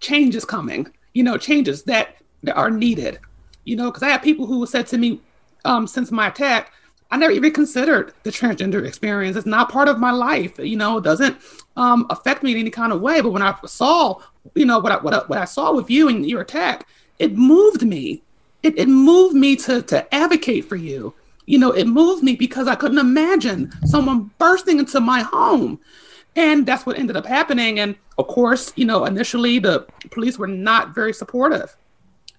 changes 0.00 0.44
coming, 0.44 0.88
you 1.14 1.22
know, 1.22 1.38
changes 1.38 1.84
that, 1.84 2.16
are 2.54 2.70
needed. 2.70 3.18
You 3.64 3.76
know, 3.76 3.90
because 3.90 4.02
I 4.02 4.10
have 4.10 4.20
people 4.20 4.44
who 4.44 4.66
said 4.66 4.86
to 4.88 4.98
me 4.98 5.20
um, 5.64 5.86
since 5.86 6.12
my 6.12 6.28
attack, 6.28 6.72
I 7.10 7.16
never 7.16 7.32
even 7.32 7.52
considered 7.52 8.12
the 8.24 8.30
transgender 8.30 8.84
experience. 8.86 9.36
It's 9.36 9.46
not 9.46 9.70
part 9.70 9.88
of 9.88 10.00
my 10.00 10.10
life. 10.10 10.58
You 10.58 10.76
know, 10.76 10.98
it 10.98 11.04
doesn't 11.04 11.36
um, 11.76 12.06
affect 12.10 12.42
me 12.42 12.52
in 12.52 12.58
any 12.58 12.70
kind 12.70 12.92
of 12.92 13.00
way. 13.00 13.20
But 13.20 13.30
when 13.30 13.42
I 13.42 13.54
saw, 13.66 14.20
you 14.54 14.66
know, 14.66 14.78
what 14.78 14.92
I, 14.92 14.96
what 14.96 15.14
I, 15.14 15.18
what 15.18 15.38
I 15.38 15.44
saw 15.44 15.72
with 15.72 15.90
you 15.90 16.08
and 16.08 16.28
your 16.28 16.40
attack, 16.40 16.86
it 17.18 17.36
moved 17.36 17.82
me. 17.82 18.22
It, 18.62 18.78
it 18.78 18.88
moved 18.88 19.36
me 19.36 19.56
to 19.56 19.82
to 19.82 20.14
advocate 20.14 20.64
for 20.64 20.76
you. 20.76 21.14
You 21.46 21.58
know, 21.58 21.72
it 21.72 21.84
moved 21.84 22.22
me 22.22 22.34
because 22.34 22.66
I 22.66 22.74
couldn't 22.74 22.98
imagine 22.98 23.70
someone 23.86 24.30
bursting 24.38 24.78
into 24.78 25.00
my 25.00 25.20
home. 25.20 25.78
And 26.36 26.66
that's 26.66 26.84
what 26.84 26.98
ended 26.98 27.16
up 27.16 27.26
happening. 27.26 27.78
And 27.78 27.96
of 28.18 28.26
course, 28.26 28.72
you 28.76 28.86
know, 28.86 29.04
initially 29.04 29.58
the 29.58 29.86
police 30.10 30.38
were 30.38 30.48
not 30.48 30.94
very 30.94 31.12
supportive. 31.12 31.76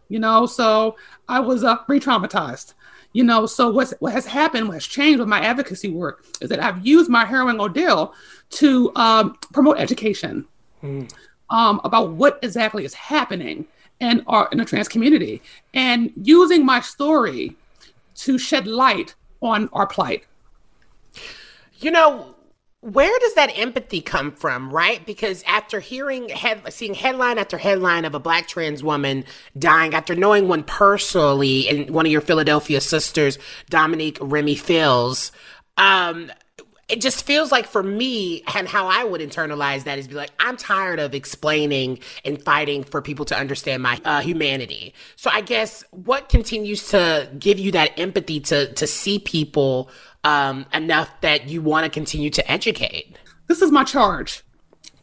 You 0.10 0.20
know, 0.20 0.46
so 0.46 0.98
I 1.30 1.40
was 1.40 1.64
uh, 1.64 1.78
re-traumatized 1.88 2.74
you 3.16 3.24
know, 3.24 3.46
so 3.46 3.70
what's, 3.70 3.94
what 4.00 4.12
has 4.12 4.26
happened, 4.26 4.68
what 4.68 4.74
has 4.74 4.86
changed 4.86 5.20
with 5.20 5.30
my 5.30 5.40
advocacy 5.40 5.90
work 5.90 6.26
is 6.42 6.50
that 6.50 6.62
I've 6.62 6.86
used 6.86 7.10
my 7.10 7.24
Heroing 7.24 7.62
Ordeal 7.62 8.14
to 8.50 8.92
um, 8.98 9.38
promote 9.54 9.80
education 9.80 10.46
mm. 10.84 11.10
um, 11.50 11.80
about 11.86 12.12
what 12.12 12.40
exactly 12.44 12.84
is 12.84 12.94
happening 12.94 13.68
in, 14.02 14.22
our, 14.28 14.50
in 14.52 14.58
the 14.58 14.66
trans 14.66 14.90
community 14.90 15.42
and 15.74 16.12
using 16.24 16.66
my 16.66 16.82
story 16.82 17.56
to 18.16 18.38
shed 18.38 18.68
light 18.68 19.16
on 19.42 19.70
our 19.72 19.88
plight. 19.88 20.26
You 21.80 21.92
know, 21.92 22.35
where 22.86 23.18
does 23.20 23.34
that 23.34 23.48
empathy 23.58 24.00
come 24.00 24.32
from, 24.32 24.70
right? 24.70 25.04
Because 25.08 25.42
after 25.48 25.80
hearing, 25.80 26.30
head, 26.30 26.62
seeing 26.72 26.94
headline 26.94 27.40
after 27.40 27.58
headline 27.58 28.06
of 28.06 28.14
a 28.14 28.20
black 28.20 28.48
trans 28.48 28.84
woman 28.84 29.26
dying, 29.58 29.96
after 29.96 30.14
knowing 30.14 30.48
one 30.48 30.62
personally, 30.62 31.68
and 31.68 31.90
one 31.90 32.06
of 32.06 32.12
your 32.12 32.22
Philadelphia 32.22 32.80
sisters, 32.80 33.40
Dominique 33.72 34.20
Rem'mie 34.20 34.60
Fells, 34.60 35.32
um, 35.78 36.32
it 36.88 37.02
just 37.02 37.26
feels 37.26 37.52
like 37.52 37.66
for 37.66 37.82
me 37.82 38.44
and 38.56 38.68
how 38.68 38.88
I 38.88 39.04
would 39.04 39.22
internalize 39.22 39.86
that 39.86 39.98
is 39.98 40.08
be 40.08 40.14
like, 40.14 40.32
I'm 40.40 40.56
tired 40.56 41.00
of 41.00 41.16
explaining 41.16 42.00
and 42.24 42.42
fighting 42.44 42.84
for 42.84 43.02
people 43.02 43.26
to 43.26 43.38
understand 43.38 43.82
my 43.82 44.00
uh, 44.06 44.22
humanity. 44.22 44.94
So 45.16 45.30
I 45.34 45.42
guess 45.42 45.84
what 45.92 46.30
continues 46.30 46.90
to 46.90 47.30
give 47.40 47.58
you 47.58 47.72
that 47.72 47.98
empathy 48.00 48.40
to 48.42 48.72
to 48.74 48.88
see 48.88 49.18
people 49.20 49.90
um, 50.24 50.66
enough 50.74 51.10
that 51.22 51.50
you 51.50 51.62
want 51.62 51.86
to 51.86 51.90
continue 51.90 52.30
to 52.30 52.52
educate? 52.52 53.18
This 53.48 53.62
is 53.62 53.72
my 53.72 53.84
charge. 53.84 54.44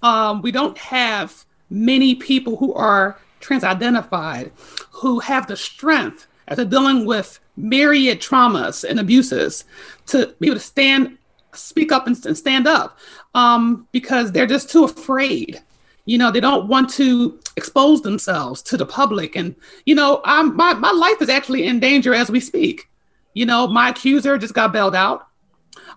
Um, 0.02 0.42
we 0.42 0.52
don't 0.52 0.78
have 0.78 1.44
many 1.70 2.14
people 2.14 2.56
who 2.56 2.74
are 2.74 3.18
trans 3.40 3.64
identified 3.64 4.52
who 4.90 5.18
have 5.20 5.48
the 5.48 5.56
strength 5.56 6.26
after 6.48 6.64
dealing 6.64 7.06
with 7.06 7.40
myriad 7.56 8.20
traumas 8.20 8.88
and 8.88 8.98
abuses 9.00 9.64
to 10.06 10.34
be 10.38 10.46
able 10.48 10.56
to 10.56 10.60
stand, 10.60 11.18
speak 11.54 11.92
up 11.92 12.06
and, 12.06 12.24
and 12.26 12.36
stand 12.36 12.66
up 12.66 12.98
um, 13.34 13.86
because 13.92 14.32
they're 14.32 14.46
just 14.46 14.70
too 14.70 14.84
afraid. 14.84 15.60
You 16.04 16.18
know, 16.18 16.30
they 16.30 16.40
don't 16.40 16.68
want 16.68 16.90
to 16.94 17.38
expose 17.56 18.02
themselves 18.02 18.62
to 18.62 18.76
the 18.76 18.86
public. 18.86 19.36
And, 19.36 19.54
you 19.86 19.94
know, 19.94 20.20
I'm, 20.24 20.56
my, 20.56 20.74
my 20.74 20.90
life 20.90 21.20
is 21.20 21.28
actually 21.28 21.66
in 21.66 21.78
danger 21.80 22.14
as 22.14 22.30
we 22.30 22.40
speak. 22.40 22.88
You 23.34 23.46
know, 23.46 23.66
my 23.66 23.90
accuser 23.90 24.36
just 24.36 24.54
got 24.54 24.72
bailed 24.72 24.96
out. 24.96 25.28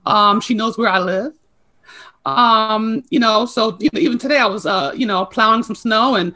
Um, 0.06 0.40
she 0.42 0.54
knows 0.54 0.78
where 0.78 0.90
I 0.90 1.00
live. 1.00 1.34
Um, 2.26 3.04
you 3.10 3.20
know, 3.20 3.46
so 3.46 3.78
you 3.80 3.90
know, 3.94 4.00
even 4.00 4.18
today 4.18 4.38
I 4.38 4.46
was, 4.46 4.66
uh, 4.66 4.94
you 4.96 5.06
know, 5.06 5.26
plowing 5.26 5.64
some 5.64 5.76
snow 5.76 6.16
and 6.16 6.34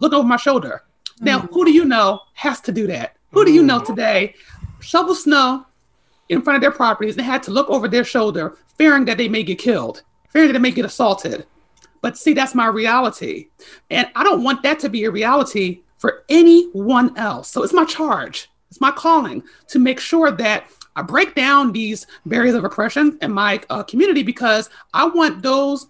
looking 0.00 0.18
over 0.18 0.28
my 0.28 0.36
shoulder. 0.36 0.84
Now, 1.20 1.40
mm. 1.40 1.52
who 1.52 1.64
do 1.64 1.72
you 1.72 1.84
know 1.84 2.20
has 2.34 2.60
to 2.62 2.72
do 2.72 2.86
that? 2.86 3.16
Who 3.32 3.44
do 3.44 3.52
you 3.52 3.62
know 3.62 3.80
today 3.80 4.34
shovel 4.80 5.14
snow 5.14 5.66
in 6.28 6.42
front 6.42 6.56
of 6.56 6.60
their 6.60 6.70
properties 6.70 7.16
and 7.16 7.24
had 7.24 7.42
to 7.44 7.50
look 7.50 7.68
over 7.70 7.88
their 7.88 8.04
shoulder, 8.04 8.56
fearing 8.76 9.04
that 9.06 9.18
they 9.18 9.28
may 9.28 9.42
get 9.42 9.58
killed, 9.58 10.02
fearing 10.30 10.48
that 10.48 10.52
they 10.54 10.58
may 10.58 10.70
get 10.70 10.84
assaulted? 10.84 11.46
But 12.00 12.16
see, 12.16 12.32
that's 12.32 12.54
my 12.54 12.66
reality. 12.66 13.48
And 13.90 14.08
I 14.14 14.22
don't 14.22 14.44
want 14.44 14.62
that 14.62 14.78
to 14.80 14.88
be 14.88 15.04
a 15.04 15.10
reality 15.10 15.82
for 15.96 16.24
anyone 16.28 17.16
else. 17.16 17.50
So 17.50 17.62
it's 17.62 17.72
my 17.72 17.84
charge 17.84 18.48
it's 18.70 18.80
my 18.80 18.90
calling 18.90 19.42
to 19.68 19.78
make 19.78 20.00
sure 20.00 20.30
that 20.30 20.70
I 20.96 21.02
break 21.02 21.34
down 21.34 21.72
these 21.72 22.06
barriers 22.26 22.54
of 22.54 22.64
oppression 22.64 23.18
in 23.22 23.32
my 23.32 23.60
uh, 23.70 23.82
community 23.82 24.22
because 24.22 24.68
I 24.92 25.06
want 25.06 25.42
those 25.42 25.86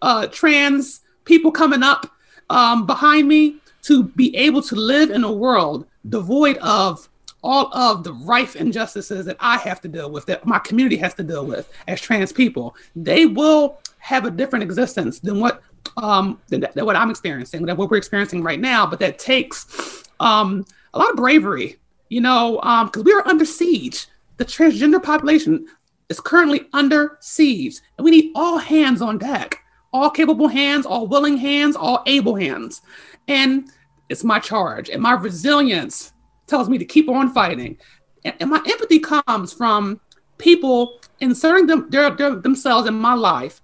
uh, 0.00 0.26
trans 0.28 1.00
people 1.24 1.52
coming 1.52 1.82
up 1.82 2.10
um, 2.50 2.86
behind 2.86 3.28
me 3.28 3.56
to 3.82 4.04
be 4.04 4.34
able 4.36 4.62
to 4.62 4.76
live 4.76 5.10
in 5.10 5.24
a 5.24 5.32
world 5.32 5.86
devoid 6.08 6.56
of 6.58 7.08
all 7.42 7.72
of 7.74 8.04
the 8.04 8.12
rife 8.12 8.56
injustices 8.56 9.26
that 9.26 9.36
I 9.40 9.56
have 9.58 9.80
to 9.82 9.88
deal 9.88 10.10
with, 10.10 10.26
that 10.26 10.46
my 10.46 10.58
community 10.60 10.96
has 10.96 11.14
to 11.14 11.22
deal 11.22 11.44
with 11.44 11.72
as 11.88 12.00
trans 12.00 12.32
people. 12.32 12.76
They 12.94 13.26
will 13.26 13.80
have 13.98 14.24
a 14.24 14.30
different 14.30 14.62
existence 14.62 15.18
than 15.20 15.40
what 15.40 15.62
um, 15.96 16.40
than, 16.48 16.64
than 16.74 16.86
what 16.86 16.96
I'm 16.96 17.10
experiencing, 17.10 17.66
than 17.66 17.76
what 17.76 17.90
we're 17.90 17.96
experiencing 17.96 18.42
right 18.42 18.60
now. 18.60 18.86
But 18.86 19.00
that 19.00 19.18
takes 19.18 20.04
um, 20.20 20.64
a 20.94 20.98
lot 20.98 21.10
of 21.10 21.16
bravery 21.16 21.78
you 22.12 22.20
know, 22.20 22.56
because 22.84 23.00
um, 23.00 23.04
we 23.04 23.12
are 23.14 23.26
under 23.26 23.46
siege. 23.46 24.06
The 24.36 24.44
transgender 24.44 25.02
population 25.02 25.66
is 26.10 26.20
currently 26.20 26.66
under 26.74 27.16
siege, 27.20 27.76
and 27.96 28.04
we 28.04 28.10
need 28.10 28.32
all 28.34 28.58
hands 28.58 29.00
on 29.00 29.16
deck, 29.16 29.58
all 29.94 30.10
capable 30.10 30.46
hands, 30.46 30.84
all 30.84 31.06
willing 31.06 31.38
hands, 31.38 31.74
all 31.74 32.02
able 32.06 32.34
hands. 32.34 32.82
And 33.28 33.70
it's 34.10 34.24
my 34.24 34.38
charge, 34.38 34.90
and 34.90 35.00
my 35.00 35.12
resilience 35.12 36.11
tells 36.52 36.68
me 36.68 36.76
to 36.78 36.84
keep 36.84 37.08
on 37.08 37.32
fighting. 37.32 37.78
And, 38.26 38.34
and 38.40 38.50
my 38.50 38.62
empathy 38.72 38.98
comes 38.98 39.52
from 39.52 40.00
people 40.36 41.00
inserting 41.20 41.66
them 41.66 41.88
their, 41.88 42.10
their, 42.10 42.34
themselves 42.36 42.86
in 42.86 42.94
my 42.94 43.14
life 43.14 43.62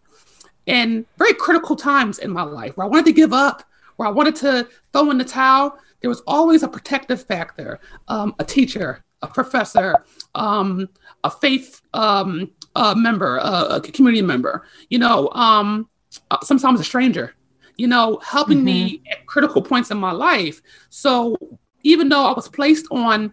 in 0.64 1.04
very 1.18 1.34
critical 1.34 1.76
times 1.76 2.18
in 2.18 2.30
my 2.30 2.42
life 2.42 2.76
where 2.76 2.86
I 2.86 2.90
wanted 2.90 3.06
to 3.06 3.12
give 3.12 3.32
up, 3.32 3.62
where 3.96 4.08
I 4.08 4.10
wanted 4.10 4.36
to 4.36 4.68
throw 4.92 5.10
in 5.10 5.18
the 5.18 5.24
towel, 5.24 5.78
there 6.00 6.08
was 6.08 6.22
always 6.26 6.62
a 6.62 6.68
protective 6.68 7.22
factor, 7.22 7.78
um, 8.08 8.34
a 8.38 8.44
teacher, 8.44 9.04
a 9.22 9.26
professor, 9.26 10.04
um, 10.34 10.88
a 11.24 11.30
faith 11.30 11.82
um, 11.92 12.50
uh, 12.74 12.94
member, 12.94 13.38
a 13.38 13.80
community 13.80 14.22
member, 14.22 14.64
you 14.88 14.98
know, 14.98 15.28
um, 15.30 15.88
uh, 16.30 16.38
sometimes 16.42 16.80
a 16.80 16.84
stranger, 16.84 17.34
you 17.76 17.86
know, 17.86 18.18
helping 18.24 18.58
mm-hmm. 18.58 18.66
me 18.66 19.02
at 19.10 19.26
critical 19.26 19.60
points 19.60 19.90
in 19.90 19.98
my 19.98 20.12
life. 20.12 20.62
So 20.90 21.36
even 21.82 22.08
though 22.08 22.24
I 22.24 22.32
was 22.32 22.48
placed 22.48 22.86
on 22.90 23.32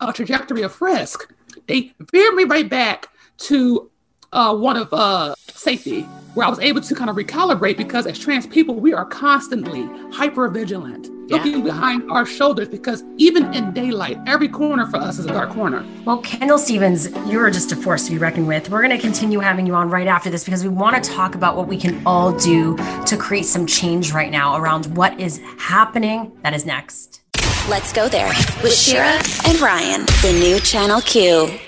a 0.00 0.12
trajectory 0.12 0.62
of 0.62 0.80
risk, 0.80 1.32
they 1.66 1.92
veered 2.10 2.34
me 2.34 2.44
right 2.44 2.68
back 2.68 3.08
to 3.38 3.90
uh, 4.32 4.56
one 4.56 4.76
of 4.76 4.92
uh, 4.92 5.34
safety, 5.48 6.02
where 6.34 6.46
I 6.46 6.50
was 6.50 6.58
able 6.58 6.80
to 6.80 6.94
kind 6.94 7.10
of 7.10 7.16
recalibrate 7.16 7.76
because 7.76 8.06
as 8.06 8.18
trans 8.18 8.46
people, 8.46 8.74
we 8.74 8.94
are 8.94 9.04
constantly 9.04 9.86
hyper 10.10 10.48
vigilant, 10.48 11.08
yeah. 11.28 11.36
looking 11.36 11.62
behind 11.62 12.10
our 12.10 12.24
shoulders 12.24 12.68
because 12.68 13.04
even 13.18 13.52
in 13.52 13.72
daylight, 13.74 14.18
every 14.26 14.48
corner 14.48 14.86
for 14.86 14.96
us 14.96 15.18
is 15.18 15.26
a 15.26 15.28
dark 15.28 15.50
corner. 15.50 15.84
Well, 16.06 16.18
Kendall 16.18 16.58
Stevens, 16.58 17.10
you're 17.30 17.50
just 17.50 17.72
a 17.72 17.76
force 17.76 18.06
to 18.06 18.12
be 18.12 18.18
reckoned 18.18 18.48
with. 18.48 18.70
We're 18.70 18.82
going 18.82 18.96
to 18.96 18.98
continue 18.98 19.40
having 19.40 19.66
you 19.66 19.74
on 19.74 19.90
right 19.90 20.06
after 20.06 20.30
this 20.30 20.44
because 20.44 20.62
we 20.62 20.70
want 20.70 21.02
to 21.02 21.10
talk 21.10 21.34
about 21.34 21.56
what 21.56 21.68
we 21.68 21.76
can 21.76 22.02
all 22.06 22.32
do 22.32 22.76
to 23.06 23.16
create 23.18 23.44
some 23.44 23.66
change 23.66 24.12
right 24.12 24.30
now 24.30 24.56
around 24.56 24.86
what 24.96 25.20
is 25.20 25.40
happening 25.58 26.32
that 26.42 26.54
is 26.54 26.64
next. 26.64 27.21
Let's 27.68 27.92
go 27.92 28.08
there 28.08 28.26
with 28.64 28.74
Shira 28.74 29.20
and 29.46 29.60
Ryan, 29.60 30.04
the 30.20 30.32
new 30.32 30.58
Channel 30.58 31.00
Q. 31.00 31.60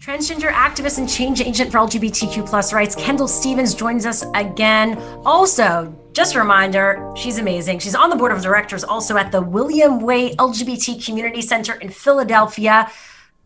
Transgender 0.00 0.52
activist 0.52 0.98
and 0.98 1.08
change 1.08 1.40
agent 1.40 1.72
for 1.72 1.78
LGBTQ 1.78 2.46
plus 2.46 2.72
rights, 2.72 2.94
Kendall 2.94 3.26
Stevens 3.26 3.74
joins 3.74 4.06
us 4.06 4.24
again. 4.34 4.96
Also, 5.24 5.92
just 6.12 6.36
a 6.36 6.38
reminder, 6.38 7.12
she's 7.16 7.38
amazing. 7.38 7.80
She's 7.80 7.96
on 7.96 8.08
the 8.08 8.14
board 8.14 8.30
of 8.30 8.40
directors 8.40 8.84
also 8.84 9.16
at 9.16 9.32
the 9.32 9.42
William 9.42 9.98
Way 9.98 10.32
LGBT 10.36 11.04
Community 11.04 11.42
Center 11.42 11.74
in 11.74 11.88
Philadelphia. 11.88 12.88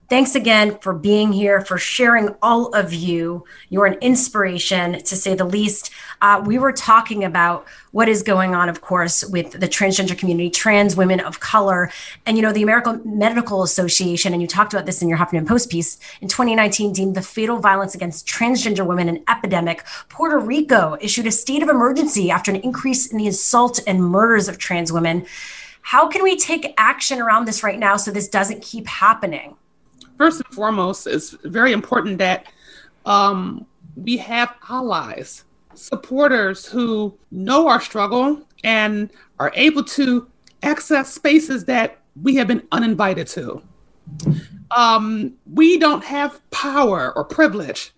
Thanks 0.08 0.36
again 0.36 0.78
for 0.78 0.92
being 0.92 1.32
here, 1.32 1.60
for 1.62 1.78
sharing 1.78 2.28
all 2.40 2.72
of 2.76 2.94
you. 2.94 3.44
You're 3.70 3.86
an 3.86 3.94
inspiration, 3.94 5.02
to 5.02 5.16
say 5.16 5.34
the 5.34 5.44
least. 5.44 5.90
Uh, 6.22 6.40
we 6.46 6.60
were 6.60 6.70
talking 6.70 7.24
about 7.24 7.66
what 7.90 8.08
is 8.08 8.22
going 8.22 8.54
on, 8.54 8.68
of 8.68 8.82
course, 8.82 9.24
with 9.24 9.50
the 9.58 9.66
transgender 9.66 10.16
community, 10.16 10.48
trans 10.48 10.94
women 10.94 11.18
of 11.18 11.40
color. 11.40 11.90
And, 12.24 12.36
you 12.36 12.42
know, 12.44 12.52
the 12.52 12.62
American 12.62 13.02
Medical 13.04 13.64
Association, 13.64 14.32
and 14.32 14.40
you 14.40 14.46
talked 14.46 14.72
about 14.72 14.86
this 14.86 15.02
in 15.02 15.08
your 15.08 15.18
Huffington 15.18 15.44
Post 15.44 15.70
piece, 15.70 15.98
in 16.20 16.28
2019 16.28 16.92
deemed 16.92 17.16
the 17.16 17.22
fatal 17.22 17.58
violence 17.58 17.96
against 17.96 18.28
transgender 18.28 18.86
women 18.86 19.08
an 19.08 19.24
epidemic. 19.28 19.84
Puerto 20.08 20.38
Rico 20.38 20.96
issued 21.00 21.26
a 21.26 21.32
state 21.32 21.64
of 21.64 21.68
emergency 21.68 22.30
after 22.30 22.52
an 22.52 22.58
increase 22.58 23.10
in 23.10 23.18
the 23.18 23.26
assault 23.26 23.80
and 23.88 24.04
murders 24.04 24.46
of 24.46 24.58
trans 24.58 24.92
women. 24.92 25.26
How 25.82 26.06
can 26.06 26.22
we 26.22 26.36
take 26.36 26.74
action 26.78 27.20
around 27.20 27.48
this 27.48 27.64
right 27.64 27.78
now 27.78 27.96
so 27.96 28.12
this 28.12 28.28
doesn't 28.28 28.62
keep 28.62 28.86
happening? 28.86 29.56
First 30.16 30.42
and 30.44 30.54
foremost, 30.54 31.06
it's 31.06 31.30
very 31.44 31.72
important 31.72 32.18
that 32.18 32.46
um, 33.04 33.66
we 33.94 34.16
have 34.18 34.54
allies, 34.68 35.44
supporters 35.74 36.66
who 36.66 37.16
know 37.30 37.68
our 37.68 37.80
struggle 37.80 38.42
and 38.64 39.10
are 39.38 39.52
able 39.54 39.84
to 39.84 40.26
access 40.62 41.12
spaces 41.12 41.64
that 41.66 41.98
we 42.22 42.34
have 42.36 42.48
been 42.48 42.66
uninvited 42.72 43.26
to. 43.28 43.62
Um, 44.74 45.34
we 45.52 45.78
don't 45.78 46.04
have 46.04 46.40
power 46.50 47.12
or 47.16 47.24
privilege, 47.24 47.92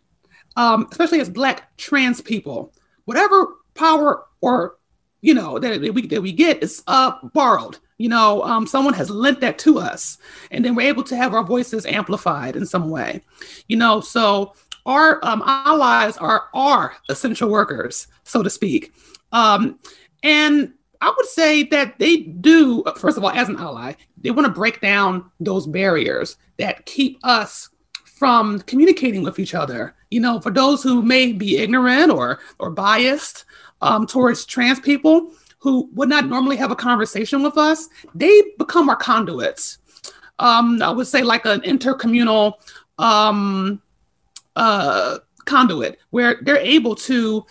um, 0.57 0.89
especially 0.91 1.21
as 1.21 1.31
Black 1.31 1.77
trans 1.77 2.21
people. 2.21 2.73
Whatever 3.05 3.55
power 3.75 4.25
or 4.41 4.77
you 5.21 5.35
know 5.35 5.59
that, 5.59 5.81
we 5.81 6.07
that 6.07 6.23
we 6.23 6.33
get 6.33 6.63
is 6.63 6.83
uh, 6.87 7.13
borrowed 7.33 7.79
you 7.99 8.09
know 8.09 8.43
um, 8.43 8.67
someone 8.67 8.95
has 8.95 9.11
lent 9.11 9.41
that 9.41 9.59
to 9.59 9.79
us 9.79 10.19
and 10.51 10.65
then 10.65 10.75
we're 10.75 10.89
able 10.89 11.03
to 11.05 11.17
have 11.17 11.35
our 11.35 11.45
voices 11.45 11.87
amplified 11.87 12.57
in 12.57 12.65
some 12.65 12.91
way 12.91 13.21
you 13.69 13.77
know 13.77 14.01
so 14.01 14.55
our 14.87 15.23
um, 15.25 15.43
allies 15.45 16.17
are 16.17 16.47
our 16.55 16.95
essential 17.11 17.51
workers 17.51 18.07
so 18.25 18.43
to 18.43 18.51
speak. 18.51 18.93
Um, 19.33 19.79
and 20.23 20.73
i 21.01 21.13
would 21.15 21.27
say 21.27 21.63
that 21.65 21.99
they 21.99 22.17
do 22.17 22.83
first 22.97 23.19
of 23.19 23.25
all 23.25 23.31
as 23.31 23.49
an 23.49 23.57
ally 23.57 23.93
they 24.21 24.31
want 24.31 24.47
to 24.47 24.53
break 24.53 24.81
down 24.81 25.31
those 25.39 25.67
barriers 25.67 26.37
that 26.57 26.87
keep 26.87 27.19
us 27.23 27.71
from 28.19 28.61
communicating 28.63 29.23
with 29.23 29.39
each 29.39 29.55
other. 29.55 29.95
You 30.11 30.21
know 30.21 30.41
for 30.41 30.51
those 30.51 30.83
who 30.83 31.03
may 31.03 31.33
be 31.33 31.59
ignorant 31.59 32.11
or 32.11 32.41
or 32.59 32.71
biased 32.71 33.45
um, 33.81 34.07
towards 34.07 34.45
trans 34.45 34.81
people 34.81 35.33
who 35.59 35.89
would 35.95 36.09
not 36.09 36.27
normally 36.27 36.57
have 36.57 36.71
a 36.71 36.77
conversation 36.77 37.43
with 37.43 37.59
us, 37.59 37.89
they 38.15 38.43
become 38.59 38.89
our 38.89 38.97
conduits. 38.97 39.79
Um, 40.39 40.81
I 40.83 40.91
would 40.91 41.07
say 41.07 41.23
like 41.23 41.47
an 41.47 41.61
intercommunal 41.63 42.55
um, 42.99 43.83
uh, 44.55 45.19
conduit 45.47 45.99
where 46.11 46.39
they're 46.43 46.57
able 46.59 46.95
to 46.95 47.45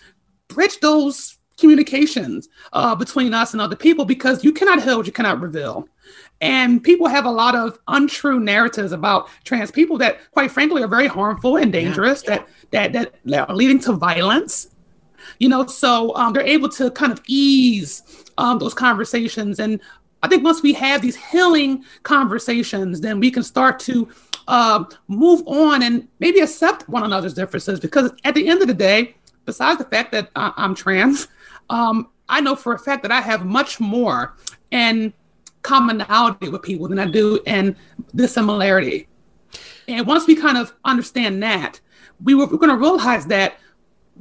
bridge 0.48 0.78
those 0.80 1.38
communications 1.58 2.48
uh, 2.72 2.94
between 2.94 3.34
us 3.34 3.52
and 3.52 3.60
other 3.60 3.76
people 3.76 4.04
because 4.04 4.42
you 4.44 4.52
cannot 4.52 4.84
what 4.86 5.06
you 5.06 5.12
cannot 5.12 5.40
reveal. 5.40 5.88
And 6.40 6.82
people 6.82 7.08
have 7.08 7.24
a 7.24 7.30
lot 7.30 7.56
of 7.56 7.78
untrue 7.88 8.38
narratives 8.38 8.92
about 8.92 9.28
trans 9.44 9.70
people 9.72 9.98
that, 9.98 10.18
quite 10.30 10.52
frankly, 10.52 10.82
are 10.82 10.88
very 10.88 11.08
harmful 11.08 11.56
and 11.56 11.72
dangerous. 11.72 12.22
Yeah. 12.22 12.44
That 12.70 12.92
that 12.92 13.14
that 13.24 13.48
are 13.48 13.56
leading 13.56 13.80
to 13.80 13.92
violence 13.92 14.68
you 15.38 15.48
know 15.48 15.66
so 15.66 16.14
um, 16.16 16.32
they're 16.32 16.42
able 16.42 16.68
to 16.68 16.90
kind 16.90 17.12
of 17.12 17.20
ease 17.26 18.02
um, 18.38 18.58
those 18.58 18.74
conversations. 18.74 19.58
And 19.58 19.80
i 20.22 20.28
think 20.28 20.42
once 20.44 20.62
we 20.62 20.72
have 20.72 21.00
these 21.02 21.16
healing 21.16 21.84
conversations 22.02 23.00
then 23.00 23.20
we 23.20 23.30
can 23.30 23.42
start 23.42 23.78
to 23.80 24.08
uh, 24.48 24.84
move 25.08 25.42
on 25.46 25.82
and 25.82 26.08
maybe 26.20 26.40
accept 26.40 26.88
one 26.88 27.04
another's 27.04 27.34
differences. 27.34 27.78
Because 27.80 28.10
at 28.24 28.34
the 28.34 28.48
end 28.48 28.62
of 28.62 28.68
the 28.68 28.74
day 28.74 29.14
besides 29.44 29.78
the 29.78 29.84
fact 29.84 30.12
that 30.12 30.30
I- 30.36 30.52
i'm 30.56 30.74
trans 30.74 31.28
um, 31.70 32.08
i 32.28 32.40
know 32.40 32.56
for 32.56 32.72
a 32.74 32.78
fact 32.78 33.02
that 33.02 33.12
i 33.12 33.20
have 33.20 33.44
much 33.44 33.80
more 33.80 34.36
in 34.70 35.12
commonality 35.62 36.48
with 36.48 36.62
people 36.62 36.88
than 36.88 36.98
i 36.98 37.06
do 37.06 37.40
in 37.46 37.76
dissimilarity. 38.14 39.08
And 39.88 40.06
once 40.06 40.26
we 40.26 40.34
kind 40.36 40.58
of 40.58 40.74
understand 40.84 41.42
that 41.42 41.80
we 42.22 42.34
were, 42.34 42.46
we're 42.46 42.58
going 42.58 42.70
to 42.70 42.76
realize 42.76 43.26
that 43.26 43.58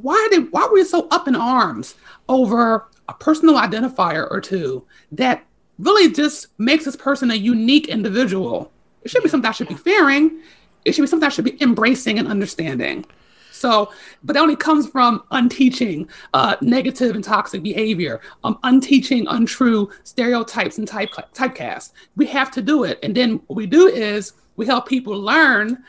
why 0.01 0.27
did 0.31 0.51
why 0.51 0.67
were 0.67 0.77
you 0.77 0.85
so 0.85 1.07
up 1.09 1.27
in 1.27 1.35
arms 1.35 1.95
over 2.29 2.87
a 3.09 3.13
personal 3.13 3.55
identifier 3.55 4.27
or 4.29 4.39
two 4.41 4.85
that 5.11 5.43
really 5.79 6.11
just 6.11 6.47
makes 6.59 6.85
this 6.85 6.95
person 6.95 7.31
a 7.31 7.35
unique 7.35 7.87
individual? 7.87 8.71
It 9.03 9.09
should 9.09 9.23
be 9.23 9.29
something 9.29 9.47
I 9.47 9.53
should 9.53 9.67
be 9.67 9.75
fearing. 9.75 10.41
It 10.85 10.93
should 10.93 11.01
be 11.01 11.07
something 11.07 11.27
I 11.27 11.29
should 11.29 11.45
be 11.45 11.61
embracing 11.61 12.19
and 12.19 12.27
understanding. 12.27 13.05
So, 13.51 13.91
but 14.23 14.33
that 14.33 14.41
only 14.41 14.55
comes 14.55 14.87
from 14.87 15.23
unteaching 15.31 16.07
uh, 16.35 16.57
negative 16.61 17.15
and 17.15 17.23
toxic 17.23 17.63
behavior, 17.63 18.21
um, 18.43 18.59
unteaching 18.63 19.25
untrue 19.27 19.89
stereotypes 20.03 20.77
and 20.77 20.87
type 20.87 21.09
typecasts. 21.33 21.93
We 22.15 22.27
have 22.27 22.51
to 22.51 22.61
do 22.61 22.83
it, 22.83 22.99
and 23.01 23.15
then 23.15 23.41
what 23.47 23.55
we 23.55 23.65
do 23.65 23.87
is 23.87 24.33
we 24.57 24.67
help 24.67 24.87
people 24.87 25.19
learn 25.19 25.83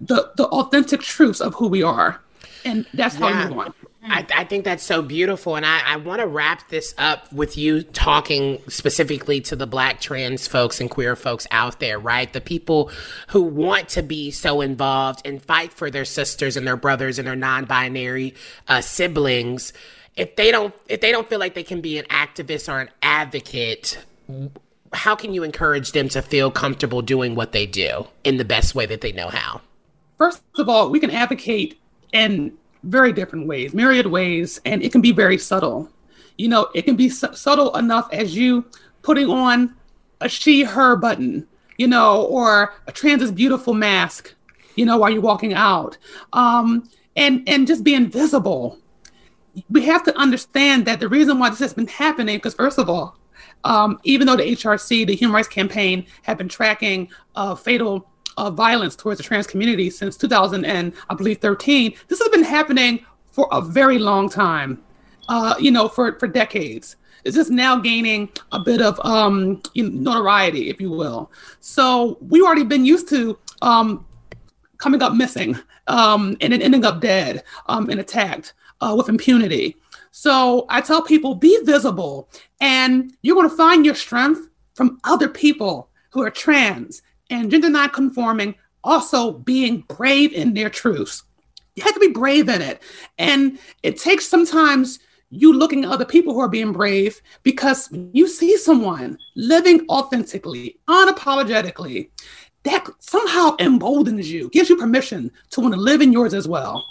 the 0.00 0.32
the 0.36 0.46
authentic 0.46 1.02
truths 1.02 1.40
of 1.40 1.54
who 1.54 1.68
we 1.68 1.84
are 1.84 2.23
and 2.64 2.86
that's 2.94 3.16
how 3.16 3.28
yeah. 3.28 3.48
you 3.48 3.54
want. 3.54 3.74
I, 4.06 4.26
I, 4.34 4.44
think 4.44 4.64
that's 4.64 4.82
so 4.82 5.00
beautiful. 5.00 5.56
And 5.56 5.64
I, 5.64 5.80
I 5.84 5.96
want 5.96 6.20
to 6.20 6.26
wrap 6.26 6.68
this 6.68 6.94
up 6.98 7.32
with 7.32 7.56
you 7.56 7.82
talking 7.82 8.60
specifically 8.68 9.40
to 9.42 9.56
the 9.56 9.66
black 9.66 9.98
trans 9.98 10.46
folks 10.46 10.78
and 10.78 10.90
queer 10.90 11.16
folks 11.16 11.46
out 11.50 11.80
there, 11.80 11.98
right? 11.98 12.30
The 12.30 12.42
people 12.42 12.90
who 13.28 13.42
want 13.42 13.88
to 13.90 14.02
be 14.02 14.30
so 14.30 14.60
involved 14.60 15.26
and 15.26 15.42
fight 15.42 15.72
for 15.72 15.90
their 15.90 16.04
sisters 16.04 16.56
and 16.56 16.66
their 16.66 16.76
brothers 16.76 17.18
and 17.18 17.26
their 17.26 17.36
non 17.36 17.64
binary 17.64 18.34
uh, 18.68 18.82
siblings. 18.82 19.72
If 20.16 20.36
they 20.36 20.50
don't, 20.50 20.74
if 20.86 21.00
they 21.00 21.10
don't 21.10 21.28
feel 21.28 21.40
like 21.40 21.54
they 21.54 21.64
can 21.64 21.80
be 21.80 21.98
an 21.98 22.04
activist 22.06 22.70
or 22.70 22.80
an 22.80 22.90
advocate, 23.02 24.04
how 24.92 25.16
can 25.16 25.32
you 25.32 25.42
encourage 25.42 25.92
them 25.92 26.10
to 26.10 26.20
feel 26.20 26.50
comfortable 26.50 27.00
doing 27.00 27.34
what 27.34 27.52
they 27.52 27.66
do 27.66 28.06
in 28.22 28.36
the 28.36 28.44
best 28.44 28.74
way 28.74 28.84
that 28.84 29.00
they 29.00 29.12
know 29.12 29.28
how? 29.28 29.62
First 30.18 30.42
of 30.58 30.68
all, 30.68 30.90
we 30.90 31.00
can 31.00 31.10
advocate 31.10 31.80
in 32.14 32.56
very 32.84 33.12
different 33.12 33.46
ways, 33.46 33.74
myriad 33.74 34.06
ways, 34.06 34.60
and 34.64 34.82
it 34.82 34.92
can 34.92 35.02
be 35.02 35.12
very 35.12 35.36
subtle. 35.36 35.90
You 36.38 36.48
know, 36.48 36.68
it 36.74 36.82
can 36.82 36.96
be 36.96 37.10
su- 37.10 37.34
subtle 37.34 37.76
enough 37.76 38.08
as 38.12 38.34
you 38.34 38.64
putting 39.02 39.28
on 39.28 39.74
a 40.20 40.28
she 40.28 40.62
her 40.62 40.96
button, 40.96 41.46
you 41.76 41.86
know, 41.86 42.22
or 42.22 42.72
a 42.86 42.92
trans 42.92 43.22
is 43.22 43.32
beautiful 43.32 43.74
mask, 43.74 44.34
you 44.76 44.86
know, 44.86 44.96
while 44.96 45.10
you're 45.10 45.20
walking 45.20 45.54
out. 45.54 45.98
Um, 46.32 46.88
and 47.16 47.42
and 47.48 47.66
just 47.66 47.84
being 47.84 48.08
visible. 48.08 48.78
We 49.70 49.84
have 49.84 50.02
to 50.04 50.16
understand 50.16 50.84
that 50.86 50.98
the 50.98 51.08
reason 51.08 51.38
why 51.38 51.50
this 51.50 51.60
has 51.60 51.74
been 51.74 51.86
happening, 51.86 52.38
because 52.38 52.54
first 52.54 52.78
of 52.78 52.90
all, 52.90 53.16
um, 53.62 54.00
even 54.02 54.26
though 54.26 54.36
the 54.36 54.42
HRC, 54.42 55.06
the 55.06 55.14
Human 55.14 55.34
Rights 55.34 55.46
Campaign, 55.46 56.06
have 56.22 56.38
been 56.38 56.48
tracking 56.48 57.08
uh, 57.36 57.54
fatal 57.54 58.08
of 58.36 58.54
violence 58.54 58.96
towards 58.96 59.18
the 59.18 59.24
trans 59.24 59.46
community 59.46 59.90
since 59.90 60.16
2000 60.16 60.64
and 60.64 60.92
I 61.08 61.14
believe 61.14 61.38
13. 61.38 61.94
This 62.08 62.18
has 62.20 62.28
been 62.28 62.44
happening 62.44 63.04
for 63.30 63.48
a 63.52 63.60
very 63.60 63.98
long 63.98 64.28
time, 64.28 64.82
uh, 65.28 65.54
you 65.58 65.70
know, 65.70 65.88
for, 65.88 66.18
for 66.18 66.28
decades. 66.28 66.96
It's 67.24 67.36
just 67.36 67.50
now 67.50 67.76
gaining 67.78 68.28
a 68.52 68.60
bit 68.60 68.82
of 68.82 69.00
um, 69.04 69.62
notoriety, 69.74 70.68
if 70.68 70.80
you 70.80 70.90
will. 70.90 71.30
So 71.60 72.18
we've 72.20 72.44
already 72.44 72.64
been 72.64 72.84
used 72.84 73.08
to 73.08 73.38
um, 73.62 74.04
coming 74.78 75.02
up 75.02 75.14
missing 75.14 75.56
um, 75.86 76.36
and 76.40 76.52
then 76.52 76.60
ending 76.62 76.84
up 76.84 77.00
dead 77.00 77.42
um, 77.66 77.88
and 77.88 78.00
attacked 78.00 78.52
uh, 78.80 78.94
with 78.96 79.08
impunity. 79.08 79.76
So 80.10 80.66
I 80.68 80.80
tell 80.80 81.02
people 81.02 81.34
be 81.34 81.58
visible, 81.64 82.28
and 82.60 83.12
you're 83.22 83.34
going 83.34 83.50
to 83.50 83.56
find 83.56 83.84
your 83.84 83.96
strength 83.96 84.48
from 84.74 85.00
other 85.04 85.28
people 85.28 85.88
who 86.10 86.22
are 86.22 86.30
trans 86.30 87.02
and 87.30 87.50
gender 87.50 87.70
non-conforming, 87.70 88.54
also 88.82 89.32
being 89.32 89.84
brave 89.88 90.32
in 90.32 90.54
their 90.54 90.70
truths. 90.70 91.22
You 91.74 91.82
have 91.82 91.94
to 91.94 92.00
be 92.00 92.08
brave 92.08 92.48
in 92.48 92.62
it, 92.62 92.82
and 93.18 93.58
it 93.82 93.98
takes 93.98 94.26
sometimes 94.26 95.00
you 95.30 95.52
looking 95.52 95.84
at 95.84 95.90
other 95.90 96.04
people 96.04 96.32
who 96.32 96.40
are 96.40 96.48
being 96.48 96.72
brave 96.72 97.20
because 97.42 97.88
you 98.12 98.28
see 98.28 98.56
someone 98.56 99.18
living 99.34 99.84
authentically, 99.88 100.78
unapologetically, 100.88 102.10
that 102.62 102.86
somehow 103.00 103.56
emboldens 103.56 104.30
you, 104.30 104.48
gives 104.50 104.70
you 104.70 104.76
permission 104.76 105.30
to 105.50 105.60
want 105.60 105.74
to 105.74 105.80
live 105.80 106.00
in 106.00 106.12
yours 106.12 106.34
as 106.34 106.46
well. 106.48 106.84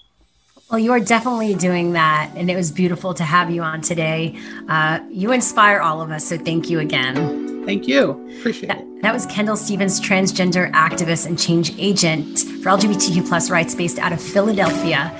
Well, 0.73 0.79
you 0.79 0.91
are 0.91 0.99
definitely 0.99 1.53
doing 1.53 1.93
that. 1.93 2.31
And 2.35 2.49
it 2.49 2.55
was 2.55 2.71
beautiful 2.71 3.13
to 3.13 3.23
have 3.23 3.51
you 3.51 3.61
on 3.61 3.81
today. 3.81 4.35
Uh, 4.67 5.01
you 5.07 5.31
inspire 5.31 5.79
all 5.79 6.01
of 6.01 6.09
us. 6.09 6.25
So 6.27 6.35
thank 6.35 6.67
you 6.67 6.79
again. 6.79 7.63
Thank 7.63 7.87
you. 7.87 8.13
Appreciate 8.39 8.69
that, 8.69 8.79
it. 8.79 9.01
That 9.03 9.13
was 9.13 9.27
Kendall 9.27 9.55
Stevens, 9.55 10.01
transgender 10.01 10.71
activist 10.71 11.27
and 11.27 11.37
change 11.37 11.77
agent 11.77 12.39
for 12.39 12.69
LGBTQ 12.69 13.27
plus 13.27 13.51
rights 13.51 13.75
based 13.75 13.99
out 13.99 14.13
of 14.13 14.19
Philadelphia. 14.19 15.15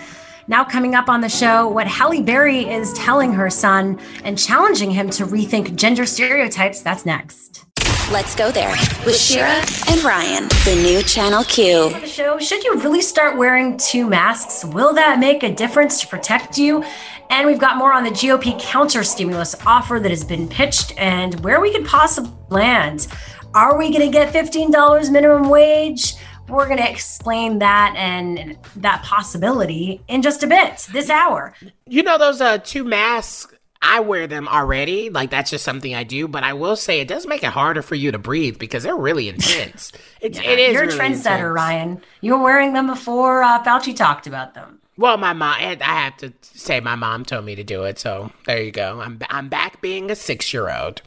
Now, 0.47 0.63
coming 0.63 0.95
up 0.95 1.07
on 1.07 1.21
the 1.21 1.29
show, 1.29 1.67
what 1.67 1.85
Halle 1.85 2.23
Berry 2.23 2.67
is 2.67 2.91
telling 2.93 3.31
her 3.33 3.51
son 3.51 3.99
and 4.23 4.39
challenging 4.39 4.89
him 4.89 5.11
to 5.11 5.23
rethink 5.27 5.75
gender 5.75 6.07
stereotypes. 6.07 6.81
That's 6.81 7.05
next. 7.05 7.63
Let's 8.11 8.35
go 8.35 8.51
there 8.51 8.75
with 9.05 9.15
Shira 9.15 9.63
and 9.89 10.03
Ryan, 10.03 10.49
the 10.65 10.79
new 10.83 11.01
Channel 11.01 11.43
Q. 11.45 11.89
The 11.89 12.05
show, 12.05 12.37
should 12.37 12.63
you 12.63 12.75
really 12.79 13.01
start 13.01 13.37
wearing 13.37 13.77
two 13.77 14.07
masks? 14.07 14.65
Will 14.65 14.93
that 14.93 15.19
make 15.19 15.41
a 15.41 15.51
difference 15.51 16.01
to 16.01 16.07
protect 16.07 16.57
you? 16.57 16.83
And 17.29 17.47
we've 17.47 17.59
got 17.59 17.77
more 17.77 17.93
on 17.93 18.03
the 18.03 18.09
GOP 18.09 18.59
counter 18.59 19.03
stimulus 19.03 19.55
offer 19.65 19.99
that 19.99 20.11
has 20.11 20.23
been 20.23 20.49
pitched 20.49 20.93
and 20.97 21.39
where 21.45 21.61
we 21.61 21.71
could 21.71 21.85
possibly 21.85 22.31
land. 22.49 23.07
Are 23.55 23.77
we 23.77 23.89
going 23.89 24.05
to 24.05 24.11
get 24.11 24.33
$15 24.33 25.09
minimum 25.09 25.49
wage? 25.49 26.15
We're 26.49 26.67
going 26.67 26.79
to 26.79 26.89
explain 26.89 27.59
that 27.59 27.95
and 27.95 28.57
that 28.75 29.01
possibility 29.03 30.01
in 30.09 30.21
just 30.21 30.43
a 30.43 30.47
bit 30.47 30.87
this 30.91 31.09
hour. 31.09 31.53
You 31.87 32.03
know, 32.03 32.17
those 32.17 32.41
uh, 32.41 32.57
two 32.57 32.83
masks 32.83 33.55
I 33.83 33.99
wear 33.99 34.25
them 34.25 34.47
already. 34.47 35.09
Like 35.09 35.29
that's 35.29 35.51
just 35.51 35.65
something 35.65 35.93
I 35.93 36.03
do. 36.03 36.27
But 36.27 36.43
I 36.43 36.53
will 36.53 36.75
say 36.75 37.01
it 37.01 37.07
does 37.07 37.27
make 37.27 37.43
it 37.43 37.51
harder 37.51 37.81
for 37.81 37.95
you 37.95 38.11
to 38.11 38.17
breathe 38.17 38.57
because 38.57 38.83
they're 38.83 38.95
really 38.95 39.29
intense. 39.29 39.91
It's 40.21 40.39
yeah, 40.41 40.51
it 40.51 40.59
is. 40.59 40.73
You're 40.73 40.83
really 40.83 40.95
a 40.95 40.99
trendsetter, 41.01 41.35
intense. 41.39 41.53
Ryan. 41.53 42.01
You 42.21 42.37
were 42.37 42.43
wearing 42.43 42.71
them 42.71 42.87
before 42.87 43.43
uh, 43.43 43.61
Fauci 43.61 43.93
talked 43.93 44.25
about 44.25 44.53
them. 44.53 44.79
Well, 44.95 45.17
my 45.17 45.33
mom. 45.33 45.57
I 45.59 45.75
have 45.81 46.15
to 46.17 46.31
say, 46.41 46.79
my 46.79 46.95
mom 46.95 47.25
told 47.25 47.43
me 47.43 47.55
to 47.55 47.63
do 47.65 47.83
it. 47.83 47.99
So 47.99 48.31
there 48.45 48.63
you 48.63 48.71
go. 48.71 49.01
I'm 49.01 49.19
I'm 49.29 49.49
back 49.49 49.81
being 49.81 50.09
a 50.09 50.15
six 50.15 50.53
year 50.53 50.73
old. 50.73 51.01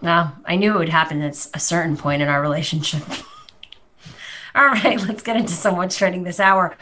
Well, 0.00 0.34
I 0.46 0.56
knew 0.56 0.74
it 0.74 0.78
would 0.78 0.88
happen 0.88 1.20
at 1.20 1.46
a 1.52 1.60
certain 1.60 1.98
point 1.98 2.22
in 2.22 2.28
our 2.28 2.40
relationship. 2.40 3.02
All 4.54 4.66
right, 4.66 5.00
let's 5.00 5.22
get 5.22 5.36
into 5.36 5.52
some 5.52 5.76
what's 5.76 5.98
trending 5.98 6.22
this 6.22 6.40
hour. 6.40 6.76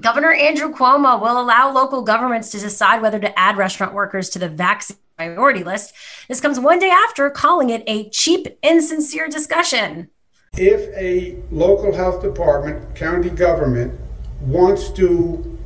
Governor 0.00 0.32
Andrew 0.32 0.72
Cuomo 0.72 1.20
will 1.20 1.40
allow 1.40 1.72
local 1.72 2.02
governments 2.02 2.50
to 2.50 2.60
decide 2.60 3.02
whether 3.02 3.18
to 3.18 3.36
add 3.36 3.56
restaurant 3.56 3.94
workers 3.94 4.28
to 4.30 4.38
the 4.38 4.48
vaccine 4.48 4.96
priority 5.16 5.64
list. 5.64 5.92
This 6.28 6.40
comes 6.40 6.60
one 6.60 6.78
day 6.78 6.90
after 6.90 7.28
calling 7.30 7.70
it 7.70 7.82
a 7.88 8.08
cheap, 8.10 8.46
insincere 8.62 9.26
discussion. 9.26 10.08
If 10.56 10.96
a 10.96 11.42
local 11.50 11.92
health 11.92 12.22
department, 12.22 12.94
county 12.94 13.30
government, 13.30 13.98
wants 14.40 14.90
to 14.90 15.58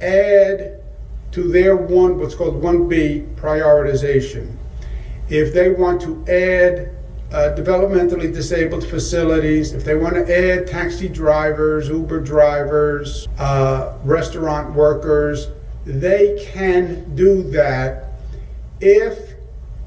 add 0.00 0.80
to 1.32 1.50
their 1.50 1.74
one, 1.74 2.16
what's 2.16 2.36
called 2.36 2.62
1B 2.62 3.34
prioritization, 3.34 4.54
if 5.28 5.52
they 5.52 5.70
want 5.70 6.00
to 6.02 6.24
add 6.28 6.94
uh, 7.32 7.54
developmentally 7.56 8.32
disabled 8.32 8.84
facilities, 8.84 9.72
if 9.72 9.84
they 9.84 9.94
want 9.94 10.14
to 10.14 10.52
add 10.52 10.66
taxi 10.66 11.08
drivers, 11.08 11.88
Uber 11.88 12.20
drivers, 12.20 13.28
uh, 13.38 13.96
restaurant 14.04 14.74
workers, 14.74 15.48
they 15.84 16.44
can 16.52 17.14
do 17.14 17.42
that 17.50 18.06
if 18.80 19.34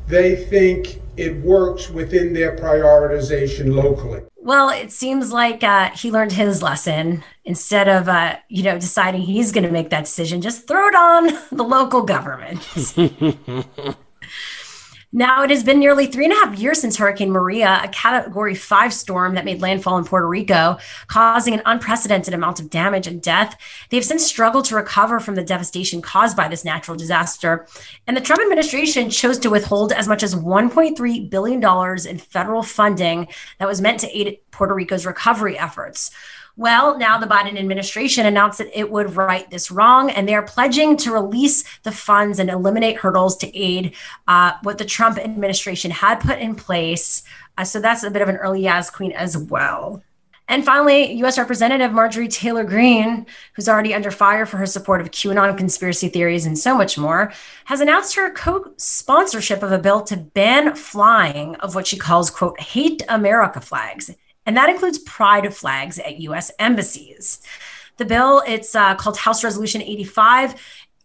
they 0.08 0.36
think 0.36 1.02
it 1.18 1.36
works 1.44 1.90
within 1.90 2.34
their 2.34 2.56
prioritization 2.56 3.76
locally. 3.76 4.22
Well, 4.38 4.70
it 4.70 4.92
seems 4.92 5.32
like 5.32 5.64
uh, 5.64 5.92
he 5.92 6.12
learned 6.12 6.34
his 6.34 6.62
lesson. 6.62 7.24
Instead 7.46 7.88
of, 7.90 8.08
uh, 8.08 8.38
you 8.50 8.64
know, 8.64 8.80
deciding 8.80 9.22
he's 9.22 9.52
going 9.52 9.66
to 9.66 9.72
make 9.72 9.90
that 9.90 10.06
decision, 10.06 10.42
just 10.42 10.68
throw 10.68 10.88
it 10.88 10.96
on 10.96 11.38
the 11.52 11.64
local 11.64 12.04
government. 12.04 12.60
Now, 15.16 15.44
it 15.44 15.52
has 15.52 15.64
been 15.64 15.80
nearly 15.80 16.08
three 16.08 16.26
and 16.26 16.34
a 16.34 16.38
half 16.38 16.58
years 16.58 16.82
since 16.82 16.98
Hurricane 16.98 17.30
Maria, 17.30 17.80
a 17.84 17.88
category 17.90 18.56
five 18.56 18.92
storm 18.92 19.36
that 19.36 19.46
made 19.46 19.62
landfall 19.62 20.00
in 20.00 20.06
Puerto 20.06 20.28
Rico, 20.28 20.80
causing 21.06 21.54
an 21.54 21.62
unprecedented 21.68 22.34
amount 22.34 22.60
of 22.60 22.72
damage 22.72 23.06
and 23.06 23.22
death. 23.22 23.56
They've 23.92 24.04
since 24.04 24.26
struggled 24.26 24.66
to 24.66 24.76
recover 24.76 25.20
from 25.20 25.36
the 25.36 25.44
devastation 25.44 26.02
caused 26.02 26.36
by 26.36 26.48
this 26.48 26.66
natural 26.66 26.98
disaster. 26.98 27.68
And 28.08 28.18
the 28.18 28.22
Trump 28.22 28.42
administration 28.42 29.12
chose 29.12 29.38
to 29.40 29.52
withhold 29.52 29.92
as 29.92 30.08
much 30.08 30.24
as 30.24 30.34
$1.3 30.34 31.30
billion 31.30 32.08
in 32.08 32.18
federal 32.18 32.64
funding 32.64 33.28
that 33.60 33.68
was 33.68 33.82
meant 33.82 34.00
to 34.00 34.18
aid 34.18 34.40
Puerto 34.50 34.74
Rico's 34.74 35.06
recovery 35.06 35.60
efforts. 35.60 36.10
Well, 36.56 37.00
now 37.00 37.18
the 37.18 37.26
Biden 37.26 37.58
administration 37.58 38.28
announced 38.28 38.60
that 38.60 38.78
it 38.78 38.92
would 38.92 39.16
right 39.16 39.50
this 39.50 39.72
wrong, 39.72 40.12
and 40.12 40.28
they 40.28 40.36
are 40.36 40.44
pledging 40.44 40.96
to 40.98 41.12
release 41.12 41.64
the 41.82 41.92
funds 41.92 42.38
and 42.38 42.48
eliminate 42.48 42.98
hurdles 42.98 43.36
to 43.38 43.58
aid 43.58 43.96
uh, 44.28 44.54
what 44.62 44.78
the 44.78 44.86
Trump 44.86 45.18
administration 45.18 45.90
had 45.90 46.20
put 46.20 46.38
in 46.38 46.54
place. 46.54 47.24
Uh, 47.58 47.64
so 47.64 47.80
that's 47.80 48.04
a 48.04 48.12
bit 48.12 48.22
of 48.22 48.30
an 48.30 48.36
early 48.36 48.62
Yaz 48.62 48.94
queen 48.94 49.12
as 49.14 49.36
well. 49.36 50.04
And 50.48 50.64
finally, 50.64 51.14
U.S. 51.14 51.40
Representative 51.40 51.92
Marjorie 51.92 52.28
Taylor 52.28 52.66
Greene, 52.66 53.26
who's 53.54 53.70
already 53.70 53.96
under 53.96 54.12
fire 54.12 54.46
for 54.46 54.58
her 54.58 54.68
support 54.68 55.02
of 55.02 55.10
QAnon 55.10 55.58
conspiracy 55.58 56.10
theories 56.10 56.46
and 56.46 56.60
so 56.60 56.78
much 56.78 57.00
more, 57.00 57.34
has 57.66 57.82
announced 57.82 58.14
her 58.14 58.30
co 58.30 58.74
sponsorship 58.78 59.64
of 59.64 59.72
a 59.72 59.80
bill 59.80 60.04
to 60.04 60.18
ban 60.18 60.76
flying 60.76 61.56
of 61.56 61.74
what 61.74 61.88
she 61.88 61.98
calls, 61.98 62.30
quote, 62.30 62.60
hate 62.60 63.02
America 63.10 63.60
flags 63.60 64.12
and 64.46 64.58
that 64.58 64.70
includes 64.70 65.00
pride 65.00 65.46
of 65.46 65.56
flags 65.56 66.00
at 66.00 66.20
U.S. 66.22 66.52
embassies. 66.60 67.42
The 67.98 68.06
bill, 68.06 68.44
it's 68.48 68.76
uh, 68.76 68.96
called 68.96 69.18
House 69.18 69.44
Resolution 69.44 69.82
85 69.82 70.56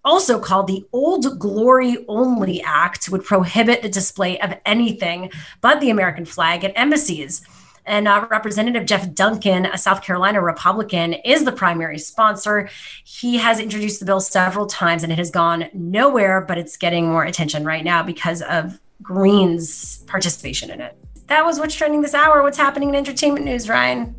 also 0.05 0.41
called 0.41 0.67
the 0.67 0.85
Old 0.93 1.39
Glory 1.39 2.05
Only 2.09 2.63
Act, 2.63 3.11
would 3.11 3.25
prohibit 3.25 3.83
the 3.83 3.89
display 3.89 4.41
of 4.41 4.55
anything 4.65 5.31
but 5.61 5.81
the 5.81 5.91
American 5.91 6.25
flag 6.25 6.65
at 6.65 6.73
embassies. 6.77 7.43
And 7.85 8.07
uh, 8.07 8.27
Representative 8.31 8.85
Jeff 8.87 9.13
Duncan, 9.15 9.67
a 9.67 9.79
South 9.79 10.03
Carolina 10.03 10.43
Republican, 10.43 11.15
is 11.15 11.45
the 11.45 11.53
primary 11.53 11.99
sponsor. 11.99 12.69
He 13.05 13.39
has 13.39 13.61
introduced 13.61 14.01
the 14.01 14.07
bill 14.07 14.21
several 14.21 14.67
times 14.67 15.03
and 15.03 15.13
it 15.13 15.19
has 15.19 15.31
gone 15.31 15.69
nowhere, 15.73 16.43
but 16.43 16.59
it's 16.59 16.77
getting 16.77 17.09
more 17.09 17.25
attention 17.25 17.65
right 17.65 17.85
now 17.85 18.03
because 18.03 18.43
of 18.43 18.79
Greene's 19.03 20.05
participation 20.07 20.71
in 20.71 20.81
it 20.81 20.97
that 21.29 21.45
was 21.45 21.59
what's 21.59 21.75
trending 21.75 22.03
this 22.03 22.15
hour. 22.15 22.43
What's 22.43 22.59
happening 22.59 22.89
in 22.91 22.95
entertainment 22.95 23.45
news, 23.45 23.69
Ryan? 23.69 24.15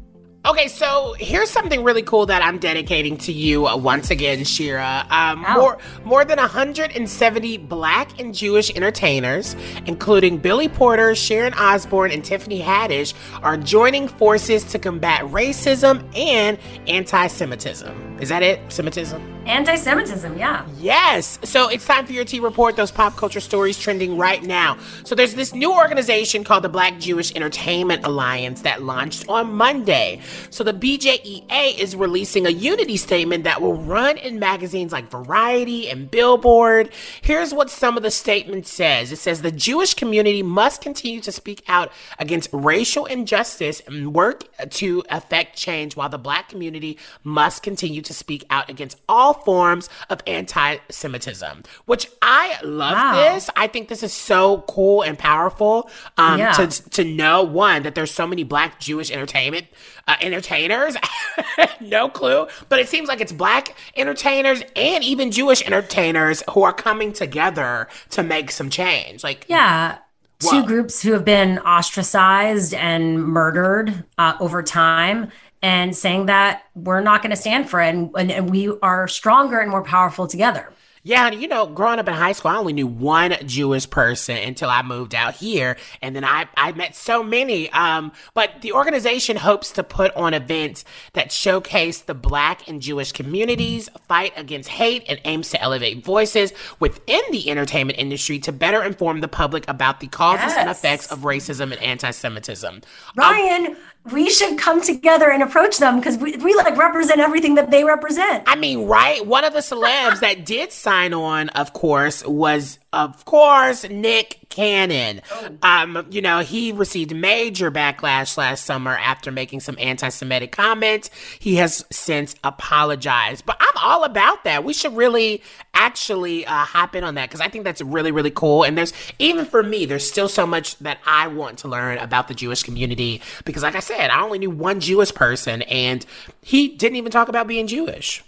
Okay, 0.46 0.70
so 0.70 1.16
here's 1.20 1.50
something 1.50 1.84
really 1.84 2.02
cool 2.02 2.26
that 2.28 2.42
I'm 2.42 2.60
dedicating 2.60 3.18
to 3.18 3.34
you 3.34 3.68
uh, 3.68 3.76
once 3.76 4.10
again, 4.10 4.46
Shira. 4.46 5.06
Um, 5.10 5.42
More 5.42 5.78
more 6.06 6.24
than 6.24 6.38
170 6.38 7.58
Black 7.58 8.18
and 8.22 8.34
Jewish 8.34 8.74
entertainers, 8.74 9.58
including 9.86 10.38
Billy 10.38 10.70
Porter, 10.70 11.14
Sharon 11.14 11.54
Osbourne, 11.56 12.12
and 12.12 12.24
Tiffany 12.24 12.62
Haddish, 12.62 13.14
are 13.44 13.58
joining 13.58 14.08
forces 14.08 14.64
to 14.72 14.80
combat 14.80 15.24
racism 15.24 16.08
and 16.18 16.58
anti-Semitism. 16.88 18.20
Is 18.22 18.30
that 18.30 18.42
it? 18.42 18.62
Semitism? 18.72 19.39
Anti-Semitism, 19.50 20.38
yeah. 20.38 20.66
Yes. 20.78 21.40
So 21.44 21.70
it's 21.70 21.86
time 21.86 22.06
for 22.06 22.14
your 22.14 22.24
T 22.24 22.40
report. 22.40 22.76
Those 22.76 22.92
pop 22.92 23.16
culture 23.18 23.40
stories 23.40 23.80
trending 23.80 24.16
right 24.16 24.44
now. 24.44 24.78
So 25.04 25.16
there's 25.16 25.34
this 25.34 25.54
new 25.54 25.74
organization 25.74 26.44
called 26.44 26.64
the 26.64 26.70
Black 26.70 27.00
Jewish 27.00 27.36
Entertainment 27.36 28.06
Alliance 28.06 28.62
that 28.62 28.84
launched 28.84 29.28
on 29.28 29.52
Monday. 29.54 30.22
So 30.52 30.64
the 30.64 30.74
BJEA 30.74 31.80
is 31.80 31.96
releasing 31.96 32.46
a 32.46 32.52
unity 32.52 32.96
statement 32.96 33.44
that 33.46 33.60
will 33.60 33.76
run 33.76 34.18
in 34.18 34.38
magazines 34.38 34.92
like 34.92 35.10
Variety 35.10 35.90
and 35.90 36.12
Billboard. 36.12 36.92
Here's 37.22 37.52
what 37.52 37.72
some 37.72 37.98
of 37.98 38.04
the 38.04 38.12
statement 38.12 38.68
says. 38.68 39.12
It 39.12 39.18
says 39.18 39.42
the 39.42 39.52
Jewish 39.52 39.96
community 39.96 40.44
must 40.44 40.82
continue 40.82 41.22
to 41.22 41.32
speak 41.32 41.64
out 41.68 41.92
against 42.20 42.50
racial 42.54 43.06
injustice 43.06 43.82
and 43.88 44.14
work 44.14 44.44
to 44.70 45.04
affect 45.10 45.58
change, 45.58 45.96
while 45.96 46.10
the 46.10 46.20
Black 46.20 46.50
community 46.50 47.00
must 47.24 47.64
continue 47.64 48.04
to 48.04 48.14
speak 48.14 48.46
out 48.52 48.70
against 48.70 49.00
all 49.10 49.39
forms 49.46 49.90
of 50.10 50.22
anti 50.28 50.78
Semitism, 50.90 51.64
which 51.86 52.08
I 52.22 52.58
love 52.64 52.94
Wow. 52.94 53.34
this. 53.34 53.50
I 53.56 53.68
think 53.68 53.88
this 53.90 54.04
is 54.04 54.14
so 54.14 54.64
cool 54.68 55.02
and 55.02 55.18
powerful 55.18 55.90
um, 56.18 56.40
Yeah. 56.40 56.52
to, 56.54 56.68
to 56.92 57.04
know, 57.04 57.44
one, 57.44 57.84
that 57.84 57.96
there's 57.96 58.12
so 58.12 58.26
many 58.28 58.44
black 58.44 58.80
Jewish 58.80 59.12
entertainment 59.12 59.68
uh, 60.08 60.16
entertainers. 60.22 60.96
no 61.80 62.10
clue. 62.10 62.48
But 62.68 62.80
it 62.80 62.88
seems 62.90 63.08
like 63.08 63.22
it's 63.22 63.32
black 63.32 63.76
entertainers 63.96 64.62
and 64.76 65.04
even 65.04 65.32
Jewish 65.32 65.64
entertainers 65.66 66.44
who 66.52 66.64
are 66.64 66.74
coming 66.74 67.14
together 67.14 67.88
to 68.12 68.24
make 68.24 68.52
some 68.52 68.70
change. 68.70 69.24
Like, 69.24 69.46
Yeah. 69.48 69.98
Wow. 70.42 70.52
Two 70.52 70.66
groups 70.66 71.02
who 71.02 71.12
have 71.12 71.26
been 71.26 71.60
ostracized 71.60 72.74
and 72.74 73.22
murdered 73.22 74.06
uh, 74.18 74.36
over 74.40 74.64
time 74.64 75.32
and 75.62 75.96
saying 75.96 76.28
that 76.28 76.64
we're 76.76 77.02
not 77.02 77.22
going 77.22 77.32
to 77.32 77.36
stand 77.36 77.70
for 77.70 77.82
it 77.82 77.94
and, 77.94 78.12
and, 78.18 78.32
and 78.32 78.50
we 78.50 78.70
are 78.82 79.08
stronger 79.08 79.60
and 79.60 79.70
more 79.70 79.84
powerful 79.84 80.28
together. 80.28 80.72
Yeah, 81.02 81.28
and 81.28 81.42
you 81.42 81.48
know, 81.48 81.66
growing 81.66 81.98
up 81.98 82.08
in 82.08 82.14
high 82.14 82.34
school, 82.34 82.52
I 82.52 82.58
only 82.58 82.74
knew 82.74 82.86
one 82.86 83.34
Jewish 83.46 83.90
person 83.90 84.36
until 84.36 84.70
I 84.70 84.82
moved 84.82 85.16
out 85.16 85.36
here, 85.36 85.78
and 86.02 86.14
then 86.14 86.26
I 86.26 86.48
I 86.58 86.74
met 86.74 86.94
so 86.94 87.24
many. 87.24 87.70
Um, 87.72 88.12
but 88.34 88.62
the 88.62 88.74
organization 88.74 89.38
hopes 89.38 89.72
to 89.74 89.84
put 89.84 90.14
on 90.16 90.34
events 90.34 90.84
that 91.14 91.32
showcase 91.32 92.02
the 92.02 92.14
Black 92.14 92.68
and 92.68 92.82
Jewish 92.82 93.14
communities, 93.14 93.88
fight 94.10 94.34
against 94.36 94.70
hate, 94.70 95.06
and 95.08 95.22
aims 95.24 95.50
to 95.52 95.62
elevate 95.62 96.04
voices 96.04 96.52
within 96.82 97.22
the 97.32 97.50
entertainment 97.50 97.98
industry 97.98 98.38
to 98.40 98.52
better 98.52 98.84
inform 98.84 99.22
the 99.22 99.30
public 99.30 99.68
about 99.70 100.02
the 100.02 100.08
causes 100.08 100.54
and 100.58 100.70
effects 100.70 101.10
of 101.12 101.20
racism 101.20 101.72
and 101.72 101.82
anti-Semitism. 101.82 102.82
Ryan, 103.16 103.78
we 104.12 104.30
should 104.30 104.58
come 104.58 104.82
together 104.82 105.30
and 105.30 105.44
approach 105.44 105.78
them 105.78 106.00
because 106.00 106.18
we, 106.18 106.36
we 106.38 106.54
like 106.54 106.78
represent 106.78 107.20
everything 107.20 107.56
that 107.56 107.70
they 107.70 107.84
represent. 107.84 108.44
I 108.48 108.56
mean, 108.56 108.86
right? 108.86 109.26
One 109.26 109.44
of 109.44 109.54
the 109.54 109.60
celebs 109.60 110.22
that 110.22 110.46
did 110.46 110.72
sign 110.72 111.14
on, 111.14 111.50
of 111.50 111.74
course, 111.74 112.26
was 112.26 112.80
of 112.94 113.26
course 113.26 113.88
Nick 113.90 114.39
Cannon. 114.50 115.22
Um, 115.62 116.08
you 116.10 116.22
know, 116.22 116.40
he 116.40 116.72
received 116.72 117.16
major 117.16 117.72
backlash 117.72 118.36
last 118.38 118.66
summer 118.66 118.98
after 118.98 119.32
making 119.32 119.60
some 119.60 119.76
anti-Semitic 119.80 120.52
comments. 120.52 121.10
He 121.40 121.56
has 121.56 121.86
since 121.92 122.36
apologized, 122.44 123.46
but 123.46 123.58
I'm 123.60 123.78
all 123.78 124.04
about 124.04 124.44
that. 124.44 124.64
We 124.64 124.74
should 124.74 124.96
really 124.96 125.42
actually 125.74 126.46
uh, 126.46 126.52
hop 126.66 126.96
in 126.96 127.04
on 127.04 127.16
that 127.16 127.30
because 127.30 127.42
I 127.42 127.48
think 127.48 127.64
that's 127.64 127.82
really, 127.82 128.12
really 128.12 128.32
cool. 128.32 128.64
And 128.64 128.78
there's 128.78 128.92
even 129.20 129.46
for 129.46 129.64
me, 129.64 129.86
there's 129.86 130.10
still 130.10 130.28
so 130.28 130.46
much 130.46 130.78
that 130.80 131.00
I 131.06 131.28
want 131.28 131.60
to 131.60 131.68
learn 131.68 131.98
about 132.00 132.28
the 132.28 132.34
Jewish 132.34 132.64
community 132.64 133.22
because, 133.46 133.64
like 133.64 133.76
I 133.76 133.80
said, 133.80 134.10
I 134.10 134.22
only 134.22 134.40
knew 134.40 134.50
one 134.50 134.80
Jewish 134.80 135.14
person, 135.14 135.62
and 135.64 136.06
he 136.42 136.70
didn't 136.70 136.98
even 136.98 137.12
talk 137.12 137.30
about 137.30 137.48
being 137.48 137.68
Jewish. 137.68 138.24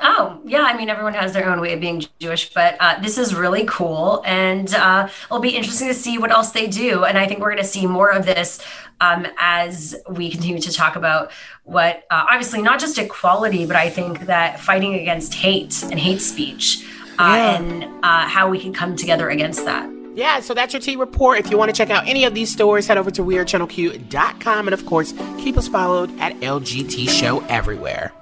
Oh, 0.00 0.40
yeah. 0.44 0.62
I 0.62 0.76
mean, 0.76 0.88
everyone 0.88 1.14
has 1.14 1.32
their 1.32 1.48
own 1.50 1.60
way 1.60 1.72
of 1.72 1.80
being 1.80 2.04
Jewish, 2.20 2.52
but 2.54 2.76
uh, 2.78 3.00
this 3.00 3.18
is 3.18 3.34
really 3.34 3.64
cool. 3.66 4.22
And 4.24 4.72
uh, 4.74 5.08
it'll 5.24 5.40
be 5.40 5.56
interesting 5.56 5.88
to 5.88 5.94
see 5.94 6.18
what 6.18 6.30
else 6.30 6.52
they 6.52 6.68
do. 6.68 7.04
And 7.04 7.18
I 7.18 7.26
think 7.26 7.40
we're 7.40 7.50
going 7.50 7.62
to 7.62 7.68
see 7.68 7.84
more 7.86 8.10
of 8.10 8.24
this 8.24 8.60
um, 9.00 9.26
as 9.40 9.96
we 10.08 10.30
continue 10.30 10.60
to 10.60 10.72
talk 10.72 10.94
about 10.94 11.32
what, 11.64 12.04
uh, 12.10 12.26
obviously, 12.30 12.62
not 12.62 12.78
just 12.78 12.96
equality, 12.96 13.66
but 13.66 13.74
I 13.74 13.90
think 13.90 14.26
that 14.26 14.60
fighting 14.60 14.94
against 14.94 15.34
hate 15.34 15.82
and 15.82 15.98
hate 15.98 16.20
speech 16.20 16.84
uh, 17.18 17.34
Yeah. 17.36 17.56
and 17.58 17.84
uh, 18.04 18.28
how 18.28 18.48
we 18.48 18.60
can 18.60 18.72
come 18.72 18.94
together 18.94 19.30
against 19.30 19.64
that. 19.64 19.90
Yeah, 20.14 20.40
so 20.40 20.54
that's 20.54 20.72
your 20.72 20.80
T 20.80 20.96
report. 20.96 21.38
If 21.38 21.50
you 21.50 21.58
want 21.58 21.70
to 21.70 21.76
check 21.76 21.90
out 21.90 22.06
any 22.08 22.24
of 22.24 22.34
these 22.34 22.52
stories, 22.52 22.86
head 22.88 22.98
over 22.98 23.10
to 23.12 23.22
weirdchannelq.com 23.22 24.66
and 24.68 24.74
of 24.74 24.84
course, 24.86 25.12
keep 25.38 25.56
us 25.56 25.68
followed 25.68 26.10
at 26.20 26.34
LGT 26.40 27.08
Show 27.08 27.40
everywhere. 27.48 28.12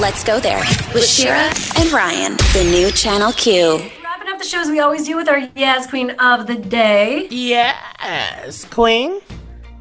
Let's 0.00 0.24
go 0.24 0.40
there 0.40 0.64
with 0.94 1.04
Shira 1.04 1.52
and 1.76 1.92
Ryan, 1.92 2.34
the 2.54 2.66
new 2.70 2.90
Channel 2.90 3.32
Q. 3.32 3.82
Wrapping 4.02 4.28
up 4.28 4.38
the 4.38 4.46
shows 4.46 4.70
we 4.70 4.80
always 4.80 5.04
do 5.06 5.14
with 5.14 5.28
our 5.28 5.40
Yes 5.54 5.86
Queen 5.86 6.12
of 6.12 6.46
the 6.46 6.54
Day. 6.54 7.28
Yes, 7.30 8.64
Queen. 8.64 9.20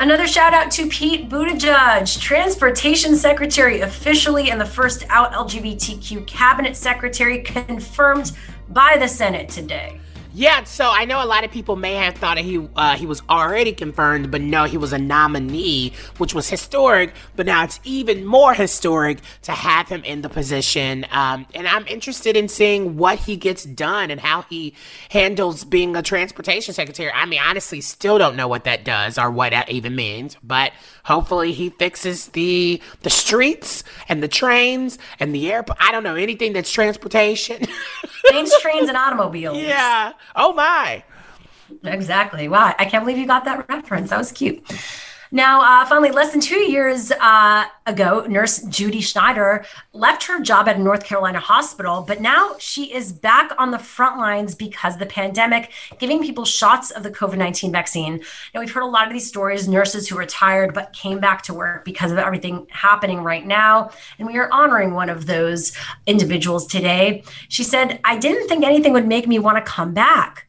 Another 0.02 0.28
shout 0.28 0.54
out 0.54 0.72
to 0.72 0.88
Pete 0.88 1.30
Buttigieg, 1.30 2.20
Transportation 2.20 3.16
Secretary, 3.16 3.80
officially 3.80 4.52
and 4.52 4.60
the 4.60 4.66
first 4.66 5.06
out 5.08 5.32
LGBTQ 5.32 6.28
Cabinet 6.28 6.76
Secretary, 6.76 7.42
confirmed 7.42 8.34
by 8.72 8.98
the 9.00 9.08
Senate 9.08 9.48
today. 9.48 10.02
Yeah, 10.32 10.64
so 10.66 10.92
I 10.94 11.06
know 11.06 11.24
a 11.24 11.26
lot 11.26 11.44
of 11.44 11.50
people 11.50 11.76
may 11.76 11.96
have 11.96 12.14
thought 12.14 12.36
that 12.36 12.46
he 12.46 12.64
uh, 12.76 12.96
he 12.96 13.08
was 13.08 13.24
already 13.28 13.74
confirmed, 13.74 14.30
but 14.30 14.42
no, 14.42 14.66
he 14.66 14.78
was 14.78 14.94
a 14.94 15.00
nominee, 15.00 15.94
which 16.20 16.36
was 16.36 16.48
historic. 16.48 17.16
But 17.36 17.48
now 17.48 17.64
it's 17.64 17.80
even 17.84 18.26
more 18.26 18.54
historic 18.54 19.22
to 19.44 19.54
have 19.54 19.90
him 19.90 20.04
in 20.04 20.22
the 20.22 20.30
position. 20.30 21.08
Um, 21.10 21.48
and 21.56 21.68
I'm 21.68 21.88
interested 21.88 22.38
in 22.38 22.48
seeing 22.48 22.96
what 22.96 23.18
he 23.18 23.38
gets 23.38 23.64
done 23.64 24.12
and 24.12 24.22
how 24.22 24.44
he 24.44 24.76
handles 25.10 25.64
being 25.64 25.96
a 25.96 26.04
transportation 26.04 26.76
secretary. 26.76 27.12
I 27.12 27.26
mean, 27.26 27.42
honestly, 27.44 27.82
still 27.82 28.20
don't 28.20 28.36
know 28.36 28.48
what 28.48 28.66
that 28.66 28.86
does 28.86 29.18
or 29.18 29.32
what 29.32 29.50
that 29.50 29.72
even 29.72 29.96
means. 29.96 30.38
But 30.44 30.74
hopefully, 31.06 31.54
he 31.54 31.72
fixes 31.72 32.28
the 32.28 32.80
the 33.02 33.10
streets 33.10 33.84
and 34.08 34.22
the 34.22 34.28
trains 34.28 35.00
and 35.20 35.34
the 35.34 35.52
airport. 35.52 35.80
I 35.82 35.92
don't 35.92 36.04
know 36.04 36.16
anything 36.16 36.54
that's 36.54 36.72
transportation. 36.72 37.66
Planes, 38.30 38.54
trains, 38.62 38.88
and 38.88 38.98
automobiles. 38.98 39.58
Yeah. 39.58 40.14
Oh 40.36 40.54
my. 40.54 41.04
Exactly. 41.84 42.48
Wow. 42.48 42.74
I 42.78 42.86
can't 42.86 43.04
believe 43.04 43.18
you 43.18 43.28
got 43.28 43.46
that 43.46 43.68
reference. 43.70 44.10
That 44.10 44.18
was 44.18 44.32
cute. 44.32 44.64
Now, 45.32 45.62
uh, 45.62 45.86
finally, 45.86 46.10
less 46.10 46.32
than 46.32 46.42
two 46.42 46.58
years 46.58 47.12
uh, 47.12 47.66
ago, 47.86 48.26
nurse 48.28 48.64
Judy 48.64 49.00
Schneider 49.00 49.64
left 49.94 50.24
her 50.24 50.42
job 50.42 50.68
at 50.68 50.78
a 50.78 50.80
North 50.80 51.04
Carolina 51.04 51.40
hospital, 51.40 52.04
but 52.08 52.20
now 52.20 52.56
she 52.58 52.92
is 52.92 53.14
back 53.14 53.52
on 53.60 53.70
the 53.70 53.78
front 53.78 54.18
lines 54.18 54.56
because 54.56 54.96
of 54.96 55.00
the 55.00 55.06
pandemic, 55.06 55.72
giving 56.00 56.24
people 56.24 56.46
shots 56.46 56.90
of 56.90 57.04
the 57.04 57.12
COVID 57.12 57.38
19 57.38 57.72
vaccine. 57.72 58.24
Now, 58.56 58.62
we've 58.62 58.72
heard 58.72 58.82
a 58.82 58.88
lot 58.88 59.06
of 59.06 59.14
these 59.14 59.28
stories 59.28 59.68
nurses 59.68 60.10
who 60.10 60.18
retired 60.18 60.74
but 60.74 60.94
came 60.94 61.20
back 61.20 61.44
to 61.44 61.54
work 61.54 61.86
because 61.86 62.12
of 62.12 62.18
everything 62.18 62.66
happening 62.72 63.22
right 63.22 63.46
now. 63.46 63.92
And 64.18 64.28
we 64.28 64.36
are 64.38 64.52
honoring 64.52 64.96
one 64.96 65.10
of 65.10 65.28
those 65.28 65.74
individuals 66.08 66.66
today. 66.66 67.24
She 67.50 67.64
said, 67.64 68.00
I 68.04 68.18
didn't 68.18 68.48
think 68.48 68.64
anything 68.64 68.94
would 68.94 69.08
make 69.08 69.28
me 69.28 69.38
want 69.38 69.64
to 69.64 69.72
come 69.72 69.94
back 69.94 70.49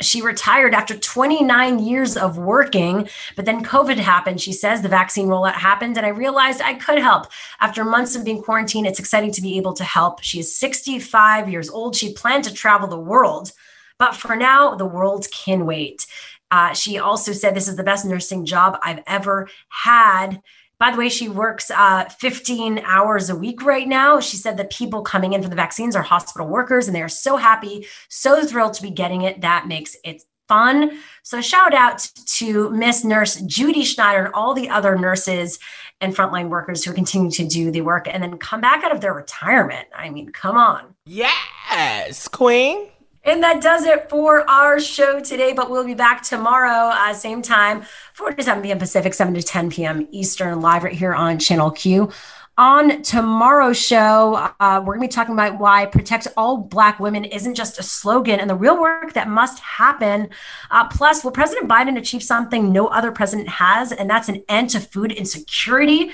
she 0.00 0.22
retired 0.22 0.74
after 0.74 0.96
29 0.96 1.78
years 1.78 2.16
of 2.16 2.38
working, 2.38 3.08
but 3.34 3.44
then 3.44 3.64
COVID 3.64 3.96
happened. 3.96 4.40
She 4.40 4.52
says 4.52 4.82
the 4.82 4.88
vaccine 4.88 5.28
rollout 5.28 5.54
happened, 5.54 5.96
and 5.96 6.04
I 6.04 6.10
realized 6.10 6.60
I 6.60 6.74
could 6.74 6.98
help. 6.98 7.26
After 7.60 7.84
months 7.84 8.14
of 8.14 8.24
being 8.24 8.42
quarantined, 8.42 8.86
it's 8.86 8.98
exciting 8.98 9.32
to 9.32 9.42
be 9.42 9.56
able 9.56 9.72
to 9.74 9.84
help. 9.84 10.22
She 10.22 10.40
is 10.40 10.56
65 10.56 11.48
years 11.48 11.70
old. 11.70 11.96
She 11.96 12.12
planned 12.12 12.44
to 12.44 12.54
travel 12.54 12.88
the 12.88 12.98
world, 12.98 13.52
but 13.98 14.14
for 14.14 14.36
now, 14.36 14.74
the 14.74 14.86
world 14.86 15.26
can 15.30 15.66
wait. 15.66 16.06
Uh, 16.50 16.72
she 16.74 16.98
also 16.98 17.32
said, 17.32 17.54
This 17.54 17.68
is 17.68 17.76
the 17.76 17.82
best 17.82 18.04
nursing 18.04 18.44
job 18.44 18.78
I've 18.82 19.02
ever 19.06 19.48
had. 19.68 20.42
By 20.78 20.90
the 20.90 20.98
way, 20.98 21.08
she 21.08 21.28
works 21.28 21.70
uh, 21.70 22.04
15 22.04 22.80
hours 22.84 23.30
a 23.30 23.36
week 23.36 23.62
right 23.62 23.88
now. 23.88 24.20
She 24.20 24.36
said 24.36 24.58
that 24.58 24.70
people 24.70 25.02
coming 25.02 25.32
in 25.32 25.42
for 25.42 25.48
the 25.48 25.56
vaccines 25.56 25.96
are 25.96 26.02
hospital 26.02 26.46
workers 26.46 26.86
and 26.86 26.94
they 26.94 27.02
are 27.02 27.08
so 27.08 27.36
happy, 27.36 27.86
so 28.08 28.44
thrilled 28.44 28.74
to 28.74 28.82
be 28.82 28.90
getting 28.90 29.22
it. 29.22 29.40
That 29.40 29.66
makes 29.66 29.96
it 30.04 30.22
fun. 30.48 30.98
So, 31.22 31.40
shout 31.40 31.74
out 31.74 32.08
to 32.36 32.70
Miss 32.70 33.04
Nurse 33.04 33.40
Judy 33.42 33.84
Schneider 33.84 34.26
and 34.26 34.34
all 34.34 34.54
the 34.54 34.68
other 34.68 34.96
nurses 34.96 35.58
and 36.00 36.14
frontline 36.14 36.48
workers 36.48 36.84
who 36.84 36.92
continue 36.92 37.30
to 37.30 37.46
do 37.46 37.70
the 37.70 37.80
work 37.80 38.06
and 38.06 38.22
then 38.22 38.36
come 38.38 38.60
back 38.60 38.84
out 38.84 38.92
of 38.94 39.00
their 39.00 39.14
retirement. 39.14 39.88
I 39.96 40.10
mean, 40.10 40.28
come 40.28 40.56
on. 40.56 40.94
Yes, 41.06 42.28
Queen. 42.28 42.88
And 43.26 43.42
that 43.42 43.60
does 43.60 43.84
it 43.84 44.08
for 44.08 44.48
our 44.48 44.78
show 44.78 45.18
today. 45.18 45.52
But 45.52 45.68
we'll 45.68 45.84
be 45.84 45.94
back 45.94 46.22
tomorrow, 46.22 46.90
uh, 46.94 47.12
same 47.12 47.42
time, 47.42 47.82
4 48.12 48.32
to 48.32 48.42
7 48.42 48.62
p.m. 48.62 48.78
Pacific, 48.78 49.14
7 49.14 49.34
to 49.34 49.42
10 49.42 49.68
p.m. 49.68 50.06
Eastern, 50.12 50.60
live 50.60 50.84
right 50.84 50.94
here 50.94 51.12
on 51.12 51.40
Channel 51.40 51.72
Q. 51.72 52.12
On 52.56 53.02
tomorrow's 53.02 53.76
show, 53.76 54.50
uh, 54.60 54.80
we're 54.80 54.94
going 54.94 55.08
to 55.08 55.12
be 55.12 55.14
talking 55.14 55.34
about 55.34 55.58
why 55.58 55.86
Protect 55.86 56.28
All 56.36 56.56
Black 56.56 57.00
Women 57.00 57.24
isn't 57.24 57.56
just 57.56 57.80
a 57.80 57.82
slogan 57.82 58.38
and 58.38 58.48
the 58.48 58.54
real 58.54 58.80
work 58.80 59.12
that 59.12 59.28
must 59.28 59.58
happen. 59.58 60.30
Uh, 60.70 60.86
plus, 60.88 61.24
will 61.24 61.32
President 61.32 61.68
Biden 61.68 61.98
achieve 61.98 62.22
something 62.22 62.72
no 62.72 62.86
other 62.86 63.10
president 63.10 63.48
has? 63.48 63.90
And 63.90 64.08
that's 64.08 64.28
an 64.28 64.42
end 64.48 64.70
to 64.70 64.80
food 64.80 65.10
insecurity. 65.10 66.12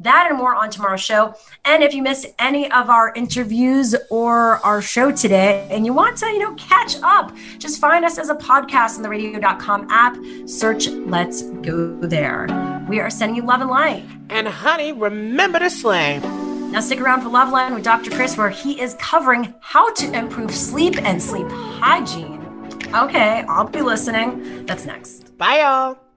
That 0.00 0.28
and 0.30 0.38
more 0.38 0.54
on 0.54 0.70
tomorrow's 0.70 1.02
show. 1.02 1.34
And 1.66 1.82
if 1.82 1.92
you 1.92 2.02
missed 2.02 2.26
any 2.38 2.70
of 2.72 2.88
our 2.88 3.12
interviews 3.14 3.94
or 4.08 4.56
our 4.64 4.80
show 4.80 5.12
today 5.12 5.68
and 5.70 5.84
you 5.84 5.92
want 5.92 6.16
to, 6.18 6.26
you 6.26 6.38
know, 6.38 6.54
catch 6.54 6.96
up, 7.02 7.36
just 7.58 7.80
find 7.80 8.04
us 8.04 8.18
as 8.18 8.30
a 8.30 8.34
podcast 8.34 8.96
on 8.96 9.02
the 9.02 9.10
radio.com 9.10 9.88
app. 9.90 10.16
Search 10.46 10.88
Let's 10.88 11.42
Go 11.42 11.96
There. 12.00 12.46
We 12.88 12.98
are 12.98 13.10
sending 13.10 13.36
you 13.36 13.42
love 13.42 13.60
and 13.60 13.68
light. 13.68 14.04
And 14.30 14.48
honey, 14.48 14.92
remember 14.92 15.58
to 15.58 15.68
slay. 15.68 16.18
Now 16.70 16.80
stick 16.80 17.00
around 17.00 17.20
for 17.20 17.28
Loveline 17.28 17.74
with 17.74 17.84
Dr. 17.84 18.10
Chris, 18.10 18.38
where 18.38 18.48
he 18.48 18.80
is 18.80 18.94
covering 18.94 19.52
how 19.60 19.92
to 19.94 20.12
improve 20.16 20.54
sleep 20.54 20.96
and 21.02 21.20
sleep 21.20 21.48
hygiene. 21.50 22.40
Okay, 22.94 23.44
I'll 23.48 23.68
be 23.68 23.82
listening. 23.82 24.64
That's 24.66 24.86
next. 24.86 25.36
Bye, 25.36 25.60
y'all. 25.60 26.09